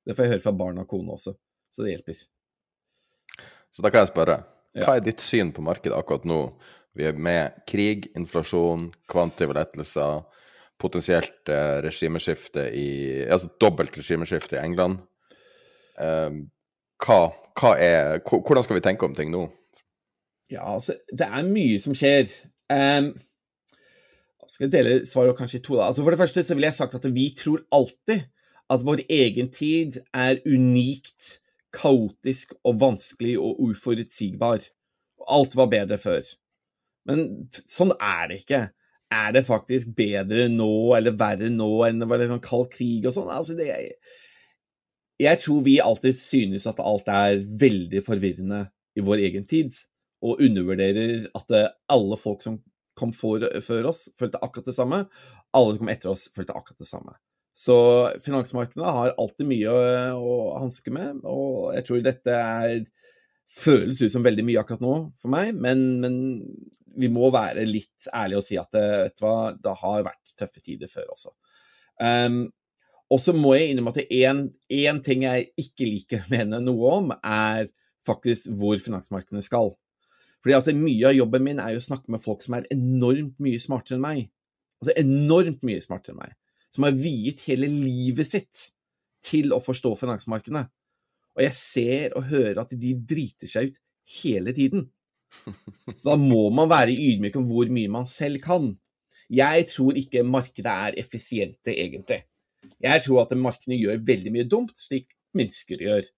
det 0.06 0.16
får 0.16 0.26
jeg 0.26 0.34
høre 0.36 0.44
fra 0.44 0.56
barn 0.60 0.82
og 0.82 0.90
kone 0.90 1.16
også. 1.16 1.34
Så 1.70 1.86
det 1.86 1.94
hjelper. 1.94 2.20
Så 3.70 3.84
da 3.84 3.90
kan 3.90 4.04
jeg 4.04 4.12
spørre. 4.12 4.40
Hva 4.78 4.96
er 4.96 5.04
ditt 5.04 5.22
syn 5.22 5.50
på 5.54 5.64
markedet 5.66 5.96
akkurat 5.96 6.26
nå? 6.28 6.42
Vi 6.98 7.06
er 7.06 7.18
med 7.18 7.62
krig, 7.70 8.08
inflasjon, 8.18 8.88
kvantive 9.10 9.54
lettelser, 9.54 10.24
potensielt 10.80 11.50
eh, 11.52 11.78
regimeskifte 11.84 12.64
i 12.74 12.88
Altså 13.30 13.50
dobbelt 13.62 13.94
regimeskifte 13.98 14.58
i 14.58 14.62
England. 14.62 15.02
Um, 16.00 16.44
hva, 17.04 17.20
hva 17.60 17.74
er, 17.80 18.20
hvordan 18.24 18.64
skal 18.64 18.78
vi 18.78 18.84
tenke 18.84 19.06
om 19.06 19.16
ting 19.16 19.32
nå? 19.32 19.46
Ja, 20.50 20.64
altså, 20.74 20.96
det 21.12 21.26
er 21.28 21.46
mye 21.46 21.78
som 21.82 21.94
skjer. 21.96 22.30
Um, 22.72 23.12
skal 24.50 24.66
jeg 24.66 24.72
dele 24.74 24.96
svaret 25.06 25.38
kanskje 25.38 25.60
i 25.60 25.64
to. 25.64 25.76
da. 25.78 25.86
Altså 25.90 26.02
For 26.02 26.14
det 26.14 26.20
første 26.20 26.42
så 26.42 26.56
vil 26.58 26.66
jeg 26.66 26.76
sagt 26.76 26.96
at 26.98 27.06
vi 27.14 27.28
tror 27.36 27.62
alltid 27.74 28.26
at 28.70 28.84
vår 28.86 29.04
egen 29.10 29.50
tid 29.54 30.00
er 30.14 30.40
unikt, 30.46 31.38
kaotisk 31.74 32.56
og 32.66 32.80
vanskelig 32.80 33.36
og 33.38 33.60
uforutsigbar. 33.62 34.66
Alt 35.30 35.56
var 35.58 35.70
bedre 35.70 35.98
før. 36.02 36.26
Men 37.06 37.46
sånn 37.50 37.94
er 37.94 38.26
det 38.30 38.40
ikke. 38.42 38.62
Er 39.10 39.30
det 39.34 39.46
faktisk 39.46 39.94
bedre 39.98 40.48
nå 40.50 40.72
eller 40.98 41.14
verre 41.18 41.50
nå 41.50 41.70
enn 41.86 42.02
det 42.02 42.10
var 42.10 42.26
sånn 42.30 42.42
kald 42.42 42.70
krig 42.74 43.06
og 43.06 43.14
sånn? 43.14 43.30
Altså, 43.30 43.56
det, 43.58 43.70
jeg 45.20 45.40
tror 45.42 45.62
vi 45.66 45.78
alltid 45.84 46.16
synes 46.16 46.66
at 46.70 46.80
alt 46.80 47.08
er 47.12 47.40
veldig 47.60 48.02
forvirrende 48.06 48.64
i 48.96 49.04
vår 49.04 49.24
egen 49.28 49.46
tid, 49.48 49.76
og 50.24 50.40
undervurderer 50.44 51.28
at 51.36 51.54
alle 51.88 52.18
folk 52.20 52.42
som 52.44 52.58
kom 52.98 53.12
for, 53.16 53.44
før 53.64 53.88
oss, 53.92 54.08
følte 54.18 54.40
akkurat 54.44 54.68
det 54.68 54.76
samme. 54.76 55.04
Alle 55.56 55.74
som 55.74 55.82
kom 55.82 55.92
etter 55.92 56.10
oss, 56.12 56.26
følte 56.34 56.56
akkurat 56.56 56.82
det 56.82 56.88
samme. 56.88 57.14
Så 57.56 57.76
finansmarkedene 58.24 58.92
har 58.96 59.14
alltid 59.20 59.48
mye 59.48 59.72
å, 59.72 59.80
å 60.16 60.34
hanske 60.60 60.92
med, 60.94 61.24
og 61.28 61.72
jeg 61.76 61.86
tror 61.88 62.04
dette 62.04 62.36
er 62.36 62.84
føles 63.50 63.98
ut 64.04 64.12
som 64.12 64.24
veldig 64.24 64.44
mye 64.46 64.60
akkurat 64.60 64.82
nå 64.84 64.94
for 65.20 65.32
meg, 65.32 65.50
men, 65.58 65.82
men 66.02 66.14
vi 67.00 67.10
må 67.12 67.32
være 67.34 67.66
litt 67.68 68.08
ærlige 68.14 68.40
og 68.40 68.46
si 68.46 68.58
at 68.60 68.70
det, 68.76 68.86
du 69.18 69.24
hva, 69.24 69.50
det 69.58 69.74
har 69.82 70.06
vært 70.06 70.34
tøffe 70.38 70.62
tider 70.62 70.90
før 70.90 71.10
også. 71.16 71.34
Um, 72.00 72.44
og 73.10 73.20
så 73.22 73.34
må 73.34 73.56
jeg 73.56 73.72
innrømme 73.72 73.92
at 73.96 74.10
én 74.70 75.00
ting 75.04 75.24
jeg 75.26 75.50
ikke 75.58 75.86
liker 75.88 76.24
å 76.24 76.32
mene 76.32 76.60
noe 76.62 76.96
om, 77.00 77.14
er 77.26 77.70
faktisk 78.06 78.52
hvor 78.58 78.78
finansmarkedene 78.82 79.42
skal. 79.44 79.72
Fordi 80.40 80.56
altså, 80.56 80.74
Mye 80.76 81.10
av 81.10 81.16
jobben 81.16 81.44
min 81.44 81.62
er 81.62 81.74
jo 81.74 81.82
å 81.82 81.88
snakke 81.90 82.12
med 82.14 82.22
folk 82.22 82.44
som 82.44 82.56
er 82.56 82.68
enormt 82.72 83.36
mye 83.42 83.60
smartere 83.60 83.98
enn 83.98 84.04
meg. 84.04 84.20
Altså 84.80 84.94
enormt 85.02 85.64
mye 85.66 85.82
smartere 85.84 86.14
enn 86.14 86.22
meg. 86.22 86.36
Som 86.70 86.86
har 86.86 86.96
viet 86.96 87.42
hele 87.48 87.68
livet 87.70 88.30
sitt 88.30 88.70
til 89.26 89.52
å 89.52 89.60
forstå 89.60 89.92
finansmarkedene. 90.00 90.64
Og 91.36 91.44
jeg 91.44 91.56
ser 91.56 92.16
og 92.18 92.30
hører 92.30 92.62
at 92.62 92.72
de 92.78 92.94
driter 92.94 93.50
seg 93.50 93.70
ut 93.70 93.82
hele 94.20 94.54
tiden. 94.56 94.86
Så 95.98 96.12
da 96.12 96.16
må 96.18 96.46
man 96.54 96.70
være 96.70 96.94
ydmyk 96.94 97.36
om 97.38 97.46
hvor 97.50 97.68
mye 97.74 97.90
man 97.92 98.08
selv 98.08 98.40
kan. 98.44 98.72
Jeg 99.30 99.68
tror 99.70 99.98
ikke 99.98 100.26
markedet 100.26 100.72
er 100.72 100.96
effisiente, 100.98 101.74
egentlig. 101.74 102.24
Jeg 102.80 103.04
tror 103.04 103.24
at 103.24 103.36
markedene 103.38 103.78
gjør 103.80 104.02
veldig 104.08 104.32
mye 104.34 104.48
dumt, 104.48 104.74
slik 104.78 105.14
mennesker 105.36 105.80
gjør. 105.84 106.08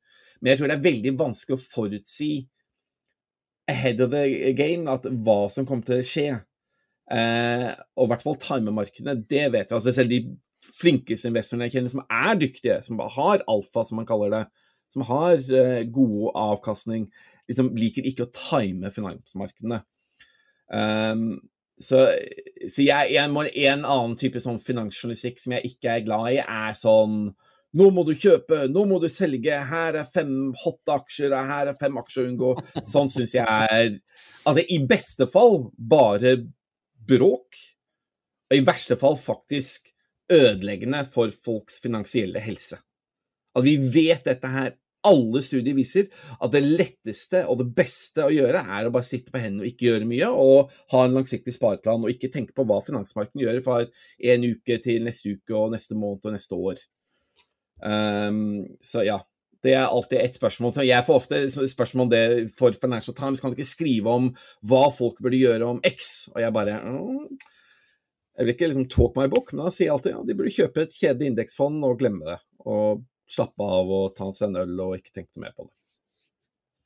Men 0.41 0.53
jeg 0.53 0.59
tror 0.59 0.71
det 0.71 0.77
er 0.77 0.87
veldig 0.89 1.13
vanskelig 1.21 1.59
å 1.59 1.63
forutsi 1.63 2.33
ahead 3.71 4.01
of 4.03 4.11
the 4.11 4.53
game 4.59 4.91
at 4.91 5.07
hva 5.07 5.45
som 5.53 5.67
kommer 5.69 5.87
til 5.87 6.01
å 6.01 6.07
skje. 6.07 6.31
Eh, 7.13 7.69
og 7.99 8.07
i 8.07 8.11
hvert 8.11 8.25
fall 8.25 8.41
timemarkedene, 8.43 9.21
det 9.29 9.47
vet 9.55 9.69
jeg. 9.69 9.77
Altså 9.79 9.95
selv 9.95 10.13
de 10.13 10.23
flinkeste 10.63 11.31
investorene 11.31 11.69
jeg 11.69 11.77
kjenner 11.77 11.95
som 11.95 12.05
er 12.07 12.35
dyktige, 12.41 12.81
som 12.87 13.01
har 13.17 13.45
alfa, 13.51 13.85
som 13.87 14.01
man 14.01 14.09
kaller 14.09 14.35
det, 14.35 14.43
som 14.93 15.07
har 15.09 15.39
eh, 15.39 15.87
god 15.95 16.37
avkastning, 16.39 17.09
liksom 17.51 17.73
liker 17.79 18.07
ikke 18.09 18.27
å 18.27 18.35
time 18.37 18.93
finansmarkedene. 18.95 19.83
Um, 20.73 21.27
så, 21.83 22.07
så 22.69 22.85
jeg, 22.85 23.13
jeg 23.17 23.31
må, 23.33 23.47
en 23.49 23.85
annen 23.85 24.19
type 24.21 24.41
sånn 24.43 24.61
finansjournalistikk 24.63 25.43
som 25.43 25.57
jeg 25.57 25.75
ikke 25.75 25.97
er 25.97 26.05
glad 26.07 26.29
i, 26.33 26.39
er 26.43 26.77
sånn 26.79 27.33
nå 27.73 27.89
må 27.95 28.05
du 28.05 28.13
kjøpe, 28.13 28.67
nå 28.69 28.85
må 28.89 28.99
du 29.01 29.09
selge, 29.09 29.57
her 29.69 29.97
er 29.97 30.09
fem 30.09 30.51
hotte 30.61 30.93
aksjer, 30.93 31.33
her 31.33 31.71
er 31.71 31.79
fem 31.81 31.97
aksjer 31.97 32.27
å 32.27 32.29
unngå. 32.29 32.51
Sånn 32.93 33.09
syns 33.13 33.33
jeg 33.39 33.49
er 33.49 33.95
Altså, 34.43 34.65
i 34.75 34.77
beste 34.85 35.29
fall 35.31 35.71
bare 35.79 36.35
bråk. 37.09 37.57
Og 38.51 38.59
i 38.59 38.65
verste 38.67 38.99
fall 39.01 39.15
faktisk 39.17 39.87
ødeleggende 40.33 41.05
for 41.09 41.33
folks 41.33 41.79
finansielle 41.81 42.43
helse. 42.43 42.81
At 43.57 43.65
vi 43.65 43.77
vet 43.95 44.27
dette 44.27 44.51
her. 44.51 44.75
Alle 45.09 45.43
studier 45.43 45.75
viser 45.75 46.07
at 46.39 46.53
det 46.55 46.63
letteste 46.63 47.43
og 47.51 47.59
det 47.59 47.69
beste 47.75 48.27
å 48.27 48.33
gjøre 48.33 48.63
er 48.63 48.87
å 48.87 48.95
bare 48.95 49.09
sitte 49.09 49.35
på 49.35 49.41
hendene 49.43 49.65
og 49.65 49.73
ikke 49.73 49.89
gjøre 49.89 50.09
mye, 50.09 50.29
og 50.31 50.73
ha 50.95 51.05
en 51.07 51.17
langsiktig 51.19 51.57
spareplan 51.57 52.07
og 52.07 52.13
ikke 52.13 52.31
tenke 52.35 52.55
på 52.55 52.67
hva 52.69 52.79
finansmarkedet 52.87 53.43
gjør 53.43 53.61
fra 53.65 53.81
en 53.83 54.47
uke 54.47 54.79
til 54.85 55.07
neste 55.09 55.35
uke 55.35 55.59
og 55.59 55.75
neste 55.75 55.99
måned 55.99 56.31
og 56.31 56.37
neste 56.37 56.59
år. 56.71 56.83
Um, 57.83 58.79
så 58.85 59.07
ja. 59.07 59.21
Det 59.63 59.77
er 59.79 59.85
alltid 59.87 60.19
et 60.19 60.35
spørsmål. 60.35 60.73
Jeg 60.83 61.07
får 61.07 61.19
ofte 61.21 61.69
spørsmål 61.71 62.09
om 62.09 62.49
for 62.51 62.75
Financial 62.75 63.15
Times. 63.15 63.39
Kan 63.39 63.53
du 63.53 63.55
ikke 63.55 63.69
skrive 63.69 64.11
om 64.11 64.25
hva 64.67 64.89
folk 64.91 65.21
burde 65.23 65.39
gjøre 65.39 65.69
om 65.77 65.79
X? 65.87 66.33
Og 66.35 66.41
jeg 66.43 66.55
bare 66.57 66.81
Jeg 68.33 68.47
vil 68.47 68.55
ikke 68.57 68.71
liksom 68.73 68.89
talk 68.91 69.15
my 69.15 69.29
book, 69.31 69.53
men 69.53 69.63
da 69.63 69.71
sier 69.71 69.87
jeg 69.87 69.95
alltid 69.95 70.15
ja, 70.17 70.25
de 70.27 70.35
burde 70.35 70.55
kjøpe 70.57 70.83
et 70.83 70.97
kjedelig 70.97 71.31
indeksfond 71.31 71.85
og 71.87 72.01
glemme 72.01 72.27
det. 72.27 72.39
Og 72.67 73.05
slappe 73.33 73.73
av 73.79 73.91
og 73.97 74.13
ta 74.17 74.29
seg 74.37 74.51
en 74.51 74.63
øl 74.63 74.85
og 74.85 74.99
ikke 74.99 75.15
tenke 75.17 75.41
mer 75.41 75.55
på 75.57 75.67
det. 75.67 75.75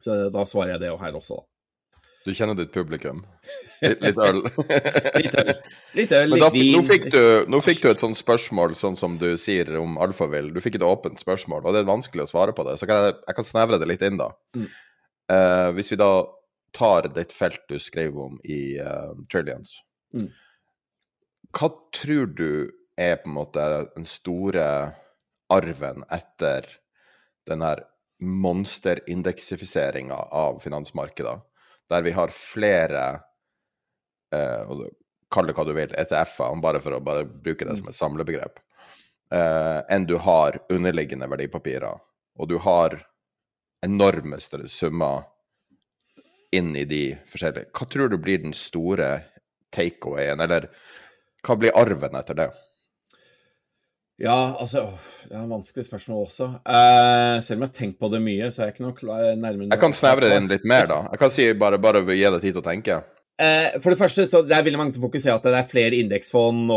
Så 0.02 0.16
da 0.32 0.44
svarer 0.48 0.76
jeg 0.76 0.84
det 0.84 0.94
her 1.00 1.18
også, 1.18 1.40
da. 1.40 1.48
Du 2.26 2.32
kjenner 2.34 2.56
ditt 2.58 2.72
publikum? 2.74 3.20
Litt, 3.84 4.00
litt 4.02 4.16
øl? 4.18 4.40
litt 5.20 5.36
øl. 5.38 5.50
Litt 5.94 6.14
øl, 6.16 6.32
litt 6.32 6.56
vin. 6.56 6.72
Nå 6.74 6.80
fikk, 6.88 7.04
du, 7.14 7.20
nå 7.46 7.60
fikk 7.62 7.84
du 7.84 7.90
et 7.92 8.02
sånt 8.02 8.18
spørsmål, 8.18 8.74
sånn 8.74 8.98
som 8.98 9.14
du 9.20 9.28
sier 9.38 9.70
om 9.78 9.94
alfavill. 10.02 10.48
Du 10.50 10.58
fikk 10.64 10.80
et 10.80 10.86
åpent 10.86 11.22
spørsmål, 11.22 11.62
og 11.62 11.76
det 11.76 11.84
er 11.84 11.92
vanskelig 11.92 12.26
å 12.26 12.32
svare 12.32 12.56
på 12.56 12.66
det. 12.66 12.74
Så 12.80 12.88
kan 12.90 13.04
jeg, 13.04 13.14
jeg 13.28 13.38
kan 13.38 13.46
snevre 13.46 13.78
det 13.78 13.86
litt 13.92 14.02
inn, 14.02 14.18
da. 14.18 14.32
Mm. 14.58 14.66
Uh, 15.30 15.68
hvis 15.78 15.92
vi 15.94 16.00
da 16.02 16.10
tar 16.74 17.06
ditt 17.14 17.34
felt 17.34 17.62
du 17.70 17.78
skrev 17.82 18.18
om 18.18 18.40
i 18.42 18.60
uh, 18.82 19.14
Trillions, 19.30 19.76
mm. 20.16 20.26
hva 21.54 21.70
tror 21.94 22.34
du 22.34 22.50
er 22.98 23.20
på 23.22 23.30
en 23.30 23.38
måte 23.38 23.70
den 23.94 24.08
store 24.08 24.66
arven 25.52 26.04
etter 26.12 26.66
den 27.46 27.62
her 27.62 27.84
monsterindeksifiseringa 28.22 30.14
av 30.14 30.60
finansmarkedet, 30.64 31.36
der 31.90 32.02
vi 32.02 32.14
har 32.16 32.32
flere 32.34 33.08
eh, 34.34 34.76
Kall 35.26 35.48
det 35.48 35.56
hva 35.58 35.64
du 35.66 35.72
vil, 35.74 35.90
ETF-er, 35.98 36.54
bare 36.62 36.78
for 36.80 36.94
å 36.94 37.02
bare 37.02 37.24
bruke 37.26 37.66
det 37.66 37.74
som 37.80 37.88
et 37.90 37.98
samlebegrep, 37.98 38.60
eh, 39.34 39.80
enn 39.90 40.06
du 40.06 40.14
har 40.22 40.60
underliggende 40.70 41.26
verdipapirer. 41.26 41.98
Og 42.38 42.46
du 42.46 42.54
har 42.62 42.94
enorme 43.82 44.38
summer 44.40 45.26
inn 46.54 46.70
i 46.78 46.84
de 46.86 47.16
forskjellige. 47.26 47.72
Hva 47.74 47.88
tror 47.90 48.12
du 48.12 48.16
blir 48.22 48.38
den 48.44 48.54
store 48.54 49.10
takeawayen, 49.74 50.40
eller 50.40 50.70
hva 51.42 51.58
blir 51.58 51.74
arven 51.74 52.14
etter 52.18 52.38
det? 52.38 52.48
Ja, 54.16 54.56
altså 54.56 54.86
Det 55.26 55.34
er 55.34 55.42
et 55.42 55.50
vanskelig 55.50 55.84
spørsmål 55.84 56.22
også. 56.24 56.46
Uh, 56.64 57.42
selv 57.44 57.58
om 57.58 57.66
jeg 57.66 57.68
har 57.68 57.74
tenkt 57.76 57.98
på 58.00 58.08
det 58.12 58.22
mye, 58.24 58.48
så 58.52 58.62
er 58.62 58.70
jeg 58.70 58.76
ikke 58.76 58.86
noe 58.86 58.96
klar, 58.96 59.26
nærmere 59.36 59.74
Jeg 59.74 59.82
kan 59.82 59.96
snevre 59.96 60.30
det 60.30 60.38
inn 60.40 60.48
litt 60.48 60.64
mer, 60.64 60.88
da. 60.88 61.02
Jeg 61.12 61.20
kan 61.20 61.34
si 61.34 61.50
bare, 61.58 61.80
bare 61.82 62.00
gi 62.08 62.24
deg 62.24 62.40
tid 62.40 62.54
til 62.54 62.62
å 62.62 62.64
tenke. 62.64 63.02
Uh, 63.36 63.74
for 63.84 63.92
det 63.92 63.98
første, 64.00 64.24
så 64.24 64.40
det 64.46 64.54
er 64.56 64.64
veldig 64.64 64.80
mange 64.80 64.94
som 64.94 65.04
fokuserer 65.04 65.36
at 65.36 65.44
det 65.44 65.58
er 65.58 65.68
flere 65.68 65.98
indeksfond 66.00 66.70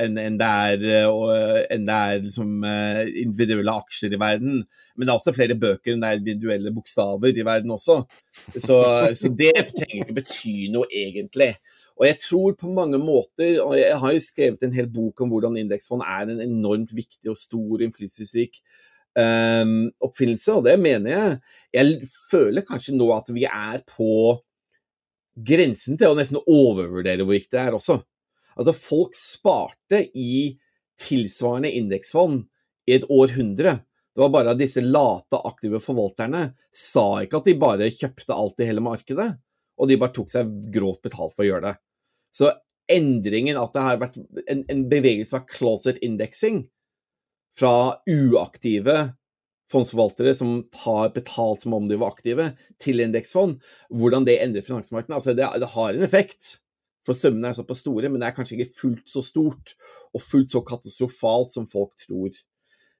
enn 0.00 0.18
en 0.18 0.38
det 0.40 0.48
er, 0.72 0.82
og, 1.06 1.30
en 1.70 1.86
det 1.86 2.00
er 2.08 2.24
liksom, 2.24 2.56
uh, 2.66 3.04
individuelle 3.22 3.78
aksjer 3.84 4.16
i 4.16 4.22
verden. 4.24 4.64
Men 4.96 5.06
det 5.06 5.12
er 5.12 5.20
også 5.20 5.36
flere 5.36 5.58
bøker 5.60 5.94
enn 5.94 6.02
det 6.02 6.10
er 6.10 6.22
individuelle 6.24 6.74
bokstaver 6.74 7.30
i 7.30 7.46
verden 7.46 7.76
også. 7.76 8.00
Så, 8.56 8.80
så 9.14 9.30
det 9.30 9.54
trenger 9.76 10.02
ikke 10.02 10.18
bety 10.18 10.56
noe, 10.74 10.90
egentlig. 10.90 11.52
Og 11.96 12.04
jeg 12.04 12.18
tror 12.20 12.56
på 12.60 12.70
mange 12.76 12.98
måter, 13.00 13.56
og 13.64 13.76
jeg 13.78 13.96
har 14.00 14.12
jo 14.12 14.24
skrevet 14.24 14.66
en 14.66 14.74
hel 14.76 14.88
bok 14.92 15.22
om 15.24 15.30
hvordan 15.32 15.56
indeksfond 15.62 16.04
er 16.04 16.28
en 16.28 16.42
enormt 16.44 16.92
viktig 16.92 17.30
og 17.32 17.38
stor 17.40 17.84
innflytelsesrik 17.86 18.60
um, 19.16 19.86
oppfinnelse, 20.04 20.58
og 20.58 20.66
det 20.66 20.76
mener 20.80 21.14
jeg. 21.14 21.38
Jeg 21.78 22.10
føler 22.28 22.66
kanskje 22.68 22.98
nå 22.98 23.08
at 23.16 23.32
vi 23.32 23.46
er 23.48 23.80
på 23.88 24.36
grensen 25.36 25.96
til 26.00 26.12
å 26.12 26.18
nesten 26.18 26.40
overvurdere 26.42 27.24
hvor 27.24 27.36
viktig 27.36 27.56
det 27.56 27.64
er 27.64 27.76
også. 27.76 27.98
Altså, 28.56 28.76
folk 28.76 29.16
sparte 29.16 30.02
i 30.16 30.52
tilsvarende 31.00 31.72
indeksfond 31.76 32.44
i 32.88 32.96
et 32.96 33.08
århundre. 33.12 33.78
Det 34.16 34.22
var 34.22 34.32
bare 34.32 34.54
at 34.54 34.60
disse 34.60 34.80
late, 34.84 35.36
aktive 35.44 35.80
forvalterne 35.84 36.46
sa 36.72 37.20
ikke 37.24 37.42
at 37.42 37.50
de 37.50 37.58
bare 37.60 37.90
kjøpte 37.92 38.36
alt 38.36 38.62
i 38.64 38.68
hele 38.68 38.84
markedet, 38.84 39.28
og 39.76 39.90
de 39.90 39.98
bare 40.00 40.16
tok 40.16 40.32
seg 40.32 40.54
grovt 40.72 41.04
betalt 41.04 41.36
for 41.36 41.44
å 41.44 41.50
gjøre 41.50 41.68
det. 41.68 41.76
Så 42.36 42.52
endringen 42.92 43.58
at 43.58 43.74
det 43.74 43.84
har 43.84 44.00
vært 44.00 44.18
en, 44.20 44.64
en 44.70 44.82
bevegelse 44.90 45.32
fra 45.32 45.44
closet 45.48 46.00
indexing, 46.04 46.66
fra 47.56 47.96
uaktive 48.04 48.98
fondsforvaltere 49.72 50.34
som 50.36 50.58
tar 50.74 51.10
betalt 51.14 51.64
som 51.64 51.74
om 51.74 51.88
de 51.90 51.98
var 51.98 52.14
aktive, 52.14 52.50
til 52.82 53.02
indeksfond, 53.02 53.58
hvordan 53.90 54.26
det 54.28 54.38
endrer 54.42 54.66
finansmarkedet. 54.66 55.16
Altså 55.16 55.34
det, 55.34 55.48
det, 55.62 55.70
har 55.72 55.94
en 55.94 56.06
effekt, 56.06 56.58
for 57.06 57.18
summene 57.18 57.50
er 57.50 57.56
såpass 57.58 57.82
store, 57.82 58.10
men 58.10 58.22
det 58.22 58.28
er 58.28 58.36
kanskje 58.36 58.60
ikke 58.60 58.78
fullt 58.82 59.08
så 59.10 59.24
stort 59.26 59.74
og 60.14 60.22
fullt 60.22 60.52
så 60.54 60.62
katastrofalt 60.66 61.54
som 61.54 61.66
folk 61.70 61.96
tror. 62.04 62.36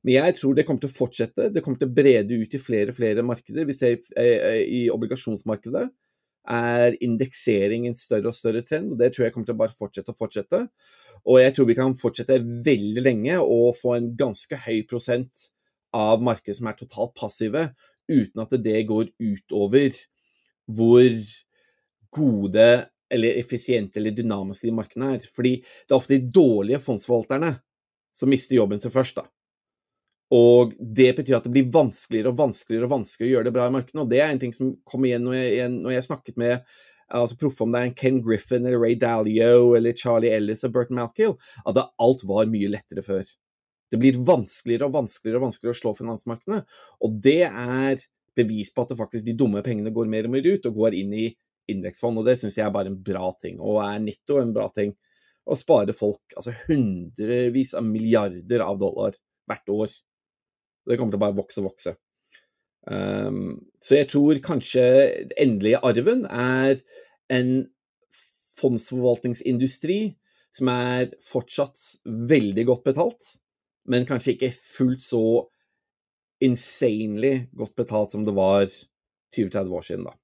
Men 0.06 0.18
jeg 0.18 0.36
tror 0.38 0.54
det 0.54 0.66
kommer 0.66 0.82
til 0.82 0.90
å 0.90 0.96
fortsette. 0.96 1.48
Det 1.50 1.62
kommer 1.64 1.80
til 1.80 1.90
å 1.90 1.96
brede 1.96 2.36
ut 2.38 2.52
i 2.54 2.62
flere 2.62 2.92
og 2.92 2.98
flere 2.98 3.24
markeder. 3.26 3.66
Vi 3.66 3.74
ser 3.74 3.96
i 4.62 4.86
obligasjonsmarkedet 4.94 5.88
er 6.48 6.96
indeksering 7.04 7.86
en 7.88 7.98
større 7.98 8.30
og 8.30 8.36
større 8.36 8.62
trend, 8.66 8.92
og 8.92 9.00
det 9.00 9.12
tror 9.14 9.26
jeg 9.26 9.34
kommer 9.34 9.48
til 9.48 9.56
å 9.56 9.60
bare 9.62 9.76
fortsette 9.76 10.12
og 10.12 10.18
fortsette. 10.18 10.62
Og 11.26 11.40
jeg 11.42 11.54
tror 11.56 11.68
vi 11.68 11.78
kan 11.78 11.96
fortsette 11.98 12.38
veldig 12.66 13.02
lenge 13.02 13.38
og 13.42 13.76
få 13.78 13.96
en 13.96 14.10
ganske 14.18 14.58
høy 14.66 14.84
prosent 14.88 15.48
av 15.96 16.22
markedet 16.24 16.58
som 16.58 16.68
er 16.70 16.78
totalt 16.78 17.14
passive, 17.18 17.68
uten 18.06 18.42
at 18.42 18.54
det 18.62 18.84
går 18.86 19.10
utover 19.18 19.96
hvor 20.66 21.08
gode 22.14 22.68
eller 23.10 23.38
effisiente 23.38 24.00
eller 24.00 24.14
dynamiske 24.14 24.66
de 24.66 24.74
markedene 24.74 25.14
er. 25.16 25.26
Fordi 25.34 25.56
det 25.62 25.94
er 25.94 25.98
ofte 25.98 26.18
de 26.18 26.30
dårlige 26.34 26.82
fondsforvalterne 26.82 27.52
som 28.16 28.30
mister 28.32 28.58
jobben 28.58 28.82
sin 28.82 28.94
først. 28.94 29.18
da. 29.18 29.26
Og 30.34 30.72
det 30.78 31.12
betyr 31.18 31.38
at 31.38 31.46
det 31.46 31.52
blir 31.54 31.70
vanskeligere 31.70 32.32
og 32.32 32.40
vanskeligere 32.40 32.88
og 32.88 32.96
vanskeligere 32.96 33.30
å 33.30 33.34
gjøre 33.36 33.48
det 33.48 33.54
bra 33.54 33.68
i 33.68 33.74
markedene. 33.76 34.02
Og 34.02 34.10
det 34.10 34.20
er 34.22 34.32
en 34.32 34.42
ting 34.42 34.54
som 34.56 34.74
kom 34.88 35.06
igjen 35.06 35.26
når 35.26 35.38
jeg, 35.38 35.72
når 35.76 35.94
jeg 35.94 36.06
snakket 36.08 36.40
med 36.42 36.76
altså 37.14 37.38
proffe, 37.38 37.62
om 37.62 37.70
det 37.70 37.80
er 37.80 37.88
en 37.88 37.96
Ken 38.00 38.20
Griffin 38.24 38.66
eller 38.66 38.82
Ray 38.82 38.96
Dalio 38.98 39.76
eller 39.78 39.94
Charlie 39.94 40.34
Ellis 40.34 40.64
og 40.66 40.74
Burton 40.74 40.98
Malkill, 40.98 41.36
at 41.62 41.78
alt 41.78 42.24
var 42.26 42.50
mye 42.50 42.70
lettere 42.72 43.04
før. 43.06 43.22
Det 43.92 44.00
blir 44.02 44.18
vanskeligere 44.26 44.88
og 44.88 44.96
vanskeligere 44.96 45.38
og 45.38 45.46
vanskeligere 45.46 45.76
å 45.76 45.80
slå 45.80 45.92
finansmarkedene. 46.00 46.64
Og 47.06 47.20
det 47.22 47.42
er 47.46 48.02
bevis 48.36 48.72
på 48.74 48.82
at 48.82 48.90
det 48.90 48.98
faktisk 48.98 49.28
de 49.28 49.36
dumme 49.38 49.62
pengene 49.64 49.94
går 49.94 50.10
mer 50.10 50.26
og 50.26 50.34
mer 50.34 50.48
ut 50.48 50.66
og 50.66 50.80
går 50.82 50.96
inn 50.98 51.14
i 51.14 51.28
indeksfond. 51.70 52.18
Og 52.18 52.26
det 52.26 52.34
syns 52.40 52.58
jeg 52.58 52.66
er 52.66 52.74
bare 52.74 52.90
en 52.90 52.98
bra 52.98 53.30
ting, 53.38 53.60
og 53.62 53.78
er 53.84 54.02
netto 54.02 54.40
en 54.42 54.50
bra 54.56 54.66
ting. 54.74 54.96
Å 55.46 55.54
spare 55.54 55.94
folk 55.94 56.34
altså 56.34 56.50
hundrevis 56.66 57.76
av 57.78 57.86
milliarder 57.86 58.66
av 58.66 58.82
dollar 58.82 59.14
hvert 59.46 59.70
år 59.70 59.94
det 60.86 60.98
kommer 60.98 61.14
til 61.14 61.20
å 61.20 61.24
bare 61.26 61.38
vokse 61.38 61.62
og 61.62 61.70
vokse. 61.70 61.96
Um, 62.86 63.56
så 63.82 63.98
jeg 63.98 64.10
tror 64.12 64.38
kanskje 64.44 64.84
endelige 65.42 65.80
arven 65.86 66.22
er 66.30 66.78
en 67.34 67.50
fondsforvaltningsindustri 68.56 69.98
som 70.54 70.70
er 70.72 71.10
fortsatt 71.26 71.82
veldig 72.30 72.64
godt 72.70 72.86
betalt, 72.86 73.32
men 73.90 74.06
kanskje 74.08 74.36
ikke 74.36 74.54
fullt 74.54 75.02
så 75.04 75.24
insanely 76.42 77.48
godt 77.56 77.74
betalt 77.76 78.12
som 78.14 78.24
det 78.26 78.34
var 78.36 78.64
20-30 79.36 79.76
år 79.76 79.84
siden, 79.84 80.06
da. 80.06 80.14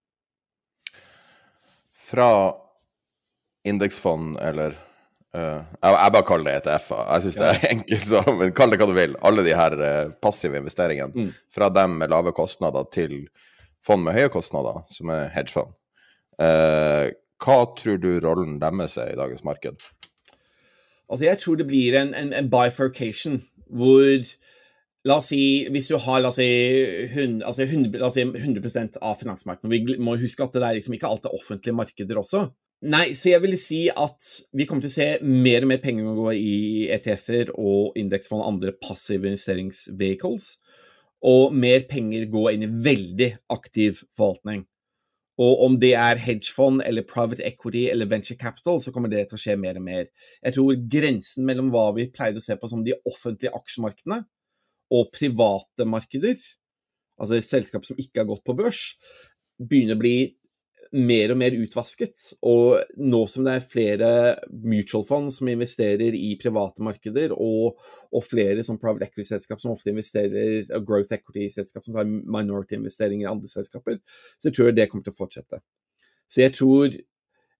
Fra 1.93 2.31
indeksfond 3.69 4.39
eller 4.43 4.77
Uh, 5.33 5.65
jeg, 5.65 5.95
jeg, 5.97 6.13
bare 6.13 6.27
kaller 6.29 6.49
det 6.49 6.57
ETF-er. 6.61 7.07
Jeg 7.09 7.25
syns 7.25 7.39
ja. 7.39 7.43
det 7.43 7.53
er 7.53 7.73
enkelt, 7.77 8.09
så, 8.11 8.23
men 8.37 8.53
kall 8.57 8.75
det 8.75 8.81
hva 8.83 8.91
du 8.91 8.97
vil. 8.97 9.17
Alle 9.25 9.47
de 9.47 9.57
her 9.57 9.79
uh, 9.81 10.13
passive 10.25 10.61
investeringene. 10.61 11.13
Mm. 11.13 11.33
Fra 11.53 11.71
dem 11.73 11.97
med 12.03 12.13
lave 12.13 12.35
kostnader 12.37 12.89
til 12.93 13.17
fond 13.85 14.05
med 14.05 14.17
høye 14.19 14.33
kostnader, 14.33 14.83
som 14.93 15.13
er 15.15 15.33
hedgefond. 15.35 15.73
Uh, 16.37 17.09
hva 17.43 17.59
tror 17.79 17.99
du 18.03 18.13
rollen 18.23 18.61
deres 18.63 18.99
er 19.01 19.15
i 19.15 19.19
dagens 19.19 19.45
marked? 19.47 19.81
Altså, 21.09 21.25
jeg 21.27 21.41
tror 21.43 21.59
det 21.59 21.69
blir 21.69 21.97
en, 21.99 22.15
en, 22.17 22.33
en 22.37 22.53
bifurcation 22.53 23.43
hvor 23.73 24.21
La 25.03 25.17
oss 25.19 25.33
si, 25.33 25.67
hvis 25.75 25.89
du 25.91 25.97
har 25.99 26.21
la 26.23 26.31
oss 26.31 26.37
si, 26.39 26.47
100, 27.09 27.41
altså 27.43 27.65
100, 27.65 27.99
la 27.99 28.07
oss 28.07 28.15
si 28.15 28.23
100% 28.23 29.01
av 29.03 29.17
finansmarkedet 29.19 29.71
Vi 29.73 29.97
må 29.99 30.15
huske 30.21 30.47
at 30.47 30.55
det 30.55 30.63
er 30.63 30.77
liksom 30.77 30.95
ikke 30.95 31.11
alt 31.11 31.27
er 31.27 31.35
offentlige 31.35 31.75
markeder 31.75 32.21
også. 32.21 32.45
Nei, 32.83 33.13
så 33.15 33.29
jeg 33.31 33.43
vil 33.45 33.55
si 33.61 33.85
at 33.87 34.27
vi 34.59 34.65
kommer 34.67 34.83
til 34.83 34.91
å 34.91 34.97
se 34.97 35.05
mer 35.23 35.63
og 35.63 35.69
mer 35.71 35.79
penger 35.85 36.17
gå 36.19 36.33
i 36.35 36.55
ETF-er 36.91 37.53
og 37.55 37.95
indeksfond 38.01 38.43
og 38.43 38.49
andre 38.49 38.73
passive 38.75 39.31
investeringsvehicles, 39.31 40.49
og 41.31 41.55
mer 41.55 41.87
penger 41.87 42.27
gå 42.33 42.43
inn 42.51 42.67
i 42.67 42.73
veldig 42.89 43.29
aktiv 43.55 44.01
forvaltning. 44.19 44.65
Og 45.43 45.63
om 45.69 45.79
det 45.81 45.93
er 45.95 46.21
hedgefond 46.25 46.83
eller 46.85 47.07
private 47.07 47.47
equity 47.47 47.87
eller 47.93 48.11
venture 48.11 48.37
capital, 48.41 48.83
så 48.83 48.91
kommer 48.91 49.15
det 49.15 49.29
til 49.29 49.39
å 49.39 49.45
skje 49.45 49.57
mer 49.63 49.79
og 49.79 49.87
mer. 49.87 50.11
Jeg 50.43 50.59
tror 50.59 50.83
grensen 50.97 51.47
mellom 51.47 51.71
hva 51.71 51.87
vi 51.95 52.11
pleide 52.11 52.43
å 52.43 52.45
se 52.45 52.59
på 52.59 52.69
som 52.69 52.83
de 52.83 52.99
offentlige 53.07 53.55
aksjemarkedene 53.63 54.25
og 54.93 55.15
private 55.15 55.87
markeder, 55.89 56.35
altså 57.15 57.39
selskap 57.47 57.87
som 57.87 58.03
ikke 58.03 58.25
har 58.25 58.29
gått 58.35 58.43
på 58.43 58.59
børs, 58.59 58.89
begynner 59.63 59.95
å 59.95 60.03
bli 60.03 60.17
mer 60.93 61.33
og 61.33 61.39
mer 61.41 61.55
utvasket. 61.57 62.19
Og 62.49 62.97
nå 63.01 63.21
som 63.31 63.47
det 63.47 63.55
er 63.57 63.69
flere 63.75 64.11
mutual 64.51 65.05
fund 65.09 65.31
som 65.35 65.49
investerer 65.49 66.17
i 66.17 66.35
private 66.41 66.85
markeder, 66.85 67.33
og, 67.33 67.79
og 68.13 68.27
flere 68.27 68.65
som 68.67 68.81
private 68.81 69.09
equity-selskap 69.09 69.63
som 69.63 69.73
ofte 69.75 69.93
investerer, 69.93 70.67
growth 70.87 71.15
equity-selskap 71.17 71.87
som 71.87 71.97
tar 71.97 72.09
minority-investeringer 72.09 73.27
i 73.27 73.33
andre 73.33 73.51
selskaper, 73.53 74.03
så 74.39 74.53
tror 74.53 74.71
jeg 74.71 74.81
det 74.81 74.91
kommer 74.91 75.07
til 75.07 75.15
å 75.15 75.21
fortsette. 75.23 75.63
Så 76.29 76.45
jeg 76.45 76.57
tror 76.57 76.99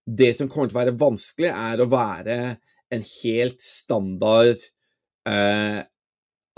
det 0.03 0.33
som 0.37 0.49
kommer 0.51 0.69
til 0.69 0.77
å 0.77 0.81
være 0.81 0.99
vanskelig, 0.99 1.49
er 1.49 1.81
å 1.81 1.89
være 1.89 2.37
en 2.93 3.05
helt 3.23 3.63
standard 3.63 4.61
eh, 5.29 5.79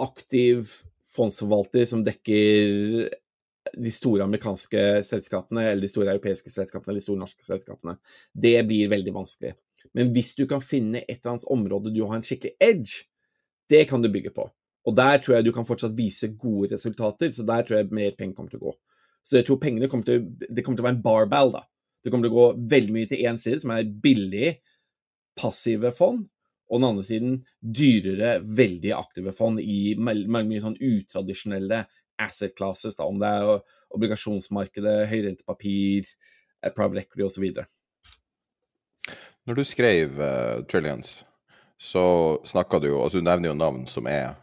aktiv 0.01 0.71
fondsforvalter 1.15 1.86
som 1.88 2.03
dekker 2.03 3.07
de 3.78 3.91
store 3.91 4.26
amerikanske 4.26 4.82
selskapene 5.07 5.65
eller 5.69 5.84
de 5.84 5.91
store 5.91 6.13
europeiske 6.13 6.51
selskapene 6.53 6.93
eller 6.93 7.01
de 7.01 7.05
store 7.07 7.21
norske 7.21 7.45
selskapene. 7.45 7.97
Det 8.32 8.57
blir 8.67 8.91
veldig 8.91 9.13
vanskelig. 9.15 9.53
Men 9.95 10.11
hvis 10.15 10.34
du 10.38 10.45
kan 10.49 10.63
finne 10.63 11.03
et 11.03 11.19
eller 11.19 11.36
annet 11.36 11.49
område 11.55 11.93
du 11.93 12.01
har 12.03 12.17
en 12.17 12.26
skikkelig 12.26 12.55
edge, 12.63 13.05
det 13.69 13.86
kan 13.89 14.01
du 14.03 14.09
bygge 14.11 14.34
på. 14.36 14.47
Og 14.86 14.97
der 14.97 15.17
tror 15.21 15.38
jeg 15.38 15.47
du 15.47 15.53
kan 15.53 15.65
fortsatt 15.65 15.95
vise 15.97 16.30
gode 16.38 16.76
resultater, 16.76 17.32
så 17.34 17.45
der 17.45 17.65
tror 17.65 17.80
jeg 17.80 17.93
mer 17.95 18.13
penger 18.17 18.38
kommer 18.38 18.53
til 18.53 18.61
å 18.61 18.67
gå. 18.67 18.76
Så 19.26 19.39
jeg 19.39 19.47
tror 19.47 19.61
pengene 19.61 19.89
kommer 19.89 20.05
til, 20.05 20.28
det 20.45 20.61
kommer 20.61 20.78
til 20.78 20.86
å 20.86 20.89
være 20.89 20.97
en 20.99 21.05
barbell, 21.05 21.55
da. 21.55 21.63
Det 22.03 22.13
kommer 22.13 22.28
til 22.28 22.36
å 22.36 22.38
gå 22.38 22.67
veldig 22.76 22.93
mye 22.93 23.09
til 23.09 23.26
én 23.26 23.39
side, 23.41 23.63
som 23.63 23.73
er 23.73 23.88
billig, 24.03 24.51
passive 25.36 25.89
fond, 25.97 26.28
og 26.69 26.82
den 26.82 26.88
andre 26.88 27.05
siden 27.05 27.39
dyrere, 27.61 28.38
veldig 28.45 28.93
aktive 28.97 29.34
fond 29.38 29.61
i 29.61 29.95
mye 29.97 30.61
sånn 30.61 30.78
utradisjonelle 30.78 31.84
asset 32.22 32.55
classes, 32.57 32.97
da, 32.97 33.07
om 33.07 33.20
det 33.22 33.30
er 33.30 33.59
obligasjonsmarkedet, 33.95 34.95
høyrentepapir, 35.11 36.09
eh, 36.63 36.74
private 36.76 37.03
equity 37.03 37.26
osv. 37.26 37.45
Når 39.45 39.59
du 39.59 39.63
skrev 39.68 40.18
uh, 40.18 40.63
Trillions, 40.70 41.20
så 41.78 42.05
snakka 42.47 42.80
du 42.82 42.88
jo 42.89 43.01
Altså, 43.03 43.20
du 43.20 43.28
nevner 43.28 43.51
jo 43.51 43.59
navn 43.59 43.84
som 43.89 44.07
er 44.09 44.34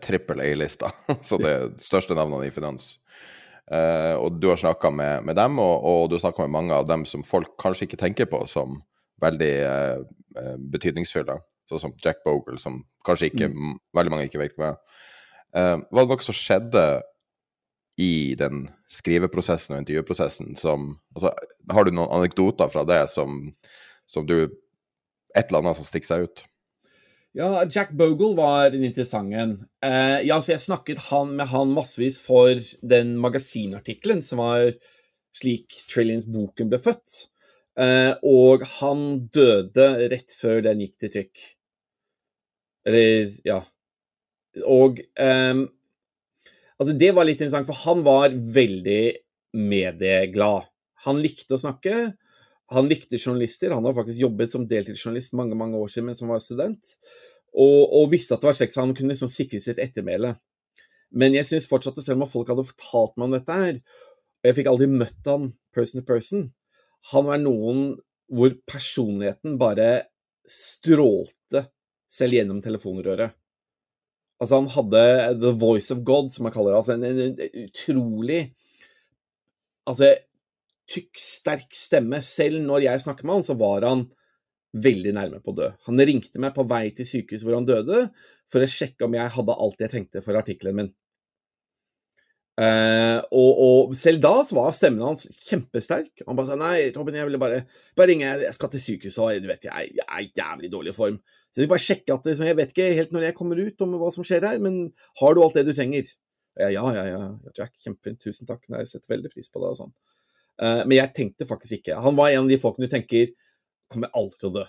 trippel 0.00 0.40
A-lista, 0.40 0.90
så 1.28 1.38
det 1.40 1.50
er 1.50 1.72
største 1.82 2.16
navnene 2.16 2.48
i 2.48 2.54
finans. 2.54 2.94
Uh, 3.64 4.16
og 4.20 4.36
du 4.40 4.50
har 4.50 4.60
snakka 4.60 4.90
med, 4.92 5.24
med, 5.24 5.36
dem, 5.36 5.58
og, 5.58 5.84
og 5.84 6.08
du 6.08 6.18
har 6.18 6.26
snakka 6.26 6.44
med 6.44 6.52
mange 6.52 6.76
av 6.76 6.88
dem 6.88 7.06
som 7.08 7.24
folk 7.24 7.54
kanskje 7.60 7.88
ikke 7.88 8.00
tenker 8.00 8.28
på 8.28 8.42
som 8.50 8.78
veldig 9.24 9.52
uh, 9.64 10.54
betydningsfulle. 10.72 11.38
Sånn 11.70 11.80
som 11.80 11.94
Jack 12.04 12.20
Bogle, 12.26 12.58
som 12.60 12.82
kanskje 13.06 13.30
ikke 13.30 13.48
mm. 13.48 13.76
veldig 13.96 14.12
mange 14.12 14.28
ikke 14.28 14.42
vet 14.42 14.56
hvem 14.58 14.74
er. 14.74 15.04
Uh, 15.54 15.82
var 15.90 16.04
det 16.04 16.10
noe 16.10 16.26
som 16.26 16.36
skjedde 16.36 16.84
i 18.00 18.34
den 18.38 18.66
skriveprosessen 18.90 19.76
og 19.76 19.84
intervjuprosessen 19.84 20.56
som 20.58 20.96
altså, 21.14 21.30
Har 21.70 21.86
du 21.86 21.92
noen 21.94 22.10
anekdoter 22.10 22.72
fra 22.72 22.82
det 22.88 23.04
som, 23.12 23.52
som 24.10 24.26
du 24.26 24.50
Et 25.34 25.46
eller 25.46 25.60
annet 25.60 25.78
som 25.78 25.86
stikker 25.86 26.10
seg 26.10 26.26
ut? 26.26 26.42
Ja, 27.34 27.64
Jack 27.66 27.90
Bogle 27.98 28.36
var 28.38 28.68
en 28.70 28.84
interessant 28.86 29.34
en. 29.34 29.56
Uh, 29.82 30.22
ja, 30.22 30.36
jeg 30.38 30.62
snakket 30.62 31.00
han, 31.08 31.32
med 31.34 31.50
han 31.50 31.72
massevis 31.74 32.20
for 32.22 32.60
den 32.86 33.16
magasinartikkelen 33.18 34.22
som 34.22 34.38
var 34.38 34.68
slik 35.34 35.74
Trillions-boken 35.90 36.70
ble 36.70 36.78
født. 36.78 37.16
Uh, 37.74 38.14
og 38.22 38.62
han 38.76 39.24
døde 39.34 39.88
rett 40.12 40.30
før 40.38 40.62
den 40.68 40.84
gikk 40.84 40.94
til 41.02 41.14
trykk. 41.16 41.44
Eller, 42.86 43.34
ja. 43.42 43.58
Og 44.62 45.00
um, 45.18 45.64
Altså, 46.74 46.94
det 46.98 47.12
var 47.14 47.26
litt 47.26 47.38
interessant, 47.38 47.68
for 47.68 47.78
han 47.86 48.00
var 48.02 48.32
veldig 48.34 49.02
medieglad. 49.54 50.66
Han 51.06 51.20
likte 51.22 51.54
å 51.54 51.60
snakke. 51.62 51.92
Han 52.74 52.88
likte 52.90 53.20
journalister. 53.20 53.74
Han 53.76 53.86
har 53.86 53.94
faktisk 53.94 54.24
jobbet 54.24 54.52
som 54.52 54.64
deltidsjournalist 54.68 55.36
mange 55.38 55.56
mange 55.58 55.78
år 55.78 55.92
siden 55.92 56.08
mens 56.08 56.22
han 56.24 56.32
var 56.32 56.42
student. 56.42 56.96
Og, 57.54 57.78
og 57.94 58.10
visste 58.12 58.34
at 58.34 58.42
det 58.42 58.50
var 58.50 58.56
slik, 58.58 58.74
så 58.74 58.82
han 58.82 58.94
kunne 58.98 59.14
liksom 59.14 59.30
sikre 59.30 59.60
sitt 59.62 59.78
ettermæle. 59.82 60.34
Men 61.14 61.36
jeg 61.36 61.46
syns 61.46 61.68
fortsatt, 61.70 62.00
selv 62.02 62.24
om 62.24 62.30
folk 62.30 62.50
hadde 62.50 62.66
fortalt 62.72 63.14
meg 63.14 63.28
om 63.28 63.36
dette 63.36 63.58
her, 63.60 63.78
og 63.78 64.50
jeg 64.50 64.58
fikk 64.58 64.70
aldri 64.72 64.90
møtt 64.90 65.30
han 65.30 65.52
person 65.74 66.02
to 66.02 66.08
person, 66.08 66.48
han 67.12 67.28
var 67.28 67.38
noen 67.38 67.86
hvor 68.34 68.56
personligheten 68.66 69.54
bare 69.60 70.08
strålte 70.50 71.68
selv 72.10 72.40
gjennom 72.40 72.58
telefonrøret. 72.64 73.36
Altså, 74.44 74.60
han 74.60 74.68
hadde 74.74 75.40
the 75.40 75.54
voice 75.56 75.94
of 75.94 76.04
God, 76.04 76.28
som 76.32 76.44
man 76.46 76.52
kaller 76.54 76.74
det. 76.74 76.82
Altså 76.82 76.96
en, 76.98 77.08
en, 77.08 77.40
en 77.48 77.64
utrolig 77.64 78.42
Altså, 79.84 80.14
tykk, 80.88 81.18
sterk 81.20 81.74
stemme. 81.76 82.22
Selv 82.24 82.62
når 82.64 82.86
jeg 82.86 83.02
snakker 83.04 83.26
med 83.28 83.38
han, 83.38 83.44
så 83.44 83.56
var 83.60 83.84
han 83.84 84.06
veldig 84.84 85.12
nærme 85.14 85.40
på 85.44 85.52
å 85.52 85.58
dø. 85.58 85.70
Han 85.86 86.00
ringte 86.08 86.40
meg 86.42 86.54
på 86.56 86.64
vei 86.68 86.86
til 86.96 87.06
sykehus 87.08 87.44
hvor 87.44 87.58
han 87.58 87.68
døde, 87.68 88.06
for 88.50 88.64
å 88.64 88.70
sjekke 88.70 89.06
om 89.06 89.16
jeg 89.16 89.34
hadde 89.36 89.58
alt 89.66 89.84
jeg 89.84 89.92
trengte 89.92 90.22
for 90.24 90.40
artikkelen 90.40 90.78
min. 90.80 90.92
Uh, 92.54 93.18
og, 93.34 93.52
og, 93.58 93.94
selv 93.98 94.20
da 94.22 94.36
var 94.54 94.74
stemmen 94.74 95.02
hans 95.02 95.26
kjempesterk. 95.48 96.24
Han 96.26 96.38
bare 96.38 96.52
sa 96.52 96.58
nei, 96.58 96.76
Robin, 96.94 97.18
jeg 97.18 97.28
ville 97.28 97.40
bare, 97.42 97.64
bare 97.98 98.12
ringe, 98.12 98.34
jeg 98.44 98.56
skal 98.56 98.70
til 98.72 98.84
sykehuset, 98.84 99.22
og 99.22 99.42
du 99.42 99.50
vet, 99.50 99.66
jeg, 99.66 99.94
jeg 99.98 100.06
er 100.06 100.22
i 100.22 100.30
jævlig 100.30 100.70
dårlig 100.72 100.94
form. 100.94 101.18
Så 101.54 101.60
jeg 101.62 101.68
vil 101.68 101.70
bare 101.70 101.84
sjekke 101.84 102.16
at 102.16 102.24
jeg 102.26 102.58
vet 102.58 102.72
ikke 102.74 102.90
helt 102.98 103.12
når 103.14 103.28
jeg 103.28 103.36
kommer 103.38 103.60
ut 103.62 103.82
om 103.86 103.94
hva 104.00 104.10
som 104.10 104.26
skjer 104.26 104.42
her, 104.42 104.58
men 104.62 104.88
har 105.20 105.36
du 105.36 105.42
alt 105.44 105.54
det 105.54 105.62
du 105.68 105.70
trenger? 105.76 106.08
Ja, 106.58 106.66
ja, 106.74 106.82
ja, 106.96 107.04
ja 107.12 107.52
Jack, 107.54 107.76
kjempefint, 107.78 108.18
tusen 108.22 108.48
takk, 108.48 108.64
jeg 108.66 108.90
setter 108.90 109.14
veldig 109.14 109.30
pris 109.30 109.52
på 109.52 109.62
det 109.62 109.70
og 109.70 109.78
sånn. 109.78 109.94
Uh, 110.58 110.82
men 110.82 110.96
jeg 110.98 111.12
tenkte 111.14 111.46
faktisk 111.46 111.78
ikke. 111.78 112.00
Han 112.02 112.18
var 112.18 112.32
en 112.32 112.44
av 112.44 112.50
de 112.50 112.58
folkene 112.62 112.90
du 112.90 112.94
tenker 112.94 113.30
kommer 113.90 114.10
aldri 114.18 114.40
til 114.40 114.50
å 114.50 114.56
dø. 114.58 114.64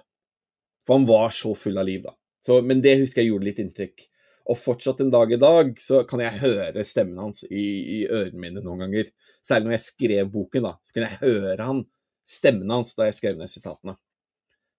For 0.86 1.00
han 1.00 1.08
var 1.10 1.34
så 1.34 1.56
full 1.58 1.82
av 1.82 1.90
liv, 1.90 2.04
da. 2.06 2.14
Så, 2.46 2.60
men 2.62 2.84
det 2.86 3.00
husker 3.02 3.24
jeg 3.24 3.32
gjorde 3.32 3.50
litt 3.50 3.62
inntrykk. 3.64 4.06
Og 4.54 4.60
fortsatt 4.62 5.02
en 5.02 5.10
dag 5.14 5.32
i 5.34 5.42
dag 5.42 5.72
så 5.82 6.04
kan 6.06 6.22
jeg 6.22 6.42
høre 6.44 6.86
stemmen 6.86 7.18
hans 7.24 7.42
i, 7.48 7.66
i 7.98 8.00
ørene 8.06 8.42
mine 8.44 8.62
noen 8.62 8.86
ganger. 8.86 9.10
Særlig 9.42 9.72
når 9.72 9.78
jeg 9.80 9.86
skrev 9.88 10.30
boken, 10.34 10.68
da, 10.70 10.76
så 10.86 10.94
kunne 10.94 11.10
jeg 11.10 11.22
høre 11.24 11.70
han, 11.72 11.82
stemmen 12.22 12.74
hans 12.78 12.94
da 12.98 13.10
jeg 13.10 13.18
skrev 13.18 13.42
ned 13.42 13.50
sitatene. 13.50 13.98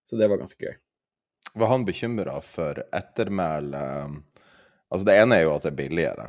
Så 0.06 0.18
det 0.20 0.30
var 0.30 0.38
ganske 0.38 0.62
gøy. 0.62 0.76
Var 1.56 1.70
han 1.72 1.84
bekymra 1.88 2.40
for 2.44 2.82
ettermælet 2.92 4.22
Altså, 4.86 5.02
det 5.08 5.16
ene 5.18 5.34
er 5.34 5.42
jo 5.42 5.54
at 5.56 5.64
det 5.64 5.72
er 5.72 5.78
billigere, 5.80 6.24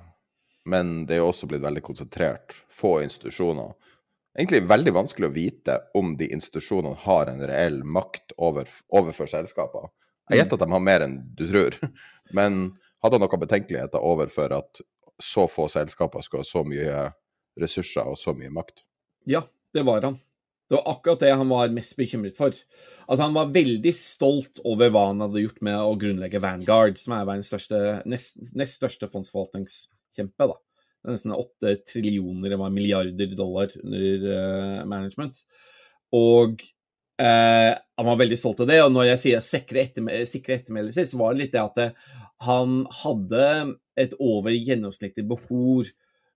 men 0.66 1.04
det 1.06 1.14
er 1.14 1.20
jo 1.20 1.28
også 1.30 1.46
blitt 1.46 1.62
veldig 1.62 1.84
konsentrert. 1.86 2.56
Få 2.74 2.96
institusjoner 3.04 3.76
egentlig 4.38 4.64
veldig 4.70 4.94
vanskelig 4.96 5.30
å 5.30 5.34
vite 5.36 5.78
om 5.98 6.16
de 6.18 6.30
institusjonene 6.34 6.98
har 7.04 7.32
en 7.32 7.42
reell 7.50 7.80
makt 7.84 8.36
over, 8.38 8.70
overfor 8.94 9.30
selskaper. 9.32 9.90
Jeg 10.30 10.42
gjetter 10.42 10.60
at 10.60 10.66
de 10.66 10.74
har 10.74 10.84
mer 10.84 11.06
enn 11.06 11.18
du 11.38 11.46
tror, 11.50 11.78
men 12.38 12.60
hadde 13.04 13.18
han 13.18 13.26
noen 13.26 13.44
betenkeligheter 13.46 14.04
overfor 14.04 14.58
at 14.60 14.82
så 15.24 15.48
få 15.50 15.66
selskaper 15.72 16.26
skal 16.26 16.44
ha 16.44 16.48
så 16.48 16.62
mye 16.68 17.08
ressurser 17.58 18.06
og 18.06 18.20
så 18.22 18.36
mye 18.38 18.52
makt? 18.54 18.84
Ja, 19.30 19.42
det 19.74 19.86
var 19.88 20.06
han. 20.06 20.20
Det 20.68 20.76
var 20.76 20.90
akkurat 20.92 21.22
det 21.24 21.32
han 21.40 21.50
var 21.50 21.72
mest 21.72 21.96
bekymret 21.96 22.36
for. 22.36 22.56
Altså, 23.08 23.22
han 23.24 23.36
var 23.38 23.54
veldig 23.56 23.94
stolt 23.96 24.60
over 24.68 24.92
hva 24.92 25.06
han 25.14 25.24
hadde 25.24 25.46
gjort 25.46 25.62
med 25.64 25.80
å 25.80 25.96
grunnlegge 26.00 26.42
Vanguard, 26.44 27.00
som 27.00 27.16
er 27.16 27.28
verdens 27.30 27.52
største, 27.54 28.02
nest, 28.10 28.42
nest 28.60 28.82
største 28.82 29.08
fondsforvaltningskjempe. 29.12 30.50
da 30.52 30.58
nesten 31.12 31.36
åtte 31.36 31.76
trillioner 31.88 32.52
eller 32.52 32.74
milliarder 32.74 33.36
dollar 33.38 33.72
under 33.84 34.26
uh, 34.28 34.86
management. 34.90 35.40
Og 36.16 36.62
uh, 37.22 37.74
han 37.74 38.10
var 38.10 38.22
veldig 38.22 38.40
stolt 38.40 38.64
av 38.64 38.72
det. 38.72 38.82
Og 38.84 38.94
når 38.96 39.12
jeg 39.12 39.24
sier 39.24 39.46
sikre, 39.46 39.86
etterme 39.86 40.22
sikre 40.30 40.60
ettermeldelser, 40.60 41.08
så 41.10 41.22
var 41.22 41.34
det 41.34 41.46
litt 41.46 41.56
det 41.56 41.64
at 41.64 41.80
det, 41.80 41.90
han 42.46 42.82
hadde 43.04 43.46
et 43.98 44.14
over 44.22 44.54
gjennomsnittlig 44.54 45.26
behov, 45.30 45.88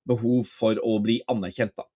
behov 0.09 0.45
for 0.49 0.79
å 0.81 0.97
bli 1.03 1.19
anerkjent. 1.31 1.75
da. 1.77 1.90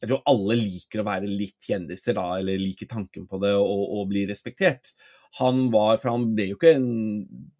Jeg 0.00 0.08
tror 0.08 0.22
alle 0.32 0.56
liker 0.56 1.02
å 1.02 1.06
være 1.06 1.28
litt 1.28 1.66
kjendiser, 1.68 2.16
da, 2.16 2.38
eller 2.40 2.60
liker 2.60 2.88
tanken 2.88 3.26
på 3.28 3.40
det 3.42 3.52
og, 3.58 3.82
og 3.98 4.06
bli 4.08 4.24
respektert. 4.30 4.94
Han 5.40 5.66
var, 5.74 5.98
for 6.00 6.14
han 6.14 6.30
ble 6.36 6.50
jo 6.50 6.56
ikke 6.56 6.72
en 6.78 6.88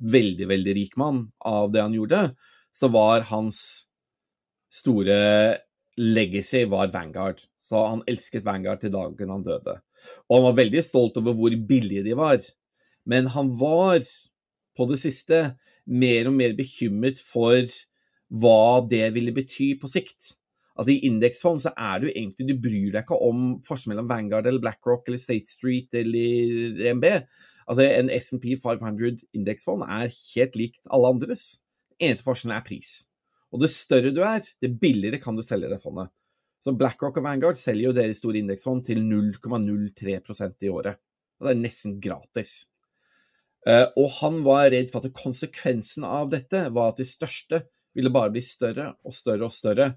veldig, 0.00 0.48
veldig 0.48 0.76
rik 0.78 0.96
mann 1.00 1.26
av 1.46 1.68
det 1.74 1.84
han 1.84 1.96
gjorde, 1.96 2.22
så 2.72 2.88
var 2.94 3.28
hans 3.28 3.60
store 4.72 5.20
legacy 6.00 6.64
var 6.70 6.94
Vanguard. 6.94 7.42
Så 7.60 7.84
han 7.86 8.02
elsket 8.08 8.46
Vanguard 8.46 8.80
til 8.82 8.94
dagen 8.94 9.34
han 9.34 9.44
døde. 9.44 9.76
Og 10.30 10.38
han 10.38 10.46
var 10.48 10.58
veldig 10.62 10.82
stolt 10.84 11.20
over 11.20 11.36
hvor 11.36 11.54
billige 11.68 12.06
de 12.06 12.16
var. 12.18 12.40
Men 13.04 13.28
han 13.34 13.52
var, 13.60 14.00
på 14.76 14.88
det 14.88 15.00
siste, 15.02 15.42
mer 15.84 16.30
og 16.30 16.36
mer 16.38 16.54
bekymret 16.56 17.20
for 17.20 17.66
hva 18.30 18.80
det 18.86 19.08
ville 19.16 19.34
bety 19.34 19.74
på 19.80 19.90
sikt. 19.90 20.36
At 20.80 20.88
i 20.88 21.00
indeksfond 21.04 21.60
så 21.60 21.74
er 21.76 22.00
du 22.00 22.08
egentlig 22.08 22.46
Du 22.48 22.54
bryr 22.56 22.94
deg 22.94 23.02
ikke 23.02 23.18
om 23.20 23.58
forskjellen 23.66 23.94
mellom 23.94 24.10
Vanguard 24.10 24.48
eller 24.48 24.62
BlackRock 24.64 25.08
eller 25.08 25.20
State 25.20 25.50
Street 25.50 25.96
eller 26.00 26.80
EMB. 26.88 27.06
Altså 27.70 27.84
En 27.86 28.12
SMP 28.16 28.54
500 28.60 29.26
indeksfond 29.36 29.84
er 29.84 30.08
helt 30.08 30.56
likt 30.58 30.80
alle 30.88 31.12
andres. 31.12 31.50
Eneste 32.00 32.26
forskjellen 32.26 32.56
er 32.56 32.64
pris. 32.66 32.94
Og 33.52 33.60
det 33.62 33.70
større 33.74 34.14
du 34.14 34.22
er, 34.24 34.46
det 34.62 34.78
billigere 34.80 35.20
kan 35.22 35.36
du 35.36 35.44
selge 35.44 35.68
det 35.70 35.82
fondet. 35.82 36.10
Så 36.64 36.74
BlackRock 36.76 37.18
og 37.18 37.24
Vanguard 37.24 37.58
selger 37.58 37.88
jo 37.88 37.96
deres 37.96 38.20
store 38.20 38.40
indeksfond 38.42 38.84
til 38.88 39.00
0,03% 39.04 40.66
i 40.66 40.72
året. 40.72 41.00
Og 41.40 41.46
det 41.46 41.54
er 41.54 41.62
nesten 41.62 41.96
gratis. 42.04 42.66
Uh, 43.68 43.88
og 44.00 44.08
han 44.20 44.40
var 44.44 44.70
redd 44.72 44.88
for 44.92 45.04
at 45.04 45.16
konsekvensen 45.16 46.04
av 46.08 46.30
dette 46.32 46.66
var 46.72 46.92
at 46.92 47.00
de 47.00 47.08
største 47.08 47.62
ville 47.96 48.12
bare 48.12 48.32
bli 48.32 48.42
større 48.44 48.92
og 49.04 49.16
større 49.16 49.48
og 49.48 49.54
større. 49.56 49.90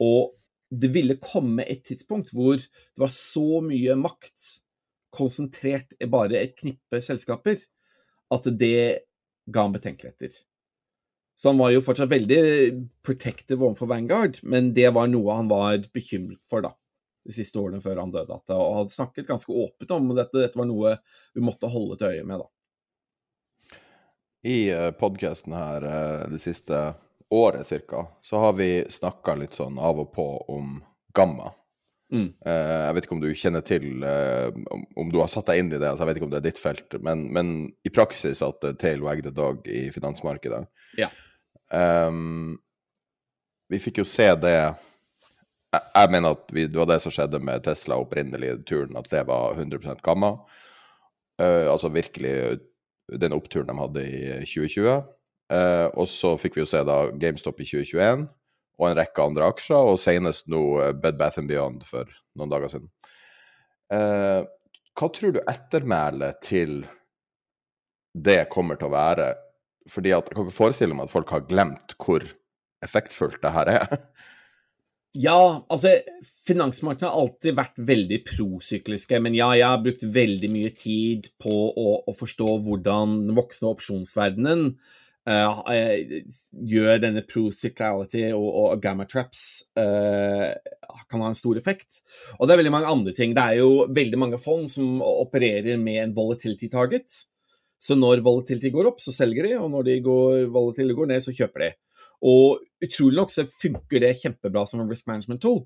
Og 0.00 0.32
det 0.72 0.88
ville 0.94 1.20
komme 1.20 1.66
et 1.68 1.82
tidspunkt 1.84 2.32
hvor 2.32 2.56
det 2.56 3.00
var 3.00 3.12
så 3.12 3.60
mye 3.64 3.96
makt 4.00 4.46
konsentrert 5.12 5.92
i 6.00 6.08
bare 6.08 6.40
et 6.40 6.54
knippe 6.56 7.02
selskaper, 7.04 7.60
at 8.32 8.48
det 8.56 9.04
ga 9.52 9.66
han 9.66 9.74
betenkeligheter. 9.74 10.32
Så 11.36 11.50
han 11.50 11.58
var 11.58 11.72
jo 11.74 11.82
fortsatt 11.84 12.10
veldig 12.12 12.40
protective 13.04 13.64
overfor 13.66 13.90
Vanguard, 13.90 14.38
men 14.46 14.70
det 14.76 14.88
var 14.94 15.10
noe 15.10 15.36
han 15.36 15.50
var 15.50 15.84
bekymret 15.92 16.40
for, 16.48 16.64
da. 16.64 16.72
De 17.22 17.34
siste 17.34 17.58
årene 17.60 17.82
før 17.82 18.00
han 18.02 18.12
døde. 18.14 18.34
At, 18.34 18.50
og 18.54 18.76
hadde 18.80 18.94
snakket 18.94 19.28
ganske 19.28 19.52
åpent 19.54 19.92
om 19.94 20.08
dette. 20.14 20.38
Dette 20.38 20.58
var 20.58 20.66
noe 20.70 20.96
vi 21.34 21.44
måtte 21.44 21.70
holde 21.70 21.98
til 22.00 22.16
øye 22.16 22.24
med, 22.26 22.42
da. 22.42 23.76
I 24.42 24.56
eh, 24.74 24.88
podkasten 24.98 25.54
her 25.54 25.84
de 25.86 26.32
det 26.32 26.40
siste 26.42 26.80
året 27.32 27.68
ca., 27.88 28.06
så 28.22 28.38
har 28.38 28.52
vi 28.52 28.84
snakka 28.90 29.34
litt 29.40 29.56
sånn 29.56 29.78
av 29.80 30.00
og 30.04 30.12
på 30.12 30.26
om 30.52 30.78
gamma. 31.16 31.52
Mm. 32.12 32.28
Uh, 32.44 32.80
jeg 32.84 32.94
vet 32.94 33.06
ikke 33.06 33.14
om 33.16 33.22
du 33.22 33.30
kjenner 33.32 33.62
til 33.64 33.86
uh, 34.04 34.50
om, 34.74 34.82
om, 35.00 35.08
du 35.08 35.16
har 35.22 35.30
satt 35.32 35.48
deg 35.48 35.62
inn 35.62 35.70
i 35.72 35.78
det, 35.78 35.86
altså 35.88 36.04
jeg 36.04 36.10
vet 36.10 36.18
ikke 36.20 36.26
om 36.28 36.34
det 36.34 36.40
er 36.42 36.48
ditt 36.50 36.60
felt, 36.60 36.96
men, 37.00 37.22
men 37.32 37.52
i 37.88 37.92
praksis 37.92 38.42
at 38.44 38.66
uh, 38.68 38.74
tail 38.76 39.00
wag 39.04 39.22
the 39.24 39.32
dog 39.32 39.64
i 39.64 39.86
finansmarkedet. 39.94 40.66
Ja. 41.00 41.08
Um, 41.72 42.58
vi 43.72 43.80
fikk 43.80 44.02
jo 44.02 44.04
se 44.04 44.26
det 44.36 44.52
Jeg, 44.52 45.80
jeg 45.80 46.10
mener 46.12 46.36
at 46.36 46.52
vi, 46.52 46.66
det 46.68 46.76
var 46.76 46.90
det 46.90 46.98
som 47.00 47.14
skjedde 47.14 47.40
med 47.40 47.64
Tesla 47.64 47.96
opprinnelig 47.96 48.58
turen, 48.68 48.92
at 49.00 49.08
det 49.08 49.24
var 49.30 49.56
100% 49.56 50.04
gamma. 50.04 50.34
altså 51.40 51.88
virkelig 51.88 52.60
den 53.08 53.32
oppturen 53.32 53.70
de 53.70 53.78
hadde 53.78 54.02
i 54.04 54.20
2020. 54.44 55.00
og 55.52 56.06
så 56.08 56.36
fikk 56.40 56.54
vi 56.56 56.62
jo 56.62 56.68
se 56.70 56.80
da 56.86 57.02
GameStop 57.12 57.58
i 57.60 57.66
2021 57.68 58.24
og 58.82 58.88
en 58.88 58.98
rekke 58.98 59.24
andre 59.24 59.48
aksjer, 59.52 59.92
og 59.92 60.00
senest 60.00 60.48
nå 60.50 60.62
eh, 60.82 60.96
Bed 60.98 61.18
Bath 61.20 61.40
Beyond 61.46 61.86
for 61.88 62.10
noen 62.38 62.52
dager 62.52 62.72
siden. 62.72 62.90
Uh, 63.92 64.48
hva 64.96 65.08
tror 65.12 65.34
du 65.34 65.40
ettermælet 65.44 66.38
til 66.44 66.78
det 68.12 68.46
kommer 68.52 68.78
til 68.80 68.88
å 68.88 68.94
være? 68.94 69.32
Fordi 69.90 70.14
at, 70.16 70.30
Jeg 70.30 70.36
kan 70.36 70.46
ikke 70.46 70.56
forestille 70.56 70.96
meg 70.96 71.10
at 71.10 71.12
folk 71.12 71.32
har 71.34 71.44
glemt 71.48 71.92
hvor 72.00 72.24
effektfullt 72.84 73.42
det 73.42 73.56
her 73.56 73.76
er. 73.78 73.98
Ja, 75.12 75.60
altså 75.68 75.90
Finansmarkedene 76.46 77.10
har 77.12 77.20
alltid 77.20 77.58
vært 77.58 77.80
veldig 77.84 78.16
prosykliske. 78.30 79.18
Men 79.20 79.34
ja, 79.36 79.50
jeg 79.52 79.68
har 79.68 79.82
brukt 79.84 80.06
veldig 80.08 80.48
mye 80.48 80.70
tid 80.72 81.28
på 81.36 81.52
å, 81.52 81.90
å 82.08 82.14
forstå 82.16 82.46
hvordan 82.64 83.18
den 83.26 83.36
voksne 83.36 83.74
opsjonsverdenen 83.74 84.62
uh, 84.70 85.02
gjør 85.22 86.98
denne 87.02 87.22
pro-cyclality 87.22 88.24
og, 88.34 88.46
og 88.58 88.80
gamma 88.82 89.04
traps 89.06 89.62
uh, 89.78 90.50
kan 91.10 91.22
ha 91.22 91.28
en 91.30 91.38
stor 91.38 91.60
effekt. 91.60 92.00
Og 92.38 92.48
det 92.48 92.54
er 92.54 92.62
veldig 92.62 92.72
mange 92.74 92.90
andre 92.90 93.14
ting. 93.14 93.36
Det 93.36 93.44
er 93.44 93.60
jo 93.60 93.86
veldig 93.86 94.18
mange 94.18 94.40
fond 94.42 94.66
som 94.70 94.98
opererer 95.04 95.78
med 95.78 96.00
en 96.02 96.16
volatility 96.16 96.70
target. 96.72 97.06
Så 97.82 97.96
når 97.98 98.22
volatility 98.22 98.70
går 98.74 98.92
opp, 98.92 99.00
så 99.02 99.14
selger 99.14 99.46
de, 99.46 99.56
og 99.58 99.70
når 99.72 99.88
de 99.88 99.96
går, 100.02 100.36
volatility 100.54 100.98
går 100.98 101.10
ned, 101.10 101.22
så 101.24 101.34
kjøper 101.34 101.64
de. 101.64 101.70
Og 102.22 102.62
utrolig 102.82 103.18
nok 103.18 103.32
så 103.34 103.46
funker 103.50 104.02
det 104.04 104.16
kjempebra 104.20 104.62
som 104.68 104.82
en 104.82 104.90
risk 104.90 105.08
management 105.10 105.42
tool. 105.42 105.64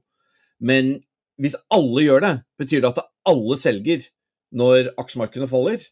Men 0.60 0.98
hvis 1.40 1.58
alle 1.72 2.06
gjør 2.06 2.24
det, 2.24 2.34
betyr 2.60 2.84
det 2.84 2.92
at 2.94 3.04
alle 3.28 3.58
selger 3.60 4.06
når 4.56 4.92
aksjemarkedene 5.00 5.48
faller. 5.50 5.82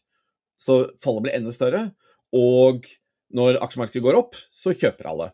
Så 0.57 0.85
fallet 1.03 1.27
blir 1.27 1.37
enda 1.37 1.53
større. 1.53 1.83
Og 2.33 2.87
når 3.35 3.59
aksjemarkedet 3.63 4.03
går 4.05 4.17
opp, 4.19 4.37
så 4.55 4.73
kjøper 4.75 5.09
alle. 5.11 5.31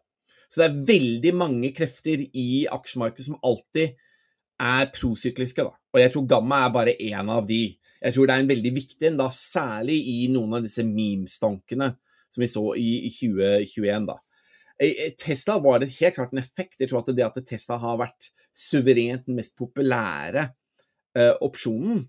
Så 0.51 0.61
det 0.61 0.67
er 0.67 0.79
veldig 0.89 1.33
mange 1.37 1.71
krefter 1.75 2.23
i 2.25 2.65
aksjemarkedet 2.67 3.27
som 3.29 3.39
alltid 3.47 3.93
er 4.61 4.89
prosykliske. 4.93 5.63
Da. 5.63 5.75
Og 5.93 6.01
jeg 6.01 6.13
tror 6.13 6.27
gamma 6.29 6.63
er 6.65 6.73
bare 6.75 6.97
én 6.97 7.31
av 7.31 7.47
de. 7.47 7.63
Jeg 8.01 8.15
tror 8.15 8.27
det 8.27 8.35
er 8.35 8.43
en 8.43 8.51
veldig 8.51 8.73
viktig 8.75 9.07
en, 9.11 9.19
da, 9.21 9.29
særlig 9.33 9.99
i 10.09 10.17
noen 10.33 10.57
av 10.57 10.65
disse 10.65 10.83
meme-stankene 10.85 11.91
som 12.31 12.43
vi 12.43 12.49
så 12.49 12.63
i 12.79 13.11
2021. 13.11 14.09
da. 14.09 14.17
Tesla 15.19 15.59
var 15.61 15.81
det 15.81 15.91
helt 15.99 16.15
klart 16.15 16.31
en 16.33 16.41
effekt. 16.41 16.79
Jeg 16.79 16.89
tror 16.89 17.03
at 17.03 17.11
det 17.13 17.25
at 17.27 17.37
Tesla 17.45 17.77
har 17.81 17.99
vært 18.01 18.31
suverent 18.57 19.27
den 19.27 19.37
mest 19.37 19.53
populære 19.59 20.47
uh, 21.17 21.35
opsjonen. 21.43 22.05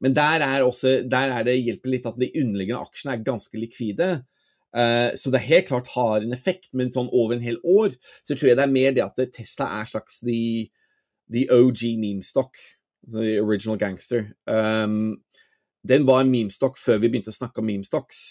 Men 0.00 0.16
der 0.16 0.44
er, 0.44 0.64
også, 0.64 1.00
der 1.08 1.32
er 1.36 1.46
det 1.46 1.58
hjelper 1.60 1.92
litt 1.92 2.08
at 2.08 2.18
de 2.20 2.30
underliggende 2.40 2.82
aksjene 2.82 3.16
er 3.16 3.24
ganske 3.24 3.60
likvide. 3.60 4.10
Uh, 4.70 5.10
så 5.18 5.32
det 5.34 5.42
helt 5.48 5.66
klart 5.70 5.88
har 5.96 6.22
en 6.22 6.34
effekt, 6.34 6.70
men 6.76 6.92
sånn 6.94 7.10
over 7.10 7.36
en 7.36 7.42
hel 7.42 7.58
år 7.66 7.96
så 8.22 8.36
tror 8.36 8.52
jeg 8.52 8.58
det 8.60 8.66
er 8.66 8.76
mer 8.76 8.92
det 8.94 9.06
at 9.06 9.18
Tesla 9.34 9.66
er 9.80 9.88
slags 9.90 10.20
the, 10.22 10.68
the 11.32 11.48
OG 11.50 11.88
meme-stock. 11.98 12.54
The 13.10 13.40
original 13.40 13.78
gangster. 13.80 14.28
Um, 14.46 15.22
den 15.82 16.04
var 16.06 16.22
en 16.22 16.30
meme-stock 16.32 16.78
før 16.78 17.00
vi 17.00 17.08
begynte 17.08 17.32
å 17.32 17.36
snakke 17.36 17.62
om 17.62 17.70
meme-stocks, 17.70 18.24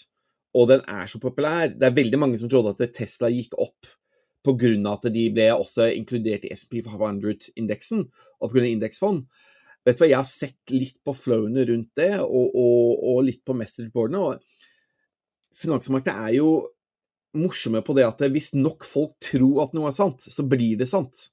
og 0.55 0.69
den 0.69 0.83
er 0.87 1.09
så 1.09 1.21
populær. 1.21 1.71
Det 1.73 1.87
er 1.87 1.95
veldig 1.97 2.19
mange 2.21 2.39
som 2.41 2.51
trodde 2.51 2.75
at 2.75 2.93
Tesla 2.95 3.31
gikk 3.33 3.57
opp 3.57 3.89
pga. 4.45 4.93
at 4.93 5.09
de 5.13 5.25
ble 5.33 5.49
også 5.53 5.89
inkludert 5.93 6.45
i 6.45 6.53
SP 6.55 6.79
500-indeksen, 6.85 8.05
og 8.39 8.51
pga. 8.53 8.65
indeksfond. 8.65 9.25
Vet 9.85 9.97
du 9.97 10.03
hva, 10.03 10.09
Jeg 10.09 10.17
har 10.17 10.27
sett 10.27 10.71
litt 10.71 10.97
på 11.03 11.13
flowene 11.13 11.65
rundt 11.65 11.91
det, 11.95 12.19
og, 12.19 12.55
og, 12.55 13.03
og 13.03 13.23
litt 13.25 13.43
på 13.45 13.53
messageboardene. 13.53 14.19
og 14.19 14.39
finansmarkedet 15.57 16.29
er 16.29 16.37
jo 16.37 16.49
morsomme 17.37 17.81
på 17.85 17.93
det 17.97 18.07
at 18.07 18.23
hvis 18.33 18.53
nok 18.57 18.85
folk 18.87 19.15
tror 19.23 19.65
at 19.65 19.75
noe 19.77 19.89
er 19.89 19.97
sant, 19.97 20.23
så 20.25 20.45
blir 20.49 20.79
det 20.79 20.89
sant. 20.89 21.29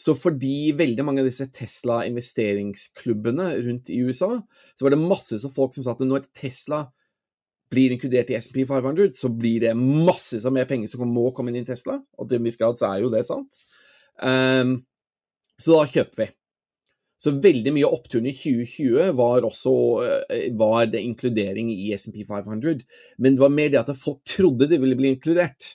Så 0.00 0.14
fordi 0.16 0.72
veldig 0.76 1.04
mange 1.04 1.20
av 1.20 1.28
disse 1.28 1.44
Tesla-investeringsklubbene 1.52 3.50
rundt 3.66 3.90
i 3.92 4.00
USA, 4.00 4.32
så 4.72 4.86
var 4.86 4.94
det 4.94 5.02
massevis 5.02 5.44
av 5.44 5.52
folk 5.52 5.76
som 5.76 5.84
sa 5.84 5.92
at 5.92 6.00
når 6.06 6.24
Tesla 6.36 6.86
blir 7.70 7.92
inkludert 7.94 8.32
i 8.32 8.38
SMP 8.40 8.64
500, 8.66 9.12
så 9.14 9.28
blir 9.28 9.60
det 9.66 9.74
massevis 9.76 10.46
av 10.48 10.56
mer 10.56 10.66
penger 10.70 10.90
som 10.90 11.04
må 11.06 11.28
komme 11.36 11.52
inn 11.52 11.60
i 11.60 11.68
Tesla. 11.68 12.00
Og 12.18 12.30
til 12.30 12.40
en 12.40 12.48
viss 12.48 12.58
grad 12.60 12.80
så 12.80 12.88
er 12.94 13.04
jo 13.04 13.12
det 13.12 13.22
sant. 13.28 13.60
Um, 14.16 14.80
så 15.60 15.76
da 15.76 15.84
kjøper 15.92 16.24
vi. 16.24 16.28
Så 17.20 17.34
veldig 17.36 17.74
mye 17.76 17.84
av 17.84 17.98
oppturen 17.98 18.30
i 18.30 18.32
2020 18.32 19.10
var 19.18 19.44
også 19.44 19.72
eh, 20.06 20.46
var 20.56 20.86
det 20.88 21.02
inkludering 21.04 21.68
i 21.74 21.90
SMP 21.92 22.22
500. 22.24 22.80
Men 23.20 23.36
det 23.36 23.42
var 23.42 23.52
mer 23.52 23.72
det 23.72 23.82
at 23.82 23.92
folk 23.98 24.22
trodde 24.24 24.68
de 24.70 24.78
ville 24.80 24.96
bli 24.96 25.12
inkludert. 25.12 25.74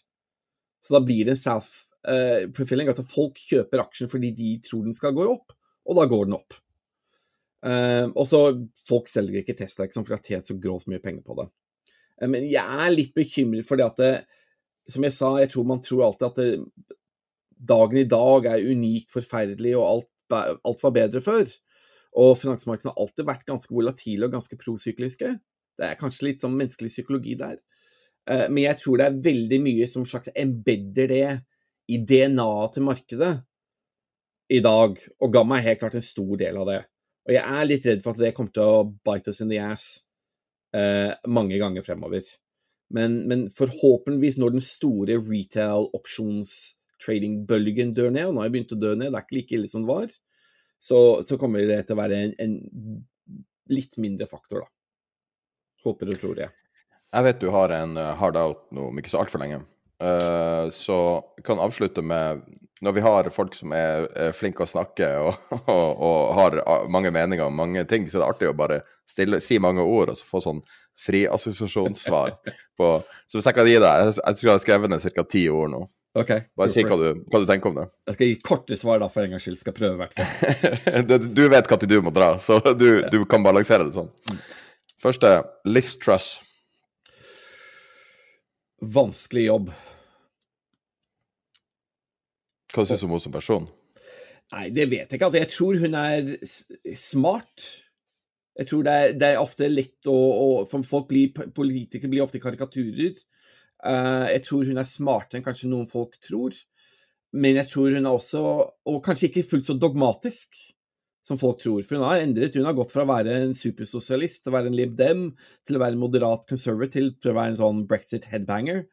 Så 0.86 0.96
da 0.96 1.02
blir 1.06 1.28
det 1.28 1.36
en 1.36 1.42
self-fulfilling, 1.42 2.90
at 2.90 3.02
folk 3.10 3.38
kjøper 3.42 3.84
aksjen 3.84 4.10
fordi 4.10 4.32
de 4.38 4.56
tror 4.66 4.86
den 4.86 4.98
skal 4.98 5.14
gå 5.18 5.26
opp, 5.30 5.54
og 5.86 5.98
da 5.98 6.06
går 6.10 6.28
den 6.28 6.38
opp. 6.38 6.58
Uh, 7.66 8.12
og 8.14 8.28
så 8.30 8.40
Folk 8.86 9.08
selger 9.10 9.40
ikke 9.40 9.56
Tesla 9.58 9.88
ikke 9.88 9.98
sant, 9.98 10.06
for 10.06 10.14
de 10.14 10.20
har 10.20 10.28
tjent 10.28 10.50
så 10.52 10.58
grovt 10.62 10.86
mye 10.92 11.02
penger 11.02 11.24
på 11.26 11.38
det. 11.40 11.48
Men 12.30 12.46
jeg 12.46 12.62
er 12.62 12.94
litt 12.94 13.16
bekymret 13.18 13.66
for 13.68 13.80
det 13.80 13.88
at 13.88 14.02
det, 14.02 14.12
Som 14.94 15.04
jeg 15.08 15.16
sa, 15.16 15.32
jeg 15.42 15.50
tror 15.50 15.66
man 15.66 15.82
tror 15.82 16.04
alltid 16.06 16.28
at 16.28 16.38
det, 16.38 16.96
dagen 17.58 17.98
i 17.98 18.06
dag 18.06 18.46
er 18.52 18.68
unikt 18.70 19.10
forferdelig, 19.10 19.74
og 19.80 19.88
alt 19.88 20.10
alt 20.34 20.84
var 20.84 20.96
bedre 20.96 21.22
før. 21.24 21.50
Og 22.16 22.38
finansmarkedene 22.40 22.94
har 22.94 23.02
alltid 23.04 23.28
vært 23.28 23.48
ganske 23.48 23.76
volatile 23.76 24.28
og 24.28 24.38
ganske 24.38 24.58
prosykliske. 24.60 25.34
Det 25.76 25.88
er 25.88 26.00
kanskje 26.00 26.30
litt 26.30 26.44
sånn 26.44 26.56
menneskelig 26.56 26.94
psykologi 26.94 27.36
der. 27.40 27.58
Eh, 28.30 28.48
men 28.50 28.64
jeg 28.64 28.80
tror 28.82 29.02
det 29.02 29.10
er 29.10 29.20
veldig 29.28 29.60
mye 29.66 29.90
som 29.92 30.08
slags 30.08 30.32
embedder 30.32 31.12
det 31.12 31.28
i 31.92 32.00
DNA-et 32.02 32.78
til 32.78 32.88
markedet 32.88 33.34
i 34.56 34.62
dag. 34.64 34.98
Og 35.22 35.34
ga 35.34 35.44
meg 35.48 35.66
helt 35.68 35.84
klart 35.84 36.00
en 36.00 36.06
stor 36.06 36.34
del 36.42 36.62
av 36.62 36.72
det. 36.72 36.80
Og 37.26 37.36
jeg 37.36 37.60
er 37.60 37.68
litt 37.68 37.86
redd 37.90 38.02
for 38.06 38.14
at 38.14 38.22
det 38.22 38.34
kommer 38.38 38.54
til 38.54 38.72
å 38.72 38.88
bite 39.06 39.34
us 39.34 39.42
in 39.42 39.52
the 39.52 39.62
ass 39.62 39.86
eh, 40.78 41.12
mange 41.28 41.60
ganger 41.62 41.86
fremover. 41.86 42.26
Men, 42.94 43.24
men, 43.30 43.48
forhåpentligvis 43.50 44.38
når 44.38 44.56
den 44.56 44.66
store 44.66 45.18
retail 45.18 45.90
options 45.98 46.76
trading-bølgen 47.06 47.94
dør 47.96 48.12
ned, 48.12 48.30
og 48.30 48.36
nå 48.36 48.42
har 48.42 48.50
jeg 48.50 48.56
begynt 48.58 48.76
å 48.76 48.82
dø 48.82 48.96
ned, 48.98 49.12
det 49.14 49.20
er 49.20 49.28
ikke 49.28 49.38
like 49.38 49.58
ille 49.60 49.72
som 49.72 49.86
det 49.86 49.92
var, 49.92 50.18
så, 50.82 51.00
så 51.26 51.38
kommer 51.42 51.64
det 51.66 51.84
til 51.86 51.96
å 51.96 52.02
være 52.02 52.20
en, 52.26 52.36
en, 52.42 52.58
litt 53.72 53.98
mindre 54.02 54.28
faktor, 54.30 54.66
da. 54.66 54.72
Håper 55.86 56.12
og 56.14 56.22
tror 56.22 56.42
jeg. 56.42 56.54
Jeg 57.16 57.26
vet 57.28 57.42
du 57.42 57.50
har 57.54 57.72
en 57.74 57.96
uh, 57.98 58.12
hard 58.20 58.38
out 58.42 58.66
nå 58.76 58.90
om 58.90 59.00
ikke 59.00 59.12
så 59.14 59.22
altfor 59.22 59.42
lenge. 59.42 59.62
Uh, 60.02 60.68
så 60.76 60.98
kan 61.46 61.62
avslutte 61.64 62.02
med 62.04 62.42
Når 62.84 62.92
vi 62.92 63.02
har 63.06 63.30
folk 63.32 63.54
som 63.56 63.72
er, 63.72 64.10
er 64.20 64.34
flinke 64.36 64.66
å 64.66 64.68
snakke 64.68 65.08
og, 65.24 65.38
og, 65.72 66.02
og, 66.04 66.34
har 66.36 66.58
mange 66.92 67.14
meninger 67.16 67.46
om 67.48 67.56
mange 67.56 67.86
ting, 67.88 68.10
så 68.10 68.18
er 68.18 68.26
det 68.26 68.28
artig 68.28 68.50
å 68.50 68.58
bare 68.58 68.82
stille, 69.08 69.40
si 69.40 69.56
mange 69.64 69.82
ord 69.82 70.12
og 70.12 70.20
så 70.20 70.28
få 70.28 70.42
sånn 70.44 70.60
friassosiasjonssvar. 71.06 72.36
på, 72.78 72.90
så 73.28 73.40
hvis 73.40 73.48
jeg 73.48 73.58
kan 73.58 73.70
gi 73.70 73.78
deg 73.80 74.04
Jeg, 74.04 74.18
jeg 74.20 74.42
skulle 74.42 74.58
ha 74.58 74.64
skrevet 74.64 74.92
ned 74.92 75.08
ca. 75.16 75.26
ti 75.32 75.46
ord 75.50 75.72
nå. 75.72 75.82
Ok. 76.16 76.32
Bare 76.56 76.72
si 76.72 76.84
hva 76.88 76.96
du, 76.96 77.24
hva 77.28 77.42
du, 77.44 77.46
tenker 77.50 77.72
om 77.72 77.80
det. 77.82 77.86
Jeg 78.08 78.16
skal 78.16 78.30
gi 78.30 78.36
korte 78.40 78.78
svar, 78.80 79.02
da, 79.04 79.10
for 79.12 79.26
en 79.26 79.34
gangs 79.36 79.44
skyld. 79.44 79.60
Skal 79.60 79.76
prøve, 79.76 79.98
i 79.98 80.00
hvert 80.00 80.16
fall. 80.16 81.10
du 81.36 81.42
vet 81.52 81.72
når 81.72 81.88
du 81.92 81.96
må 82.06 82.14
dra, 82.16 82.30
så 82.40 82.62
du, 82.72 82.88
ja. 83.02 83.10
du, 83.12 83.20
kan 83.28 83.44
balansere 83.44 83.88
det 83.88 83.98
sånn. 83.98 84.08
Mm. 84.32 84.40
Første 85.04 85.34
Liz 85.68 85.92
Truss. 86.00 86.30
Vanskelig 88.96 89.50
jobb. 89.50 89.74
Hva 92.76 92.88
syns 92.88 93.04
du 93.04 93.08
om 93.08 93.16
henne 93.16 93.26
som 93.26 93.36
person? 93.36 93.68
Nei, 94.54 94.70
det 94.72 94.88
vet 94.92 95.10
jeg 95.10 95.18
ikke. 95.18 95.28
Altså, 95.28 95.42
jeg 95.42 95.52
tror 95.52 95.84
hun 95.84 96.00
er 96.00 96.34
smart. 96.96 97.70
Jeg 98.56 98.70
tror 98.70 98.88
det 98.88 98.96
er, 98.96 99.16
det 99.20 99.30
er 99.34 99.44
ofte 99.44 99.68
lett 99.68 100.08
å, 100.08 100.16
å 100.16 100.50
Folk 100.72 101.10
blir, 101.10 101.34
Politikere 101.56 102.12
blir 102.12 102.24
ofte 102.24 102.40
karikaturer. 102.40 103.18
Uh, 103.86 104.26
jeg 104.32 104.42
tror 104.48 104.66
hun 104.66 104.82
er 104.82 104.88
smartere 104.90 105.40
enn 105.40 105.46
kanskje 105.46 105.70
noen 105.70 105.90
folk 105.90 106.18
tror. 106.24 106.56
Men 107.36 107.60
jeg 107.60 107.70
tror 107.72 107.92
hun 107.92 108.08
er 108.08 108.16
også, 108.16 108.42
og 108.90 109.04
kanskje 109.06 109.30
ikke 109.30 109.46
fullt 109.50 109.68
så 109.68 109.76
dogmatisk 109.78 110.56
som 111.26 111.40
folk 111.42 111.60
tror. 111.64 111.82
For 111.84 111.98
hun 111.98 112.06
har 112.08 112.22
endret. 112.24 112.56
Hun 112.56 112.68
har 112.68 112.78
gått 112.78 112.94
fra 112.94 113.04
å 113.06 113.10
være 113.10 113.34
en 113.48 113.56
supersosialist 113.58 114.44
til 114.44 114.54
å 114.54 114.56
være 114.56 114.72
en 114.72 114.78
Lib 114.78 114.94
Dem, 115.00 115.26
til 115.68 115.78
å 115.78 115.82
være 115.82 115.98
en 115.98 116.04
moderat 116.04 116.46
conservative, 116.50 117.16
til 117.20 117.34
å 117.34 117.38
være 117.40 117.54
en 117.54 117.60
sånn 117.62 117.84
brexit 117.90 118.28
headbanger. 118.32 118.86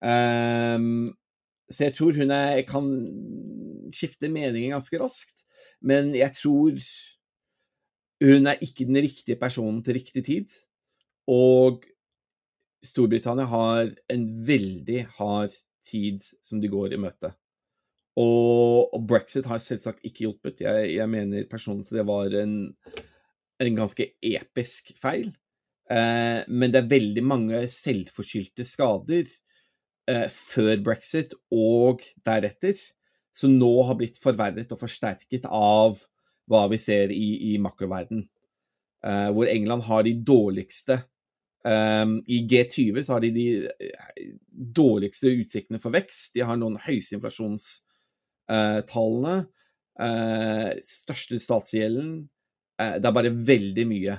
Um, 0.00 1.12
så 1.72 1.88
jeg 1.88 1.96
tror 1.98 2.16
hun 2.16 2.32
er, 2.34 2.62
kan 2.68 2.88
skifte 3.94 4.30
meningen 4.32 4.76
ganske 4.76 5.00
raskt. 5.02 5.44
Men 5.84 6.14
jeg 6.16 6.32
tror 6.38 6.80
hun 8.24 8.48
er 8.48 8.62
ikke 8.64 8.86
den 8.88 9.02
riktige 9.04 9.38
personen 9.38 9.82
til 9.84 9.98
riktig 9.98 10.24
tid. 10.26 10.56
Og 11.28 11.84
Storbritannia 12.86 13.46
har 13.50 13.90
en 14.12 14.28
veldig 14.46 15.02
hard 15.18 15.54
tid 15.86 16.22
som 16.44 16.60
de 16.62 16.70
går 16.70 16.94
i 16.94 17.00
møte. 17.00 17.32
Og, 18.16 18.94
og 18.96 19.02
brexit 19.08 19.46
har 19.48 19.60
selvsagt 19.60 20.04
ikke 20.08 20.24
hjulpet. 20.24 20.62
Jeg, 20.64 20.92
jeg 20.96 21.08
mener 21.12 21.48
personlig 21.50 21.84
at 21.90 21.98
det 21.98 22.06
var 22.08 22.36
en, 22.40 22.54
en 23.60 23.76
ganske 23.76 24.08
episk 24.24 24.94
feil. 25.00 25.34
Eh, 25.92 26.40
men 26.48 26.72
det 26.72 26.80
er 26.80 26.94
veldig 26.94 27.24
mange 27.26 27.60
selvforskyldte 27.70 28.64
skader 28.66 29.26
eh, 30.10 30.26
før 30.32 30.80
brexit 30.86 31.36
og 31.54 32.02
deretter, 32.26 32.78
som 33.36 33.52
nå 33.52 33.72
har 33.86 33.98
blitt 34.00 34.16
forverret 34.18 34.72
og 34.72 34.80
forsterket 34.80 35.44
av 35.52 36.00
hva 36.48 36.64
vi 36.72 36.80
ser 36.80 37.12
i, 37.12 37.52
i 37.52 37.56
makroverden. 37.62 38.24
Eh, 39.06 39.28
hvor 39.36 39.50
England 39.50 39.84
har 39.90 40.06
de 40.06 40.16
dårligste 40.26 41.02
Um, 41.66 42.20
I 42.30 42.46
G20 42.46 43.02
så 43.02 43.16
har 43.16 43.24
de 43.24 43.32
de 43.34 43.46
eh, 43.66 44.28
dårligste 44.50 45.26
utsiktene 45.40 45.80
for 45.82 45.90
vekst. 45.94 46.34
De 46.36 46.40
har 46.46 46.56
noen 46.60 46.76
høyeste 46.84 47.14
inflasjonstallene. 47.18 49.36
Uh, 49.96 50.70
største 50.84 51.38
statsgjelden. 51.40 52.28
Uh, 52.78 52.96
det 53.00 53.06
er 53.08 53.18
bare 53.18 53.34
veldig 53.34 53.86
mye 53.90 54.14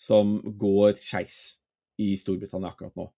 som 0.00 0.40
går 0.56 0.96
skeis 0.96 1.60
i 2.00 2.16
Storbritannia 2.16 2.72
akkurat 2.72 2.96
nå. 2.96 3.12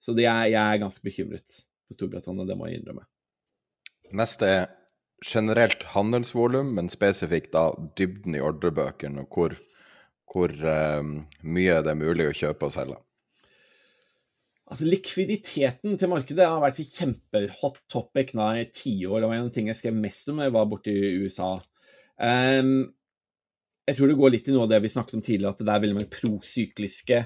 Så 0.00 0.14
er, 0.14 0.46
jeg 0.52 0.62
er 0.62 0.78
ganske 0.80 1.02
bekymret 1.04 1.66
for 1.88 1.94
Storbritannia, 1.96 2.46
det 2.46 2.56
må 2.56 2.66
jeg 2.68 2.76
innrømme. 2.78 3.04
Neste 4.16 4.44
er 4.46 4.66
generelt 5.24 5.82
handelsvolum, 5.96 6.74
men 6.76 6.88
spesifikt 6.92 7.52
da 7.56 7.64
dybden 7.98 8.34
i 8.38 8.44
ordrebøkene, 8.44 9.20
og 9.24 9.28
hvor 9.34 9.50
hvor 10.30 10.52
um, 10.54 11.14
mye 11.42 11.80
det 11.82 11.92
er 11.92 11.98
mulig 11.98 12.28
å 12.30 12.36
kjøpe 12.36 12.68
og 12.68 12.74
selge? 12.74 12.98
Altså, 14.70 14.86
Likviditeten 14.86 15.96
til 15.98 16.10
markedet 16.12 16.46
har 16.46 16.62
vært 16.62 16.78
et 16.82 16.92
kjempehot 16.94 17.80
topic 17.90 18.30
nå 18.38 18.46
i 18.60 18.68
tiår. 18.70 19.18
Det 19.18 19.30
var 19.30 19.36
en 19.36 19.48
av 19.48 19.52
tingene 19.54 19.74
jeg 19.74 19.80
skrev 19.80 19.96
mest 19.98 20.30
om 20.30 20.42
jeg 20.44 20.54
var 20.54 20.68
borte 20.70 20.94
i 20.94 21.14
USA. 21.24 21.50
Um, 22.22 22.92
jeg 23.90 23.98
tror 23.98 24.10
det 24.12 24.18
går 24.20 24.34
litt 24.36 24.50
i 24.50 24.54
noe 24.54 24.68
av 24.68 24.70
det 24.70 24.78
vi 24.84 24.92
snakket 24.92 25.16
om 25.18 25.24
tidligere, 25.26 25.56
at 25.56 25.64
det 25.64 25.72
er 25.74 25.82
veldig 25.82 25.96
mange 25.96 26.12
prosykliske 26.14 27.18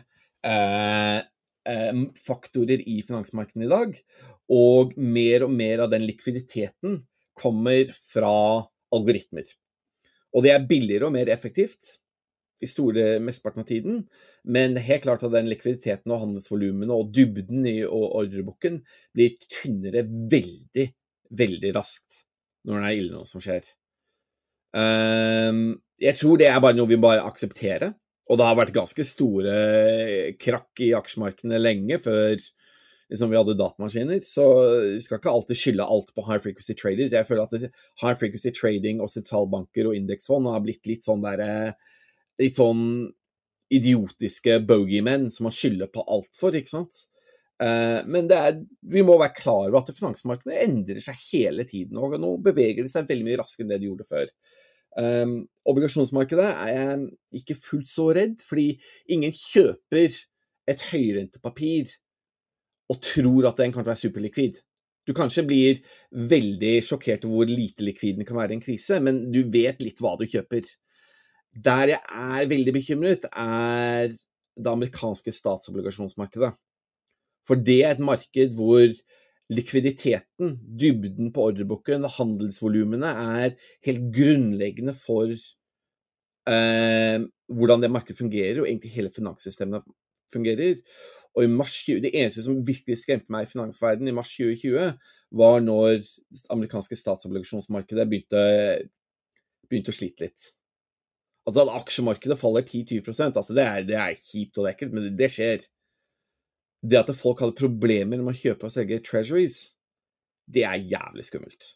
uh, 0.48 1.18
uh, 1.20 1.98
faktorer 2.24 2.86
i 2.88 3.02
finansmarkedene 3.04 3.68
i 3.68 3.74
dag. 3.74 3.98
Og 4.54 4.96
mer 4.96 5.44
og 5.44 5.52
mer 5.52 5.84
av 5.84 5.92
den 5.92 6.06
likviditeten 6.08 7.02
kommer 7.36 7.92
fra 7.98 8.32
algoritmer. 8.94 9.44
Og 10.32 10.46
det 10.46 10.54
er 10.54 10.64
billigere 10.70 11.10
og 11.10 11.14
mer 11.18 11.28
effektivt 11.34 11.98
i 12.62 12.68
store 12.70 13.18
mesteparten 13.24 13.64
av 13.64 13.68
tiden. 13.68 14.02
Men 14.44 14.76
helt 14.80 15.06
klart 15.06 15.24
at 15.26 15.34
den 15.34 15.50
likviditeten 15.50 16.12
og 16.14 16.22
handelsvolumene 16.22 16.94
og 16.94 17.10
dybden 17.14 17.66
i 17.70 17.80
ordreboken 17.86 18.82
blir 19.16 19.34
tynnere 19.48 20.04
veldig, 20.06 20.86
veldig 21.34 21.74
raskt 21.76 22.22
når 22.64 22.80
det 22.80 22.90
er 22.90 23.00
ille 23.00 23.16
noe 23.18 23.28
som 23.28 23.42
skjer. 23.44 23.66
Um, 24.74 25.66
jeg 26.00 26.18
tror 26.18 26.40
det 26.40 26.48
er 26.50 26.62
bare 26.62 26.76
noe 26.76 26.90
vi 26.90 27.00
bare 27.00 27.26
aksepterer. 27.26 27.94
Og 28.24 28.38
det 28.40 28.46
har 28.48 28.56
vært 28.56 28.72
ganske 28.72 29.04
store 29.04 29.54
krakk 30.40 30.80
i 30.80 30.94
aksjemarkedene 30.96 31.58
lenge 31.60 31.98
før 32.00 32.38
liksom, 32.38 33.30
vi 33.30 33.36
hadde 33.36 33.56
datamaskiner. 33.58 34.22
Så 34.24 34.46
vi 34.94 35.02
skal 35.04 35.20
ikke 35.20 35.34
alltid 35.34 35.60
skylde 35.60 35.88
alt 35.96 36.14
på 36.16 36.24
high 36.24 36.40
frequency 36.40 36.76
traders. 36.78 37.12
Jeg 37.12 37.28
føler 37.28 37.44
at 37.44 37.82
high 38.00 38.16
frequency 38.16 38.54
trading 38.56 39.02
og 39.04 39.12
sentralbanker 39.12 39.90
og 39.90 39.98
indeksfond 39.98 40.48
har 40.48 40.64
blitt 40.64 40.88
litt 40.88 41.04
sånn 41.04 41.24
derre 41.24 41.50
eh, 41.68 41.92
litt 42.40 42.58
sånn 42.58 42.84
idiotiske 43.74 44.58
bogeymen 44.68 45.30
som 45.32 45.48
man 45.48 45.54
skylder 45.54 45.90
på 45.92 46.04
alt 46.10 46.30
for, 46.36 46.56
ikke 46.56 46.72
sant. 46.72 47.04
Uh, 47.62 48.02
men 48.10 48.26
er, 48.34 48.58
vi 48.90 49.04
må 49.06 49.16
være 49.20 49.36
klar 49.36 49.68
over 49.68 49.80
at 49.80 49.94
finansmarkedene 49.94 50.58
endrer 50.66 51.00
seg 51.02 51.18
hele 51.30 51.66
tiden. 51.68 51.98
Og 51.98 52.16
nå 52.20 52.34
beveger 52.44 52.84
de 52.84 52.92
seg 52.92 53.08
veldig 53.08 53.28
mye 53.28 53.40
raskere 53.40 53.66
enn 53.66 53.74
det 53.74 53.80
de 53.82 53.90
gjorde 53.90 54.08
før. 54.10 54.30
Um, 54.94 55.34
obligasjonsmarkedet 55.66 56.50
er 56.68 56.70
jeg 56.74 57.40
ikke 57.40 57.58
fullt 57.58 57.90
så 57.90 58.08
redd, 58.14 58.38
fordi 58.46 58.68
ingen 59.14 59.34
kjøper 59.34 60.14
et 60.70 60.86
høyrentepapir 60.92 61.90
og 62.92 63.00
tror 63.02 63.48
at 63.48 63.58
den 63.60 63.74
kan 63.74 63.86
være 63.86 64.04
superlikvid. 64.04 64.60
Du 65.04 65.12
kanskje 65.16 65.44
blir 65.44 65.80
veldig 66.14 66.76
sjokkert 66.84 67.26
over 67.28 67.42
hvor 67.44 67.50
lite 67.50 67.84
likvid 67.84 68.20
den 68.20 68.28
kan 68.28 68.38
være 68.38 68.54
i 68.54 68.58
en 68.58 68.64
krise, 68.64 69.00
men 69.04 69.26
du 69.32 69.42
vet 69.52 69.82
litt 69.84 70.00
hva 70.00 70.14
du 70.20 70.24
kjøper. 70.28 70.68
Der 71.54 71.86
jeg 71.94 72.00
er 72.10 72.48
veldig 72.50 72.72
bekymret, 72.74 73.26
er 73.30 74.10
det 74.10 74.70
amerikanske 74.70 75.32
statsobligasjonsmarkedet. 75.32 76.52
For 77.46 77.60
det 77.60 77.84
er 77.84 77.94
et 77.94 78.02
marked 78.02 78.54
hvor 78.56 78.88
likviditeten, 79.52 80.54
dybden 80.80 81.32
på 81.34 81.50
ordreboken, 81.50 82.06
handelsvolumene, 82.16 83.06
er 83.06 83.50
helt 83.86 84.06
grunnleggende 84.16 84.94
for 84.96 85.34
eh, 86.48 87.18
hvordan 87.52 87.84
det 87.84 87.92
markedet 87.92 88.18
fungerer, 88.18 88.62
og 88.62 88.68
egentlig 88.68 88.94
hele 88.96 89.12
finanssystemet 89.14 89.84
fungerer. 90.32 90.80
Og 91.34 91.44
i 91.44 91.50
mars 91.50 91.82
20, 91.84 92.00
Det 92.00 92.14
eneste 92.14 92.42
som 92.42 92.66
virkelig 92.66 92.98
skremte 92.98 93.30
meg 93.30 93.44
i 93.44 93.50
finansverdenen 93.50 94.08
i 94.08 94.16
mars 94.16 94.34
2020, 94.36 94.98
var 95.30 95.60
når 95.60 95.88
det 95.98 96.44
amerikanske 96.50 96.96
statsobligasjonsmarkedet 96.96 98.08
begynte, 98.08 98.42
begynte 99.68 99.90
å 99.90 99.98
slite 99.98 100.28
litt. 100.28 100.54
Altså 101.44 101.64
at 101.64 101.72
aksjemarkedet 101.76 102.38
faller 102.40 102.64
10-20% 102.64 103.36
altså 103.36 103.56
det 103.56 103.64
er, 103.64 103.86
det 103.88 103.96
er 104.00 104.20
kjipt 104.30 104.60
og 104.62 104.68
ekkelt, 104.70 104.94
men 104.96 105.10
det 105.18 105.28
skjer. 105.32 105.64
Det 106.84 107.00
at 107.00 107.12
folk 107.16 107.40
hadde 107.40 107.56
problemer 107.58 108.20
med 108.20 108.32
å 108.32 108.38
kjøpe 108.38 108.68
og 108.68 108.72
selge 108.72 109.00
treasuries, 109.04 109.58
det 110.48 110.64
er 110.68 110.88
jævlig 110.92 111.24
skummelt. 111.28 111.68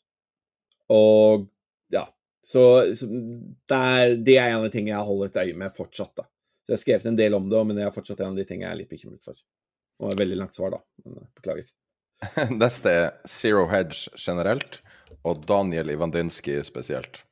Og 0.93 1.47
ja, 1.93 2.05
så, 2.45 2.63
så 2.97 3.09
det, 3.09 3.77
er, 3.77 4.17
det, 4.17 4.37
er, 4.37 4.51
en 4.51 4.61
av 4.61 4.67
de 4.67 4.73
tingene 4.73 4.95
jeg 4.95 5.09
holder 5.09 5.31
et 5.31 5.41
øye 5.45 5.61
med 5.65 5.77
fortsatt. 5.77 6.15
da. 6.21 6.27
Så 6.65 6.73
Jeg 6.73 6.77
har 6.77 6.83
skrevet 6.85 7.09
en 7.11 7.21
del 7.21 7.37
om 7.37 7.49
det, 7.49 7.63
men 7.69 7.77
det 7.79 7.87
er 7.87 7.95
fortsatt 7.95 8.21
en 8.21 8.33
av 8.33 8.41
de 8.41 8.47
tingene 8.49 8.69
jeg 8.69 8.77
er 8.77 8.81
litt 8.83 8.93
bekymret 8.93 9.25
for. 9.25 9.37
Det 9.37 10.07
var 10.07 10.17
et 10.17 10.23
veldig 10.23 10.41
langt 10.43 10.57
svar, 10.57 10.77
da. 10.77 10.83
Men 11.05 11.23
eh, 11.23 11.31
beklager. 11.41 11.73
Neste 12.65 12.93
er 12.93 13.09
Zero 13.29 13.65
Hedge 13.71 14.13
generelt, 14.17 14.81
og 15.29 15.45
Daniel 15.49 15.93
Ivandinski 15.93 16.61
spesielt. 16.67 17.23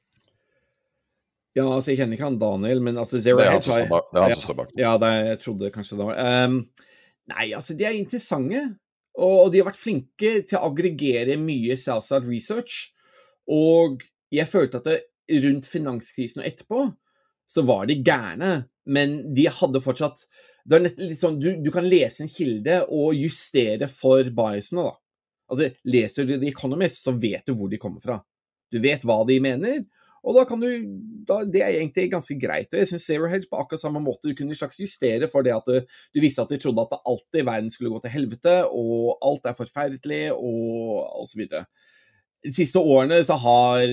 Ja, 1.57 1.65
altså 1.73 1.93
jeg 1.93 2.03
kjenner 2.03 2.19
ikke 2.19 2.29
han 2.29 2.41
Daniel, 2.41 2.83
men 2.85 2.99
altså 3.01 3.21
Zero 3.23 3.41
Det 3.41 3.47
er 3.47 3.55
han 3.55 3.65
som 3.65 4.43
står 4.43 4.59
bak. 4.59 4.75
Ja, 4.77 4.97
det, 5.01 5.13
jeg 5.31 5.39
trodde 5.45 5.73
kanskje 5.73 5.97
det 5.97 6.09
var 6.11 6.19
um, 6.45 6.59
Nei, 7.33 7.47
altså 7.57 7.75
de 7.79 7.87
er 7.89 7.97
interessante. 7.97 8.61
Og, 9.17 9.49
de 9.51 9.63
har 9.63 9.71
vært 9.71 9.81
flinke 9.81 10.33
til 10.47 10.59
å 10.59 10.67
aggregere 10.69 11.39
mye 11.41 11.79
Southside 11.81 12.29
research. 12.29 12.91
Og 13.49 14.05
jeg 14.35 14.47
følte 14.51 14.83
at 14.83 14.91
det, 14.91 14.99
rundt 15.43 15.67
finanskrisen 15.67 16.43
og 16.43 16.47
etterpå, 16.47 16.83
så 17.51 17.65
var 17.67 17.89
de 17.89 17.97
gærne. 18.05 18.53
Men 18.87 19.17
de 19.35 19.49
hadde 19.51 19.83
fortsatt 19.83 20.23
det 20.67 20.79
er 20.79 20.87
litt 20.99 21.21
sånn, 21.21 21.39
du, 21.39 21.53
du, 21.63 21.71
kan 21.75 21.87
lese 21.87 22.25
en 22.25 22.31
kilde 22.31 22.81
og 22.91 23.15
justere 23.15 23.87
for 23.91 24.27
biasene, 24.35 24.83
da. 24.83 24.97
Altså, 25.47 25.69
Leser 25.87 26.27
du 26.27 26.33
The 26.35 26.51
Economist, 26.51 27.05
så 27.07 27.15
vet 27.15 27.47
du 27.47 27.55
hvor 27.55 27.71
de 27.71 27.79
kommer 27.79 28.03
fra. 28.03 28.17
Du 28.75 28.81
vet 28.83 29.05
hva 29.07 29.21
de 29.29 29.37
mener, 29.43 29.85
og 30.27 30.35
da 30.35 30.43
kan 30.49 30.63
du, 30.63 30.69
da, 31.27 31.43
Det 31.47 31.63
er 31.63 31.77
egentlig 31.77 32.11
ganske 32.11 32.35
greit. 32.41 32.73
og 32.73 32.81
Jeg 32.81 32.91
syns 32.91 33.07
Zero 33.07 33.29
Hedge 33.31 33.47
på 33.51 33.61
akkurat 33.61 33.83
samme 33.83 34.03
måte 34.03 34.27
du 34.27 34.35
kunne 34.35 34.59
slags 34.59 34.81
justere 34.81 35.29
for 35.31 35.47
det 35.47 35.55
at 35.55 35.69
du, 35.71 35.79
du 35.87 36.21
visste 36.23 36.43
at 36.43 36.51
de 36.51 36.59
trodde 36.59 36.83
at 36.83 36.99
alt 36.99 37.39
i 37.39 37.45
verden 37.47 37.71
skulle 37.71 37.93
gå 37.95 38.03
til 38.03 38.15
helvete, 38.17 38.57
og 38.67 39.17
alt 39.23 39.47
er 39.47 39.59
forferdelig, 39.59 40.25
og 40.35 41.23
osv. 41.23 41.47
De 42.43 42.55
siste 42.55 42.83
årene 42.83 43.23
så 43.27 43.39
har 43.43 43.87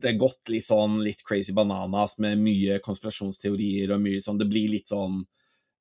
det 0.00 0.16
gått 0.20 0.48
litt 0.54 0.64
sånn 0.64 1.00
litt 1.04 1.24
crazy 1.26 1.52
bananas 1.52 2.16
med 2.22 2.40
mye 2.40 2.78
konspirasjonsteorier 2.84 3.92
og 3.92 4.00
mye 4.00 4.22
sånn 4.24 4.38
Det 4.40 4.48
blir 4.48 4.70
litt 4.72 4.88
sånn 4.88 5.18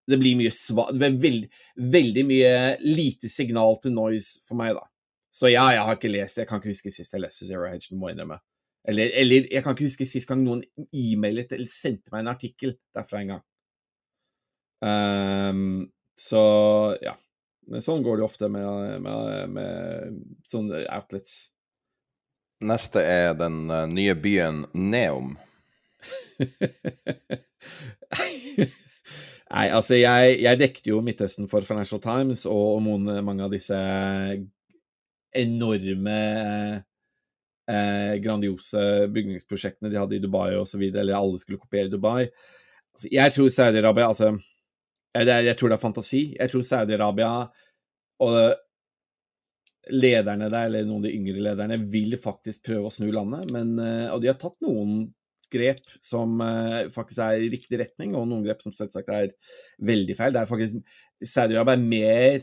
Det 0.10 0.18
blir 0.20 0.36
mye 0.40 0.52
sva... 0.56 0.90
Det 0.92 1.12
veld, 1.22 1.46
veldig 1.78 2.26
mye 2.28 2.54
lite 2.84 3.32
signal 3.32 3.78
til 3.80 3.94
noise 3.96 4.42
for 4.48 4.60
meg, 4.60 4.74
da. 4.76 4.84
Så 5.32 5.54
ja, 5.54 5.70
jeg 5.76 5.86
har 5.86 5.96
ikke 5.96 6.12
lest 6.12 6.42
Jeg 6.42 6.50
kan 6.50 6.60
ikke 6.60 6.74
huske 6.74 6.92
sist 6.92 7.16
jeg 7.16 7.24
leste 7.24 7.48
Zero 7.48 7.70
Hedge, 7.70 7.94
det 7.94 8.00
må 8.02 8.10
jeg 8.10 8.18
innrømme. 8.18 8.42
Eller, 8.88 9.12
eller, 9.20 9.48
jeg 9.52 9.64
kan 9.64 9.76
ikke 9.76 9.90
huske 9.90 10.08
sist 10.08 10.30
gang 10.30 10.42
noen 10.44 10.64
e-mailet 10.96 11.52
eller 11.56 11.70
sendte 11.72 12.14
meg 12.14 12.24
en 12.24 12.32
artikkel 12.32 12.76
derfra 12.96 13.22
en 13.22 13.34
gang. 13.36 13.44
Um, 14.80 15.92
så 16.16 16.44
ja. 17.04 17.16
Men 17.70 17.84
sånn 17.86 18.02
går 18.02 18.18
det 18.18 18.26
ofte 18.26 18.48
med, 18.50 18.66
med, 19.04 19.52
med 19.54 20.16
sånne 20.50 20.82
outlets. 20.90 21.52
Neste 22.66 23.04
er 23.06 23.36
den 23.38 23.70
uh, 23.70 23.86
nye 23.88 24.16
byen 24.18 24.64
Neom. 24.74 25.36
Nei, 29.50 29.66
altså 29.74 29.98
jeg, 29.98 30.40
jeg 30.42 30.60
dekket 30.62 30.90
jo 30.92 31.02
Midtøsten 31.06 31.50
for 31.52 31.66
Financial 31.68 32.02
Times 32.02 32.46
og 32.50 32.82
mange 32.86 33.46
av 33.46 33.54
disse 33.54 33.78
enorme 35.38 36.20
eh, 37.70 38.16
grandiose 38.24 38.86
bygningsprosjektene 39.14 39.92
de 39.92 40.00
hadde 40.00 40.18
i 40.18 40.24
Dubai 40.24 40.54
osv., 40.60 40.86
eller 40.90 41.18
alle 41.18 41.42
skulle 41.42 41.62
kopiere 41.62 41.92
Dubai. 41.92 42.26
Altså, 42.94 43.12
jeg 43.14 43.36
tror 43.36 43.52
Saudi-Arabia 43.54 44.10
altså, 44.10 44.34
jeg, 45.16 45.28
jeg, 45.28 45.56
tror 45.58 45.72
det 45.72 45.78
er 45.78 45.84
fantasi. 45.84 46.24
Jeg 46.38 46.52
tror 46.52 46.66
Saudi-Arabia 46.66 47.32
og 48.26 48.36
lederne 49.90 50.50
der, 50.52 50.68
eller 50.68 50.86
noen 50.86 51.02
av 51.02 51.08
de 51.08 51.16
yngre 51.18 51.46
lederne, 51.46 51.80
vil 51.90 52.18
faktisk 52.22 52.68
prøve 52.68 52.90
å 52.90 52.94
snu 52.94 53.08
landet. 53.14 53.50
Men, 53.54 53.74
eh, 53.82 54.10
og 54.14 54.22
de 54.22 54.30
har 54.32 54.38
tatt 54.42 54.58
noen 54.66 55.08
grep 55.50 55.82
som 56.06 56.36
uh, 56.46 56.86
faktisk 56.94 57.24
er 57.26 57.42
i 57.42 57.50
riktig 57.50 57.80
retning, 57.82 58.14
og 58.14 58.28
noen 58.30 58.44
grep 58.46 58.62
som 58.62 58.76
selvsagt 58.78 59.10
er 59.10 59.32
veldig 59.82 60.16
feil. 60.18 60.36
Det 60.36 60.44
er 60.44 60.50
faktisk 60.50 61.00
Saudi-Arabia 61.26 61.74
er 61.74 61.88
mer 61.96 62.36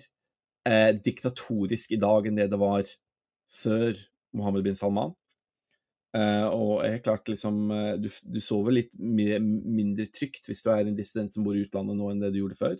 eh, 0.66 0.90
diktatorisk 1.04 1.94
i 1.94 2.00
dag 2.02 2.26
enn 2.26 2.40
det 2.40 2.48
det 2.50 2.58
var 2.60 2.88
før 3.60 3.94
Mohammed 4.36 4.66
bin 4.66 4.78
Salman. 4.78 5.14
Uh, 6.16 6.48
og 6.48 6.84
helt 6.86 7.04
klart, 7.04 7.28
liksom 7.28 7.66
du, 8.00 8.06
du 8.08 8.38
sover 8.40 8.72
litt 8.72 8.94
mindre 8.96 10.06
trygt 10.08 10.46
hvis 10.48 10.62
du 10.64 10.70
er 10.72 10.86
en 10.86 10.96
dissident 10.96 11.34
som 11.34 11.44
bor 11.44 11.58
i 11.58 11.64
utlandet 11.66 11.98
nå 11.98 12.08
enn 12.08 12.22
det 12.22 12.30
du 12.32 12.38
gjorde 12.40 12.56
før. 12.56 12.78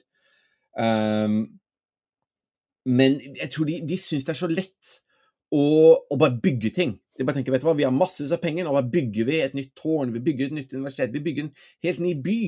Um, 0.77 1.43
men 2.87 3.19
jeg 3.35 3.51
tror 3.53 3.67
de, 3.69 3.81
de 3.89 3.99
syns 3.99 4.25
det 4.25 4.33
er 4.33 4.39
så 4.39 4.49
lett 4.51 4.95
å, 5.51 5.65
å, 5.97 6.19
bare 6.19 6.39
bygge 6.43 6.71
ting. 6.75 6.95
De 7.17 7.25
bare 7.27 7.39
tenker 7.39 7.55
vet 7.55 7.65
du 7.65 7.69
hva, 7.69 7.75
vi 7.79 7.87
har 7.87 7.95
massevis 7.95 8.35
av 8.35 8.43
penger, 8.43 8.69
og 8.69 8.79
bare 8.79 8.93
bygger 8.93 9.29
vi 9.29 9.41
et 9.43 9.57
nytt 9.57 9.73
tårn, 9.79 10.13
vi 10.15 10.23
bygger 10.23 10.51
et 10.51 10.57
nytt 10.61 10.75
universitet, 10.77 11.15
vi 11.15 11.25
bygger 11.25 11.47
en 11.47 11.53
helt 11.87 12.03
ny 12.05 12.15
by. 12.23 12.41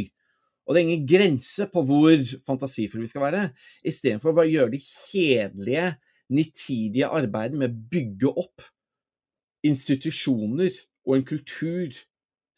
Og 0.69 0.75
det 0.75 0.81
er 0.81 0.87
ingen 0.87 1.07
grense 1.09 1.67
på 1.73 1.83
hvor 1.89 2.25
fantasifulle 2.47 3.07
vi 3.07 3.11
skal 3.11 3.25
være. 3.25 3.45
Istedenfor 3.89 4.37
å 4.37 4.47
gjøre 4.47 4.75
det 4.75 4.83
kjedelige, 4.85 5.95
nitidige 6.29 7.09
arbeidet 7.17 7.57
med 7.57 7.73
å 7.73 7.87
bygge 7.95 8.35
opp 8.45 8.67
institusjoner 9.67 10.75
og 11.07 11.17
en 11.17 11.27
kultur 11.27 11.97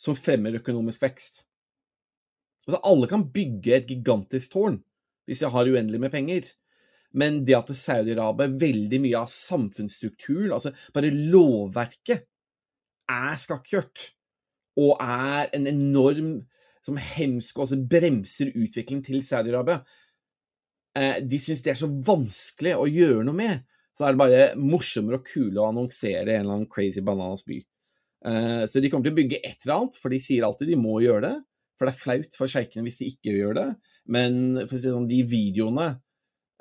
som 0.01 0.17
fremmer 0.17 0.59
økonomisk 0.61 1.03
vekst. 1.05 1.45
Altså, 2.67 2.81
alle 2.85 3.09
kan 3.11 3.27
bygge 3.33 3.77
et 3.77 3.89
gigantisk 3.89 4.57
tårn 4.57 4.81
hvis 5.29 5.45
jeg 5.45 5.53
har 5.55 5.69
uendelig 5.71 6.01
med 6.03 6.11
penger. 6.11 6.49
Men 7.15 7.41
det 7.47 7.55
at 7.55 7.71
Saudi-Arabia, 7.75 8.51
veldig 8.59 9.01
mye 9.03 9.19
av 9.19 9.31
samfunnsstrukturen, 9.31 10.53
altså 10.55 10.73
bare 10.95 11.11
lovverket, 11.11 12.25
er 13.11 13.39
skakkjørt. 13.39 14.11
Og 14.79 14.97
er 15.03 15.51
en 15.55 15.67
enorm 15.71 16.33
som 16.83 16.99
hemsko, 16.99 17.63
altså 17.63 17.79
bremser 17.91 18.53
utviklingen 18.55 19.05
til 19.05 19.23
Saudi-Arabia. 19.27 19.83
Eh, 20.99 21.19
de 21.23 21.39
syns 21.39 21.63
det 21.63 21.75
er 21.75 21.81
så 21.83 21.91
vanskelig 21.91 22.77
å 22.79 22.89
gjøre 22.91 23.27
noe 23.27 23.39
med. 23.39 23.67
Så 24.01 24.07
er 24.07 24.15
det 24.15 24.21
bare 24.23 24.45
morsommere 24.57 25.19
og 25.21 25.27
kulere 25.29 25.61
å 25.61 25.69
annonsere 25.69 26.25
en 26.25 26.47
eller 26.47 26.55
annen 26.55 26.69
crazy 26.73 27.03
bananas 27.05 27.45
by. 27.45 27.59
Eh, 28.31 28.63
så 28.65 28.81
de 28.81 28.89
kommer 28.89 29.05
til 29.05 29.13
å 29.13 29.19
bygge 29.19 29.41
et 29.45 29.67
eller 29.67 29.75
annet, 29.75 29.99
for 30.01 30.15
de 30.15 30.21
sier 30.25 30.47
alltid 30.47 30.71
de 30.73 30.79
må 30.81 30.95
gjøre 31.05 31.27
det. 31.27 31.35
For 31.77 31.85
det 31.85 31.93
er 31.93 32.01
flaut 32.01 32.39
for 32.41 32.49
sjeikene 32.49 32.87
hvis 32.87 33.03
de 33.03 33.11
ikke 33.13 33.35
gjør 33.37 33.59
det. 33.59 33.67
Men 34.17 34.41
for 34.63 34.79
å 34.79 34.81
si 34.81 34.89
sånn, 34.89 35.11
de 35.11 35.21
videoene 35.29 35.91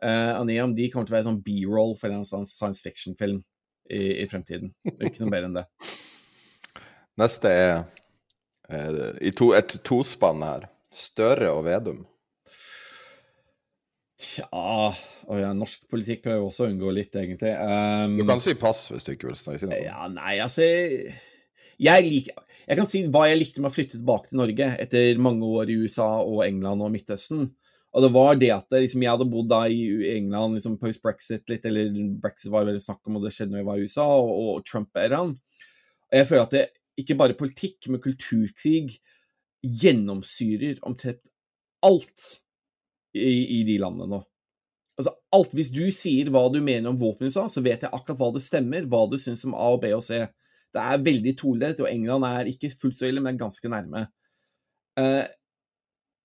uh, 0.04 0.34
av 0.34 0.44
Neam 0.52 0.76
de 0.76 0.90
kommer 0.92 1.08
til 1.08 1.16
å 1.16 1.18
være 1.18 1.28
sånn 1.30 1.40
B-roll 1.48 1.96
for 2.02 2.12
en 2.12 2.28
sånn 2.28 2.44
science 2.48 2.84
fiction-film 2.84 3.40
i, 3.88 4.04
i, 4.20 4.28
fremtiden. 4.28 4.76
Ikke 5.00 5.24
noe 5.24 5.32
mer 5.32 5.48
enn 5.48 5.56
det. 5.62 5.66
Neste 7.24 7.56
er 7.56 7.74
er 8.70 9.18
i 9.24 9.32
to, 9.34 9.54
et 9.56 9.80
tospann 9.88 10.44
her. 10.46 10.68
Støre 10.94 11.54
og 11.56 11.64
Vedum. 11.66 12.04
Tja 14.20 14.50
oh 14.52 15.38
ja, 15.40 15.54
Norsk 15.56 15.86
politikk 15.92 16.26
prøver 16.26 16.44
også 16.44 16.66
å 16.66 16.72
unngå 16.74 16.92
litt, 16.92 17.14
egentlig. 17.16 17.54
Um, 17.56 18.18
du 18.20 18.26
kan 18.28 18.42
si 18.44 18.56
pass 18.60 18.90
hvis 18.92 19.08
du 19.08 19.14
ikke 19.14 19.30
vil 19.30 19.38
snakke 19.40 19.70
noe. 19.70 19.80
Ja, 19.86 20.10
nei, 20.12 20.34
altså 20.44 20.66
jeg, 21.80 22.04
liker, 22.04 22.42
jeg 22.68 22.80
kan 22.80 22.90
si 22.90 23.06
hva 23.08 23.30
jeg 23.30 23.40
likte 23.40 23.64
med 23.64 23.72
å 23.72 23.76
flytte 23.76 23.96
tilbake 23.96 24.32
til 24.32 24.42
Norge 24.42 24.68
etter 24.84 25.22
mange 25.24 25.48
år 25.48 25.72
i 25.72 25.78
USA 25.86 26.10
og 26.20 26.44
England 26.44 26.84
og 26.84 26.92
Midtøsten. 26.92 27.48
Og 27.90 28.04
det 28.06 28.10
var 28.14 28.36
det 28.38 28.50
at 28.54 28.76
liksom, 28.76 29.06
jeg 29.06 29.14
hadde 29.16 29.30
bodd 29.32 29.48
da 29.50 29.62
i 29.72 29.80
England 30.12 30.58
liksom 30.58 30.76
post-brexit 30.82 31.48
litt, 31.50 31.64
eller 31.66 31.88
brexit 32.22 32.52
var 32.54 32.68
veldig 32.68 32.84
snakk 32.84 33.00
om, 33.08 33.18
og 33.18 33.26
det 33.26 33.32
skjedde 33.34 33.56
når 33.56 33.64
jeg 33.64 33.70
var 33.70 33.80
i 33.80 33.88
USA, 33.88 34.10
og, 34.20 34.34
og 34.44 34.68
Trump-æraen. 34.68 35.32
Og 36.10 36.20
jeg 36.20 36.28
føler 36.30 36.44
at 36.44 36.58
det 36.58 36.66
ikke 37.00 37.18
bare 37.18 37.40
politikk, 37.40 37.88
men 37.90 38.04
kulturkrig 38.04 39.00
gjennomsyrer 39.64 40.84
omtrent 40.88 41.32
alt 41.88 42.28
i, 43.18 43.60
i 43.60 43.64
de 43.68 43.78
landene 43.82 44.10
nå. 44.12 44.20
Altså 45.00 45.14
alt, 45.36 45.54
Hvis 45.56 45.72
du 45.72 45.86
sier 45.96 46.28
hva 46.34 46.44
du 46.52 46.60
mener 46.60 46.92
om 46.92 47.00
våpen 47.00 47.28
i 47.28 47.32
USA, 47.32 47.48
så 47.48 47.64
vet 47.64 47.86
jeg 47.86 47.94
akkurat 47.96 48.20
hva 48.20 48.32
det 48.36 48.44
stemmer, 48.44 48.88
hva 48.92 49.06
du 49.08 49.16
syns 49.22 49.46
om 49.48 49.56
A 49.56 49.72
og 49.76 49.82
B 49.84 49.94
og 49.96 50.04
C. 50.04 50.20
Det 50.76 50.84
er 50.84 51.06
veldig 51.06 51.34
todelt, 51.40 51.80
og 51.82 51.90
England 51.90 52.28
er 52.28 52.50
ikke 52.52 52.72
fullt 52.76 52.98
så 52.98 53.08
ille, 53.08 53.24
men 53.24 53.40
ganske 53.40 53.72
nærme. 53.72 54.04
Uh, 55.00 55.24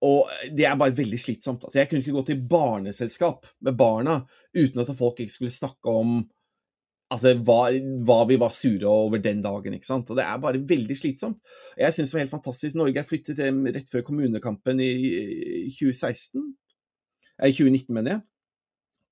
og 0.05 0.33
det 0.53 0.67
er 0.69 0.77
bare 0.77 0.97
veldig 0.97 1.21
slitsomt. 1.21 1.65
Altså, 1.65 1.79
jeg 1.81 1.89
kunne 1.89 2.03
ikke 2.03 2.17
gå 2.19 2.25
til 2.29 2.43
barneselskap 2.51 3.47
med 3.65 3.77
barna 3.79 4.19
uten 4.57 4.83
at 4.83 4.91
folk 4.99 5.23
ikke 5.23 5.33
skulle 5.33 5.55
snakke 5.55 5.95
om 5.95 6.19
altså, 7.15 7.33
hva, 7.47 7.61
hva, 8.05 8.19
vi 8.29 8.39
var 8.41 8.53
sure 8.53 8.91
over 8.91 9.23
den 9.23 9.41
dagen. 9.45 9.79
ikke 9.79 9.89
sant? 9.89 10.11
Og 10.11 10.19
det 10.19 10.27
er 10.27 10.43
bare 10.43 10.61
veldig 10.75 10.97
slitsomt. 10.99 11.41
Jeg 11.79 11.95
syns 11.95 12.13
det 12.13 12.19
var 12.19 12.25
helt 12.27 12.37
fantastisk. 12.37 12.77
Norge 12.77 13.01
er 13.01 13.09
flyttet 13.09 13.41
hjem 13.41 13.65
rett 13.71 13.91
før 13.93 14.05
kommunekampen 14.11 14.83
i 14.85 14.93
2016. 15.79 16.44
I 17.43 17.51
2019, 17.51 17.95
mener 17.95 18.17
jeg. 18.17 18.25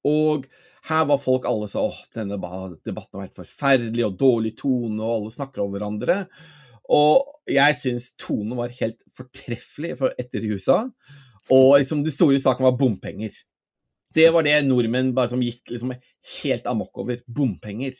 Og 0.08 0.46
her 0.88 1.04
var 1.06 1.20
folk 1.22 1.46
alle 1.46 1.68
så 1.70 1.84
åh, 1.86 1.98
denne 2.14 2.38
debatten 2.38 3.18
var 3.18 3.28
helt 3.28 3.38
forferdelig 3.38 4.06
og 4.08 4.18
dårlig 4.18 4.56
tone, 4.58 4.98
og 4.98 5.14
alle 5.14 5.34
snakker 5.34 5.62
over 5.62 5.76
hverandre. 5.76 6.18
Og 6.92 7.50
jeg 7.50 7.78
syns 7.78 8.10
tonen 8.20 8.58
var 8.58 8.74
helt 8.80 8.98
fortreffelig 9.16 9.94
for 10.00 10.14
etter 10.18 10.44
USA. 10.50 10.82
Og 11.54 11.78
liksom 11.78 12.02
det 12.04 12.14
store 12.14 12.40
saken 12.42 12.66
var 12.66 12.78
bompenger. 12.78 13.34
Det 14.12 14.26
var 14.34 14.44
det 14.44 14.58
nordmenn 14.66 15.14
bare 15.16 15.32
som 15.32 15.42
gikk 15.42 15.72
liksom 15.72 15.94
helt 16.42 16.66
amok 16.68 16.98
over. 17.00 17.22
Bompenger. 17.26 17.94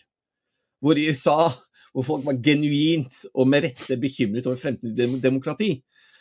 Hvor 0.83 0.99
i 0.99 1.07
USA, 1.09 1.53
hvor 1.95 2.07
folk 2.07 2.27
var 2.27 2.41
genuint 2.43 3.23
og 3.33 3.49
med 3.49 3.69
rette 3.69 3.97
bekymret 4.01 4.47
over 4.51 4.61
fremtidig 4.61 5.23
demokrati. 5.23 5.77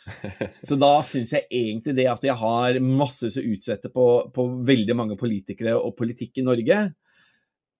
Så 0.68 0.76
da 0.80 0.92
syns 1.06 1.30
jeg 1.36 1.46
egentlig 1.46 1.94
det 1.98 2.08
at 2.10 2.24
jeg 2.26 2.34
har 2.38 2.78
masse 2.82 3.30
å 3.30 3.44
utsette 3.52 3.90
på, 3.94 4.06
på 4.34 4.46
veldig 4.66 4.96
mange 4.98 5.18
politikere 5.20 5.76
og 5.78 5.94
politikk 5.98 6.40
i 6.42 6.46
Norge 6.46 6.78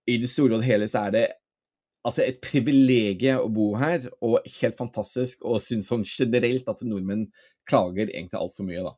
I 0.07 0.19
det 0.23 0.31
store 0.31 0.61
og 0.61 0.67
hele 0.67 0.87
så 0.91 1.09
er 1.09 1.17
det 1.17 1.25
altså 2.07 2.25
et 2.25 2.41
privilegium 2.43 3.45
å 3.45 3.51
bo 3.53 3.69
her, 3.79 4.09
og 4.27 4.43
helt 4.61 4.79
fantastisk. 4.79 5.45
Og 5.47 5.63
syns 5.63 5.91
sånn 5.91 6.05
generelt 6.07 6.69
at 6.71 6.83
nordmenn 6.87 7.29
klager 7.69 8.09
egentlig 8.09 8.41
altfor 8.41 8.67
mye, 8.67 8.83
da. 8.89 8.97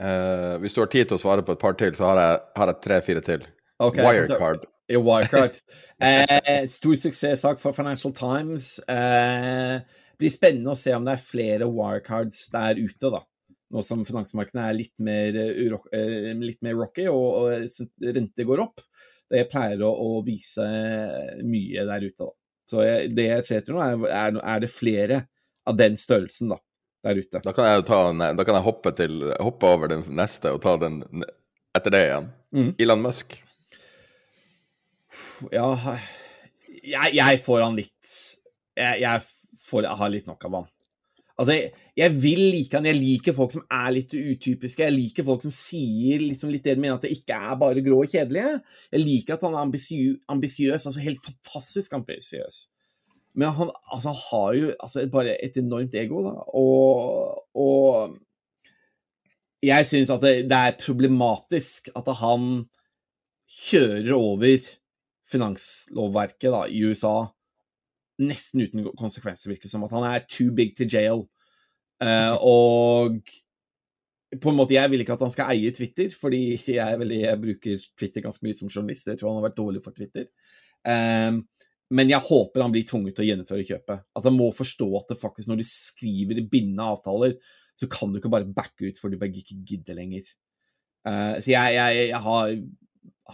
Uh, 0.00 0.56
hvis 0.62 0.72
du 0.72 0.80
har 0.80 0.88
tid 0.88 1.10
til 1.10 1.18
å 1.18 1.20
svare 1.20 1.44
på 1.44 1.52
et 1.52 1.60
par 1.60 1.76
til, 1.76 1.92
så 1.96 2.08
har 2.08 2.20
jeg, 2.22 2.44
har 2.56 2.72
jeg 2.72 2.84
tre-fire 2.86 3.24
til. 3.26 3.48
Okay. 3.80 4.04
Wirecard. 4.04 4.64
Wirecard. 4.90 5.58
Uh, 6.00 6.64
stor 6.78 6.96
suksesssak 7.02 7.60
for 7.60 7.76
Financial 7.76 8.14
Times. 8.16 8.78
Eh, 8.88 9.76
blir 10.20 10.32
spennende 10.32 10.74
å 10.74 10.78
se 10.78 10.94
om 10.96 11.06
det 11.06 11.16
er 11.16 11.24
flere 11.24 11.68
wirecards 11.70 12.46
der 12.52 12.80
ute, 12.80 13.10
da. 13.10 13.24
Nå 13.70 13.84
som 13.86 14.02
finansmarkedene 14.04 14.66
er 14.66 14.76
litt 14.76 14.96
mer, 15.06 15.36
uh, 15.36 16.30
litt 16.42 16.60
mer 16.66 16.76
rocky 16.78 17.06
og, 17.10 17.26
og 17.40 18.06
rente 18.16 18.46
går 18.46 18.64
opp 18.64 18.82
det 19.30 19.46
pleier 19.50 19.82
å, 19.86 19.90
å 19.90 20.22
vise 20.26 20.66
mye 21.46 21.84
der 21.86 22.06
ute. 22.08 22.26
Da. 22.26 22.32
Så 22.70 22.86
jeg, 22.86 23.12
det 23.16 23.28
jeg 23.28 23.46
ser 23.46 23.62
etter 23.62 23.76
nå, 23.76 23.82
er, 23.84 24.08
er, 24.10 24.40
er, 24.42 24.64
det 24.64 24.72
flere 24.72 25.20
av 25.70 25.78
den 25.78 25.98
størrelsen 25.98 26.52
da, 26.54 26.58
der 27.06 27.20
ute. 27.22 27.42
Da 27.44 27.54
kan 27.54 27.68
jeg, 27.68 27.84
ta, 27.88 28.00
da 28.10 28.46
kan 28.46 28.58
jeg 28.58 28.66
hoppe, 28.66 28.94
til, 28.98 29.20
hoppe, 29.38 29.70
over 29.70 29.92
den 29.92 30.04
neste 30.18 30.54
og 30.56 30.62
ta 30.64 30.76
den 30.82 31.02
etter 31.76 31.94
det 31.94 32.02
igjen. 32.08 32.32
Mm. 32.50 32.72
Elon 32.82 33.04
Musk. 33.04 33.36
Ja 35.54 35.68
Jeg, 36.82 37.12
jeg 37.14 37.38
får 37.40 37.62
han 37.62 37.76
litt 37.78 38.10
Jeg, 38.76 38.98
jeg 39.00 39.22
får, 39.70 39.86
jeg 39.86 40.00
har 40.02 40.12
litt 40.12 40.28
nok 40.30 40.46
av 40.48 40.58
ham. 40.58 40.68
Altså, 41.40 41.54
jeg, 41.56 41.70
jeg, 41.96 42.16
vil 42.20 42.42
like 42.52 42.76
han. 42.76 42.88
Jeg 42.90 42.98
liker 42.98 43.36
folk 43.36 43.54
som 43.54 43.62
er 43.72 43.94
litt 43.96 44.12
utypiske. 44.12 44.84
Jeg 44.84 44.96
liker 44.96 45.24
folk 45.24 45.46
som 45.46 45.54
sier 45.54 46.20
liksom 46.20 46.52
litt 46.52 46.66
det 46.66 46.74
de 46.76 46.82
mener, 46.82 46.98
at 46.98 47.06
det 47.06 47.14
ikke 47.16 47.38
er 47.38 47.56
bare 47.60 47.84
grå 47.84 48.02
og 48.02 48.12
kjedelige. 48.12 48.58
Jeg 48.92 49.04
liker 49.06 49.38
at 49.38 49.46
han 49.46 49.56
er 49.56 49.64
ambisiøs, 50.34 50.84
altså 50.84 51.00
helt 51.00 51.22
fantastisk 51.24 51.96
ambisiøs. 51.96 52.66
Men 53.40 53.54
han 53.56 53.70
altså, 53.94 54.12
har 54.12 54.50
jo 54.58 54.74
altså, 54.74 55.06
bare 55.12 55.38
et 55.40 55.56
enormt 55.56 55.96
ego, 55.96 56.24
da. 56.26 56.34
Og, 56.60 57.40
og 57.56 58.18
jeg 59.64 59.88
syns 59.88 60.12
at 60.12 60.24
det, 60.24 60.34
det, 60.50 60.60
er 60.60 60.78
problematisk 60.80 61.88
at 61.96 62.08
han 62.20 62.66
kjører 63.50 64.12
over 64.16 64.70
finanslovverket 65.30 66.50
da, 66.52 66.64
i 66.68 66.84
USA 66.84 67.30
nesten 68.20 68.64
uten 68.66 68.88
konsekvenser, 68.98 69.50
virker 69.50 69.68
det 69.68 69.74
som. 69.74 69.84
At 69.86 69.94
han 69.96 70.06
er 70.08 70.26
too 70.28 70.54
big 70.56 70.74
to 70.78 70.88
jail. 70.88 71.26
Uh, 72.00 72.36
og 72.54 73.20
på 74.38 74.50
en 74.52 74.58
måte, 74.60 74.76
Jeg 74.76 74.90
vil 74.90 75.02
ikke 75.02 75.16
at 75.16 75.24
han 75.24 75.32
skal 75.32 75.50
eie 75.54 75.72
Twitter, 75.74 76.10
fordi 76.14 76.42
jeg, 76.54 76.98
veldig, 76.98 77.20
jeg 77.24 77.40
bruker 77.42 77.86
Twitter 77.98 78.22
ganske 78.22 78.46
mye 78.46 78.58
som 78.58 78.70
journalist. 78.70 79.08
Jeg 79.10 79.18
tror 79.18 79.32
han 79.32 79.40
har 79.40 79.48
vært 79.48 79.58
dårlig 79.58 79.82
for 79.82 79.96
Twitter. 79.96 80.28
Um, 80.86 81.42
men 81.90 82.12
jeg 82.12 82.22
håper 82.22 82.62
han 82.62 82.70
blir 82.70 82.86
tvunget 82.86 83.16
til 83.18 83.24
å 83.24 83.28
gjennomføre 83.30 83.66
kjøpet. 83.66 84.04
At 84.16 84.28
han 84.28 84.36
må 84.36 84.52
forstå 84.54 84.86
at 85.00 85.10
det 85.10 85.18
faktisk 85.18 85.50
når 85.50 85.58
du 85.58 85.66
skriver 85.66 86.38
i 86.38 86.46
bindende 86.46 86.86
avtaler, 86.92 87.34
så 87.74 87.88
kan 87.90 88.12
du 88.12 88.20
ikke 88.20 88.30
bare 88.30 88.46
backe 88.54 88.92
ut 88.92 89.00
for 89.00 89.10
du 89.10 89.18
bare 89.18 89.34
ikke 89.42 89.58
gidder 89.66 89.98
lenger. 89.98 90.28
Uh, 91.02 91.40
så 91.40 91.50
jeg, 91.50 91.74
jeg, 91.74 92.06
jeg 92.12 92.22
har, 92.22 92.54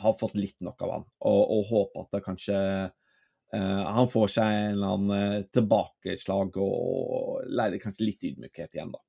har, 0.01 0.17
fått 0.17 0.39
litt 0.39 0.57
nok 0.65 0.87
av 0.87 0.95
han, 0.95 1.07
og, 1.29 1.43
og 1.59 1.73
håper 1.73 2.07
at 2.07 2.17
det 2.17 2.25
kanskje 2.25 2.59
han 3.55 4.09
får 4.11 4.31
seg 4.35 4.55
en 4.55 4.73
eller 4.73 4.95
annen 4.97 5.43
uh, 5.43 5.45
tilbakeslag 5.55 6.57
og 6.61 7.45
lærer 7.47 7.79
kanskje 7.83 8.09
litt 8.09 8.25
ydmykhet 8.27 8.75
igjen, 8.75 8.91
da. 8.95 9.03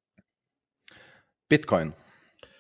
Bitcoin. 1.50 1.96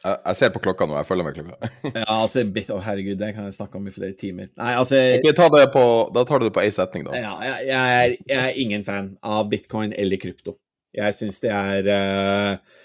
Jeg, 0.08 0.38
ser 0.38 0.52
på 0.54 0.62
klokka 0.64 0.86
nå, 0.88 0.96
jeg 1.00 1.08
følger 1.10 1.26
med 1.26 1.36
klokka. 1.36 1.70
ja, 1.98 2.06
altså, 2.06 2.44
bit, 2.54 2.70
oh, 2.74 2.82
herregud, 2.84 3.18
det 3.20 3.34
kan 3.36 3.48
jeg 3.50 3.58
snakke 3.58 3.80
om 3.80 3.88
i 3.90 3.94
flere 3.94 4.16
timer. 4.20 4.50
Nei, 4.60 4.74
altså 4.78 5.00
okay, 5.18 5.34
ta 5.36 5.48
det 5.54 5.66
på, 5.74 5.86
Da 6.16 6.24
tar 6.28 6.40
du 6.40 6.48
det 6.48 6.54
på 6.56 6.64
én 6.64 6.74
setning, 6.76 7.08
da. 7.08 7.18
Ja, 7.18 7.34
jeg, 7.44 7.68
jeg, 7.68 7.96
er, 7.98 8.16
jeg, 8.30 8.42
er, 8.44 8.60
ingen 8.62 8.86
fan 8.88 9.16
av 9.26 9.48
bitcoin 9.52 9.96
eller 9.98 10.22
krypto. 10.22 10.58
Jeg 10.98 11.18
syns 11.18 11.42
det 11.44 11.52
er 11.54 11.90
uh, 11.92 12.78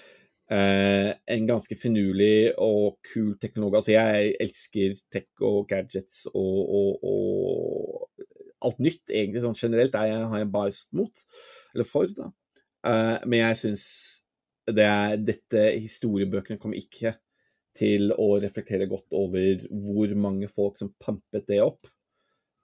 uh, 0.53 1.11
en 1.37 1.47
ganske 1.49 1.77
finurlig 1.79 2.53
og 2.57 2.99
kul 3.13 3.37
teknologi. 3.43 3.79
Altså, 3.79 3.95
jeg 3.95 4.35
elsker 4.43 4.99
tech 5.13 5.47
og 5.47 5.69
gadgets 5.71 6.25
og, 6.33 6.59
og, 6.81 7.07
og 7.13 7.72
alt 8.67 8.81
nytt, 8.83 9.05
egentlig 9.11 9.43
sånn 9.45 9.59
generelt, 9.59 9.97
er 9.99 10.11
jeg, 10.11 10.29
har 10.33 10.43
jeg 10.43 10.53
biased 10.55 10.97
mot, 10.99 11.25
eller 11.75 11.89
for, 11.89 12.13
da. 12.17 12.31
Uh, 12.83 13.19
men 13.29 13.39
jeg 13.45 13.59
syns 13.61 13.85
det 14.73 14.87
er, 14.87 15.19
dette 15.23 15.67
historiebøkene 15.77 16.59
kommer 16.63 16.79
ikke 16.79 17.17
til 17.77 18.13
å 18.15 18.37
reflektere 18.43 18.89
godt 18.91 19.15
over 19.17 19.63
hvor 19.71 20.13
mange 20.19 20.49
folk 20.51 20.79
som 20.79 20.93
pumpet 21.03 21.47
det 21.49 21.61
opp, 21.65 21.89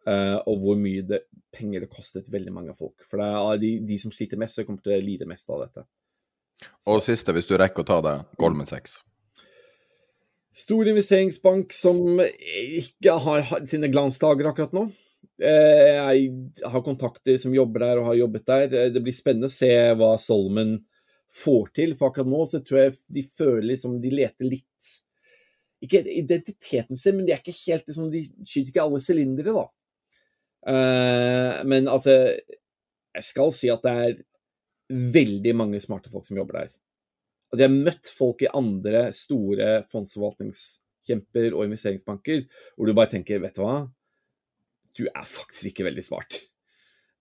uh, 0.08 0.38
og 0.44 0.64
hvor 0.64 0.78
mye 0.80 1.04
det, 1.06 1.22
penger 1.54 1.84
det 1.84 1.92
kostet 1.92 2.28
veldig 2.32 2.54
mange 2.54 2.76
folk. 2.78 3.02
For 3.06 3.22
det 3.22 3.28
er 3.30 3.62
de, 3.62 3.72
de 3.88 4.00
som 4.02 4.14
sliter 4.14 4.40
mest, 4.40 4.58
som 4.58 4.68
kommer 4.68 4.84
til 4.84 4.98
å 4.98 5.02
lide 5.04 5.28
mest 5.30 5.50
av 5.54 5.64
dette. 5.66 5.86
Så. 6.58 6.90
Og 6.90 7.04
siste, 7.04 7.34
hvis 7.34 7.46
du 7.46 7.54
rekker 7.58 7.84
å 7.84 7.88
ta 7.88 8.00
det, 8.04 8.16
Goldman 8.40 8.68
6. 8.68 8.98
Stor 10.58 10.88
investeringsbank 10.90 11.74
som 11.76 12.18
ikke 12.18 13.14
har 13.22 13.52
sine 13.68 13.90
glansdager 13.92 14.48
akkurat 14.50 14.74
nå. 14.74 14.88
Eh, 15.38 15.94
jeg 15.94 16.66
har 16.66 16.82
kontakter 16.82 17.36
som 17.38 17.54
jobber 17.54 17.84
der 17.84 18.00
og 18.00 18.08
har 18.10 18.18
jobbet 18.18 18.46
der. 18.48 18.72
Eh, 18.74 18.92
det 18.94 19.02
blir 19.04 19.14
spennende 19.14 19.50
å 19.50 19.54
se 19.54 19.70
hva 19.98 20.12
Solomon 20.18 20.76
får 21.30 21.68
til. 21.78 21.94
For 21.98 22.10
akkurat 22.10 22.30
nå 22.30 22.44
så 22.50 22.62
tror 22.66 22.82
jeg 22.82 22.96
de 23.18 23.24
føler 23.26 23.68
liksom 23.72 24.00
de 24.02 24.14
leter 24.14 24.48
litt 24.48 24.64
Ikke 25.78 26.00
identiteten 26.10 26.98
sin, 26.98 27.14
men 27.14 27.26
de 27.26 27.36
er 27.36 27.38
ikke 27.38 27.54
helt 27.68 27.86
liksom, 27.86 28.08
De 28.10 28.24
skyter 28.42 28.72
ikke 28.72 28.82
alle 28.82 28.98
sylindere, 29.02 29.54
da. 29.54 29.68
Uh, 30.68 31.60
men 31.70 31.86
altså 31.86 32.16
Jeg 32.18 33.26
skal 33.28 33.52
si 33.54 33.70
at 33.70 33.84
det 33.86 33.92
er 33.94 34.16
veldig 35.14 35.52
mange 35.54 35.78
smarte 35.80 36.10
folk 36.10 36.26
som 36.26 36.40
jobber 36.40 36.64
der. 36.64 36.72
Altså, 37.48 37.62
jeg 37.62 37.68
har 37.68 37.86
møtt 37.86 38.10
folk 38.10 38.42
i 38.42 38.50
andre 38.58 39.02
store 39.14 39.68
fondsforvaltningskjemper 39.92 41.52
og 41.52 41.68
investeringsbanker 41.68 42.42
hvor 42.74 42.88
du 42.88 42.94
bare 42.96 43.12
tenker, 43.12 43.42
vet 43.44 43.56
du 43.56 43.62
hva, 43.62 43.82
du 44.98 45.06
er 45.08 45.26
faktisk 45.26 45.72
ikke 45.72 45.86
veldig 45.88 46.04
smart. 46.04 46.40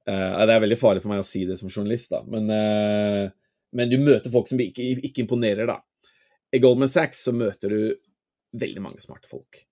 Uh, 0.07 0.45
det 0.47 0.53
er 0.55 0.63
veldig 0.63 0.79
farlig 0.79 1.03
for 1.03 1.11
meg 1.11 1.23
å 1.23 1.27
si 1.27 1.43
det 1.47 1.59
som 1.59 1.71
journalist, 1.71 2.13
da, 2.13 2.23
men 2.31 2.51
uh, 2.51 3.27
men 3.75 3.91
du 3.91 3.97
møter 3.99 4.31
folk 4.31 4.49
som 4.49 4.59
ikke, 4.61 4.83
ikke 5.09 5.25
imponerer, 5.25 5.67
da. 5.69 5.79
I 6.55 6.61
Goldman 6.63 6.91
Sachs 6.91 7.25
så 7.27 7.33
møter 7.35 7.73
du 7.73 7.81
veldig 8.57 8.83
mange 8.83 9.03
smarte 9.03 9.29
folk. 9.29 9.63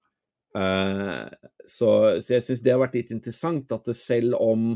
Uh, 0.56 1.28
så, 1.64 1.90
så, 2.24 2.36
jeg 2.36 2.44
syns 2.46 2.64
det 2.64 2.74
har 2.74 2.82
vært 2.84 2.98
litt 3.00 3.14
interessant 3.16 3.72
at 3.76 3.88
det 3.88 3.96
selv 4.00 4.38
om 4.40 4.74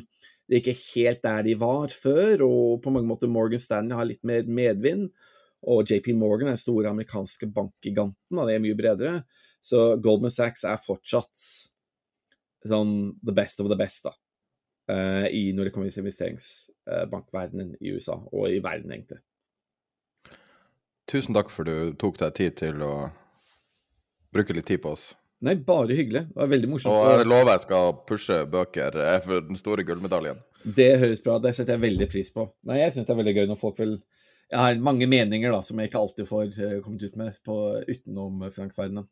det 0.49 0.61
ikke 0.61 0.73
er 0.73 0.85
helt 0.95 1.25
der 1.25 1.43
de 1.45 1.57
var 1.59 1.93
før, 1.93 2.45
og 2.47 2.79
på 2.83 2.93
mange 2.93 3.11
måter 3.11 3.31
Morgan 3.31 3.61
Stanley 3.61 3.97
har 3.97 4.07
litt 4.09 4.23
mer 4.27 4.47
medvind, 4.47 5.11
og 5.69 5.91
JP 5.91 6.13
Morgan 6.15 6.49
er 6.49 6.55
den 6.55 6.61
store 6.61 6.89
amerikanske 6.89 7.49
bankgiganten, 7.53 8.39
og 8.39 8.47
det 8.47 8.55
er 8.55 8.63
mye 8.63 8.79
bredere, 8.79 9.19
så 9.61 9.91
Goldman 10.01 10.33
Sachs 10.33 10.63
er 10.65 10.79
fortsatt 10.81 11.43
sånn 12.67 13.13
the 13.25 13.35
best 13.35 13.61
of 13.63 13.69
the 13.71 13.77
best, 13.79 14.09
da. 14.09 14.15
Uh, 14.89 15.27
i 15.29 15.51
når 15.53 15.69
det 15.69 15.73
kommer 15.75 15.89
til 15.91 16.01
investeringsbankverdenen 16.01 17.75
i 17.77 17.93
USA, 17.93 18.17
og 18.33 18.49
i 18.49 18.61
verden, 18.63 18.91
egentlig. 18.95 19.21
Tusen 21.09 21.37
takk 21.37 21.49
for 21.53 21.65
du 21.65 21.93
tok 21.97 22.19
deg 22.21 22.35
tid 22.37 22.57
til 22.57 22.83
å 22.85 22.93
bruke 24.33 24.53
litt 24.53 24.67
tid 24.69 24.81
på 24.83 24.93
oss. 24.93 25.11
Nei, 25.45 25.55
bare 25.55 25.95
hyggelig. 25.95 26.25
Det 26.27 26.35
var 26.35 26.49
veldig 26.51 26.69
morsomt. 26.69 26.93
Og 26.93 27.13
jeg 27.15 27.27
lover 27.29 27.53
jeg 27.53 27.63
skal 27.63 27.93
pushe 28.09 28.39
bøker 28.51 28.97
eh, 29.05 29.19
for 29.23 29.45
den 29.47 29.59
store 29.59 29.85
gullmedaljen. 29.87 30.41
Det 30.59 30.89
høres 30.99 31.21
bra 31.23 31.37
Det 31.39 31.53
setter 31.55 31.77
jeg 31.77 31.85
veldig 31.85 32.07
pris 32.11 32.31
på. 32.35 32.43
Nei, 32.67 32.81
jeg 32.81 32.91
syns 32.93 33.07
det 33.07 33.13
er 33.15 33.21
veldig 33.21 33.35
gøy 33.37 33.47
når 33.47 33.59
folk 33.61 33.77
vil 33.79 33.93
Jeg 34.49 34.59
har 34.59 34.81
mange 34.83 35.07
meninger 35.07 35.53
da, 35.53 35.61
som 35.63 35.79
jeg 35.79 35.89
ikke 35.89 36.01
alltid 36.01 36.27
får 36.27 36.51
uh, 36.57 36.75
kommet 36.83 37.05
ut 37.05 37.17
med 37.21 37.39
på, 37.45 37.57
utenom 37.87 38.43
finansverdenen. 38.49 39.07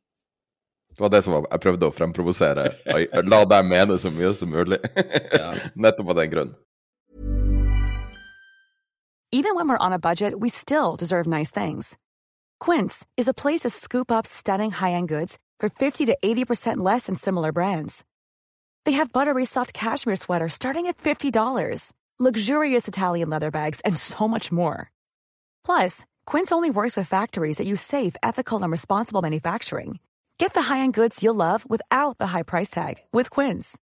Det 0.97 1.03
var 1.03 1.09
det 1.09 1.21
som 1.21 1.33
var, 1.33 1.45
jeg 1.51 1.61
prøvde 1.61 1.85
å 1.85 1.93
fremprovosere. 1.93 2.71
La 3.29 3.43
dem 3.45 3.67
mene 3.69 3.99
så 4.01 4.09
mye 4.09 4.31
som 4.33 4.49
mulig. 4.49 4.79
Nettopp 5.75 6.09
av 6.09 6.15
den 6.17 6.31
grunn. 6.31 6.55
Even 9.31 9.53
when 9.53 9.69
we're 9.69 9.85
on 9.85 9.93
a 9.93 9.99
budget, 9.99 10.39
we 10.39 10.49
still 10.49 10.95
deserve 10.95 11.27
nice 11.27 11.51
things. 11.51 11.97
Quince 12.59 13.05
is 13.15 13.27
a 13.27 13.33
place 13.33 13.61
to 13.61 13.69
scoop 13.69 14.11
up 14.11 14.25
stunning 14.25 14.71
high-end 14.71 15.09
goods 15.09 15.37
for 15.59 15.69
50 15.69 16.05
to 16.05 16.17
80% 16.23 16.77
less 16.77 17.05
than 17.05 17.13
similar 17.13 17.51
brands. 17.51 18.03
They 18.85 18.93
have 18.93 19.13
buttery 19.13 19.45
soft 19.45 19.73
cashmere 19.73 20.15
sweaters 20.15 20.53
starting 20.53 20.87
at 20.87 20.97
$50, 20.97 21.93
luxurious 22.17 22.87
Italian 22.87 23.29
leather 23.29 23.51
bags, 23.51 23.81
and 23.81 23.95
so 23.95 24.27
much 24.27 24.51
more. 24.51 24.89
Plus, 25.63 26.05
Quince 26.25 26.51
only 26.51 26.71
works 26.71 26.97
with 26.97 27.07
factories 27.07 27.57
that 27.57 27.67
use 27.67 27.81
safe, 27.81 28.15
ethical, 28.23 28.63
and 28.63 28.71
responsible 28.71 29.21
manufacturing. 29.21 29.99
Get 30.38 30.53
the 30.53 30.61
high-end 30.61 30.93
goods 30.93 31.23
you'll 31.23 31.33
love 31.35 31.67
without 31.69 32.17
the 32.19 32.27
high 32.27 32.43
price 32.43 32.69
tag 32.69 32.95
with 33.11 33.29
Quince. 33.31 33.77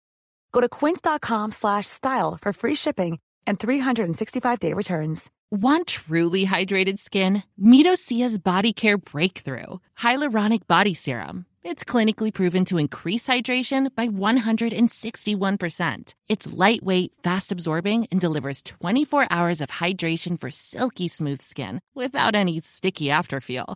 Go 0.51 0.62
to 0.62 0.70
quince.com 0.70 1.51
slash 1.51 1.88
style 1.88 2.38
for 2.39 2.54
free 2.54 2.76
shipping 2.76 3.18
and 3.47 3.58
365-day 3.60 4.74
returns. 4.74 5.32
Want 5.51 5.88
truly 5.88 6.45
hydrated 6.45 6.99
skin? 6.99 7.41
Meet 7.58 7.88
Osea's 7.88 8.38
Body 8.39 8.72
Care 8.72 8.97
Breakthrough 8.97 9.80
Hyaluronic 9.97 10.66
Body 10.68 10.93
Serum. 10.93 11.45
It's 11.64 11.84
clinically 11.84 12.32
proven 12.34 12.66
to 12.66 12.78
increase 12.78 13.26
hydration 13.26 13.93
by 13.95 14.10
161%. 14.10 16.14
It's 16.28 16.54
lightweight, 16.54 17.14
fast-absorbing, 17.24 18.08
and 18.12 18.22
delivers 18.22 18.62
24 18.62 19.26
hours 19.30 19.62
of 19.62 19.70
hydration 19.70 20.39
for 20.39 20.51
silky 20.51 21.08
smooth 21.08 21.41
skin 21.41 21.80
without 21.95 22.36
any 22.36 22.60
sticky 22.60 23.08
afterfeel. 23.08 23.76